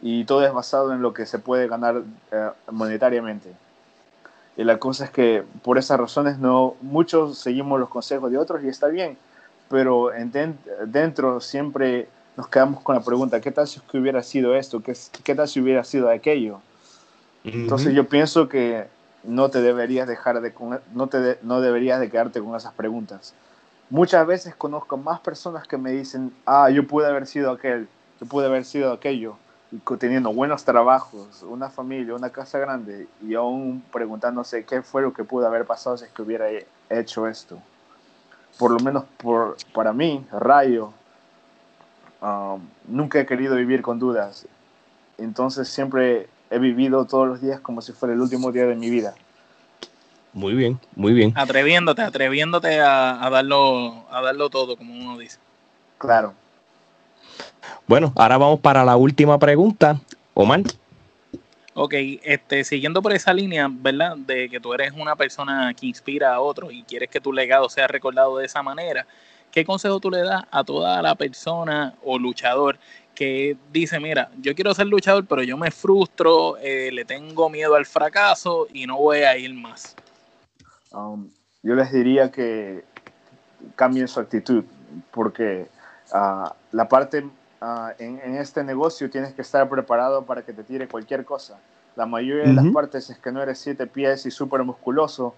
Y 0.00 0.24
todo 0.24 0.44
es 0.44 0.52
basado 0.52 0.92
en 0.92 1.00
lo 1.00 1.14
que 1.14 1.24
se 1.24 1.38
puede 1.38 1.68
ganar 1.68 2.02
eh, 2.32 2.50
monetariamente. 2.68 3.52
Y 4.56 4.64
la 4.64 4.78
cosa 4.78 5.04
es 5.04 5.10
que 5.10 5.44
por 5.62 5.78
esas 5.78 6.00
razones 6.00 6.38
no 6.38 6.74
muchos 6.80 7.38
seguimos 7.38 7.78
los 7.78 7.88
consejos 7.88 8.28
de 8.32 8.38
otros 8.38 8.64
y 8.64 8.68
está 8.68 8.88
bien, 8.88 9.16
pero 9.72 10.12
en 10.12 10.30
dentro 10.84 11.40
siempre 11.40 12.06
nos 12.36 12.46
quedamos 12.48 12.82
con 12.82 12.94
la 12.94 13.00
pregunta, 13.00 13.40
¿qué 13.40 13.50
tal 13.50 13.66
si 13.66 13.80
hubiera 13.94 14.22
sido 14.22 14.54
esto? 14.54 14.82
¿Qué, 14.82 14.94
qué 15.24 15.34
tal 15.34 15.48
si 15.48 15.62
hubiera 15.62 15.82
sido 15.82 16.10
aquello? 16.10 16.60
Entonces 17.42 17.94
yo 17.94 18.06
pienso 18.06 18.50
que 18.50 18.86
no 19.24 19.48
te 19.48 19.62
deberías 19.62 20.06
dejar 20.06 20.42
de 20.42 20.52
no 20.92 21.06
te 21.06 21.38
no 21.40 21.62
deberías 21.62 22.00
de 22.00 22.10
quedarte 22.10 22.40
con 22.40 22.54
esas 22.54 22.74
preguntas. 22.74 23.32
Muchas 23.88 24.26
veces 24.26 24.54
conozco 24.54 24.98
más 24.98 25.20
personas 25.20 25.66
que 25.66 25.78
me 25.78 25.92
dicen, 25.92 26.34
"Ah, 26.44 26.68
yo 26.68 26.86
pude 26.86 27.06
haber 27.06 27.26
sido 27.26 27.50
aquel, 27.50 27.88
yo 28.20 28.26
pude 28.26 28.48
haber 28.48 28.66
sido 28.66 28.92
aquello." 28.92 29.36
Y 29.70 29.78
teniendo 29.96 30.34
buenos 30.34 30.66
trabajos, 30.66 31.42
una 31.44 31.70
familia, 31.70 32.14
una 32.14 32.28
casa 32.28 32.58
grande 32.58 33.08
y 33.26 33.34
aún 33.34 33.82
preguntándose 33.90 34.66
qué 34.66 34.82
fue 34.82 35.00
lo 35.00 35.14
que 35.14 35.24
pudo 35.24 35.46
haber 35.46 35.64
pasado 35.64 35.96
si 35.96 36.04
es 36.04 36.10
que 36.10 36.20
hubiera 36.20 36.46
hecho 36.90 37.26
esto. 37.26 37.58
Por 38.58 38.70
lo 38.70 38.78
menos 38.80 39.04
por, 39.16 39.56
para 39.72 39.92
mí, 39.92 40.24
Rayo, 40.30 40.92
um, 42.20 42.60
nunca 42.86 43.20
he 43.20 43.26
querido 43.26 43.56
vivir 43.56 43.82
con 43.82 43.98
dudas. 43.98 44.46
Entonces 45.18 45.68
siempre 45.68 46.28
he 46.50 46.58
vivido 46.58 47.04
todos 47.06 47.26
los 47.26 47.40
días 47.40 47.60
como 47.60 47.80
si 47.80 47.92
fuera 47.92 48.14
el 48.14 48.20
último 48.20 48.52
día 48.52 48.66
de 48.66 48.74
mi 48.74 48.90
vida. 48.90 49.14
Muy 50.32 50.54
bien, 50.54 50.80
muy 50.96 51.12
bien. 51.12 51.32
Atreviéndote, 51.36 52.02
atreviéndote 52.02 52.80
a, 52.80 53.28
darlo, 53.30 54.06
a 54.10 54.22
darlo 54.22 54.48
todo, 54.48 54.76
como 54.76 54.94
uno 54.94 55.18
dice. 55.18 55.38
Claro. 55.98 56.32
Bueno, 57.86 58.12
ahora 58.16 58.38
vamos 58.38 58.60
para 58.60 58.84
la 58.84 58.96
última 58.96 59.38
pregunta. 59.38 60.00
Omar. 60.34 60.62
Ok, 61.74 61.94
este, 62.22 62.64
siguiendo 62.64 63.00
por 63.00 63.12
esa 63.12 63.32
línea, 63.32 63.66
¿verdad? 63.70 64.16
De 64.16 64.48
que 64.50 64.60
tú 64.60 64.74
eres 64.74 64.92
una 64.92 65.16
persona 65.16 65.72
que 65.72 65.86
inspira 65.86 66.34
a 66.34 66.40
otros 66.40 66.72
y 66.72 66.82
quieres 66.82 67.08
que 67.08 67.20
tu 67.20 67.32
legado 67.32 67.68
sea 67.70 67.86
recordado 67.86 68.36
de 68.36 68.44
esa 68.44 68.62
manera. 68.62 69.06
¿Qué 69.50 69.64
consejo 69.64 69.98
tú 69.98 70.10
le 70.10 70.18
das 70.18 70.42
a 70.50 70.64
toda 70.64 71.00
la 71.00 71.14
persona 71.14 71.94
o 72.02 72.18
luchador 72.18 72.78
que 73.14 73.56
dice, 73.72 74.00
mira, 74.00 74.30
yo 74.40 74.54
quiero 74.54 74.74
ser 74.74 74.86
luchador, 74.86 75.26
pero 75.26 75.42
yo 75.42 75.56
me 75.56 75.70
frustro, 75.70 76.56
eh, 76.58 76.90
le 76.92 77.04
tengo 77.04 77.48
miedo 77.48 77.74
al 77.74 77.86
fracaso 77.86 78.66
y 78.72 78.86
no 78.86 78.98
voy 78.98 79.18
a 79.18 79.36
ir 79.36 79.52
más? 79.54 79.94
Um, 80.92 81.30
yo 81.62 81.74
les 81.74 81.92
diría 81.92 82.30
que 82.30 82.84
cambien 83.76 84.08
su 84.08 84.20
actitud, 84.20 84.64
porque 85.10 85.68
uh, 86.12 86.48
la 86.72 86.88
parte 86.88 87.24
uh, 87.62 87.90
en, 87.98 88.34
este 88.36 88.64
negocio 88.64 89.08
tienes 89.08 89.32
que 89.32 89.42
estar 89.42 89.68
preparado 89.68 90.24
para 90.24 90.42
que 90.42 90.52
te 90.52 90.64
tire 90.64 90.88
cualquier 90.88 91.24
cosa. 91.24 91.58
La 91.96 92.06
mayoría 92.06 92.44
de 92.44 92.52
las 92.54 92.66
partes 92.72 93.10
es 93.10 93.18
que 93.18 93.30
no 93.32 93.42
eres 93.42 93.58
siete 93.58 93.86
pies 93.86 94.26
y 94.26 94.30
súper 94.30 94.64
musculoso, 94.64 95.34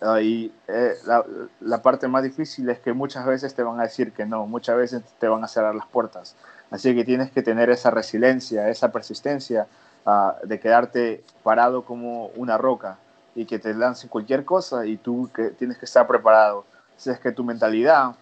uh, 0.00 0.16
y 0.18 0.52
eh, 0.66 0.94
la, 1.06 1.24
la, 1.60 1.82
parte 1.82 2.08
más 2.08 2.22
difícil 2.22 2.68
es 2.70 2.78
que 2.80 2.92
muchas 2.92 3.26
veces 3.26 3.54
te 3.54 3.62
van 3.62 3.78
a 3.78 3.84
decir 3.84 4.12
que 4.12 4.24
no, 4.24 4.46
muchas 4.46 4.76
veces 4.76 5.02
te 5.18 5.28
van 5.28 5.44
a 5.44 5.48
cerrar 5.48 5.74
las 5.74 5.86
puertas. 5.86 6.34
Así 6.70 6.94
que 6.94 7.04
tienes 7.04 7.30
que 7.30 7.42
tener 7.42 7.70
esa 7.70 7.90
resiliencia, 7.90 8.68
esa 8.68 8.90
persistencia 8.92 9.66
ah, 10.04 10.36
de 10.44 10.60
quedarte 10.60 11.24
parado 11.42 11.84
como 11.84 12.26
una 12.36 12.58
roca 12.58 12.98
y 13.34 13.46
que 13.46 13.58
te 13.58 13.72
lance 13.74 14.08
cualquier 14.08 14.44
cosa 14.44 14.84
y 14.84 14.96
tú 14.96 15.30
que 15.34 15.50
tienes 15.50 15.78
que 15.78 15.86
estar 15.86 16.06
preparado. 16.06 16.64
Si 16.96 17.10
es 17.10 17.18
que 17.20 17.32
tu 17.32 17.44
mentalidad, 17.44 18.14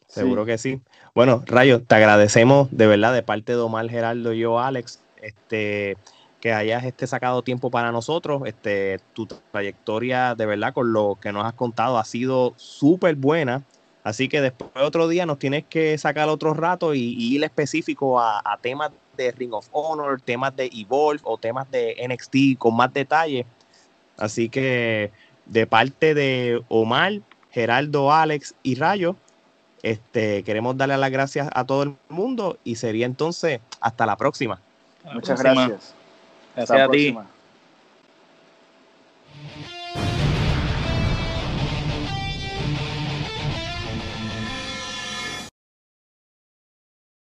Seguro 0.08 0.46
que 0.46 0.58
sí. 0.58 0.82
Bueno, 1.14 1.44
Rayo, 1.46 1.82
te 1.82 1.96
agradecemos 1.96 2.70
de 2.72 2.88
verdad 2.88 3.14
de 3.14 3.24
parte 3.24 3.54
de 3.54 3.60
Omar 3.60 3.90
Geraldo 3.90 4.34
y 4.34 4.40
yo, 4.40 4.60
Alex, 4.60 5.00
este, 5.22 5.98
que 6.42 6.52
hayas 6.52 6.84
este, 6.84 7.08
sacado 7.08 7.44
tiempo 7.44 7.70
para 7.70 7.92
nosotros. 7.92 8.42
Este, 8.46 9.00
tu 9.14 9.28
trayectoria, 9.52 10.36
de 10.36 10.46
verdad, 10.46 10.74
con 10.74 10.92
lo 10.92 11.18
que 11.22 11.32
nos 11.32 11.46
has 11.46 11.54
contado, 11.54 11.98
ha 11.98 12.04
sido 12.04 12.54
súper 12.58 13.16
buena. 13.16 13.64
Así 14.04 14.28
que 14.28 14.42
después 14.42 14.72
otro 14.76 15.08
día 15.08 15.26
nos 15.26 15.38
tienes 15.38 15.64
que 15.66 15.98
sacar 15.98 16.28
otro 16.28 16.54
rato 16.54 16.96
y, 16.96 17.16
ir 17.18 17.44
específico 17.44 18.20
a, 18.20 18.58
temas 18.62 18.92
de 19.16 19.32
Ring 19.32 19.54
of 19.54 19.68
Honor, 19.72 20.20
temas 20.20 20.56
de 20.56 20.70
Evolve 20.74 21.22
o 21.24 21.38
temas 21.38 21.70
de 21.70 21.96
NXT 22.08 22.58
con 22.58 22.76
más 22.76 22.92
detalle. 22.92 23.46
Así 24.22 24.50
que 24.50 25.12
de 25.48 25.66
parte 25.66 26.14
de 26.14 26.62
Omar, 26.70 27.22
Geraldo, 27.50 28.14
Alex 28.14 28.54
y 28.62 28.76
Rayo, 28.76 29.16
este, 29.82 30.44
queremos 30.44 30.78
darle 30.78 30.96
las 30.98 31.10
gracias 31.10 31.50
a 31.52 31.66
todo 31.66 31.82
el 31.84 31.96
mundo 32.08 32.60
y 32.64 32.76
sería 32.76 33.08
entonces 33.08 33.60
hasta 33.80 34.06
la 34.06 34.16
próxima. 34.18 34.62
Muchas 35.12 35.42
gracias. 35.42 35.96
Gracias 36.56 36.80
a 36.80 36.88
ti. 36.90 37.18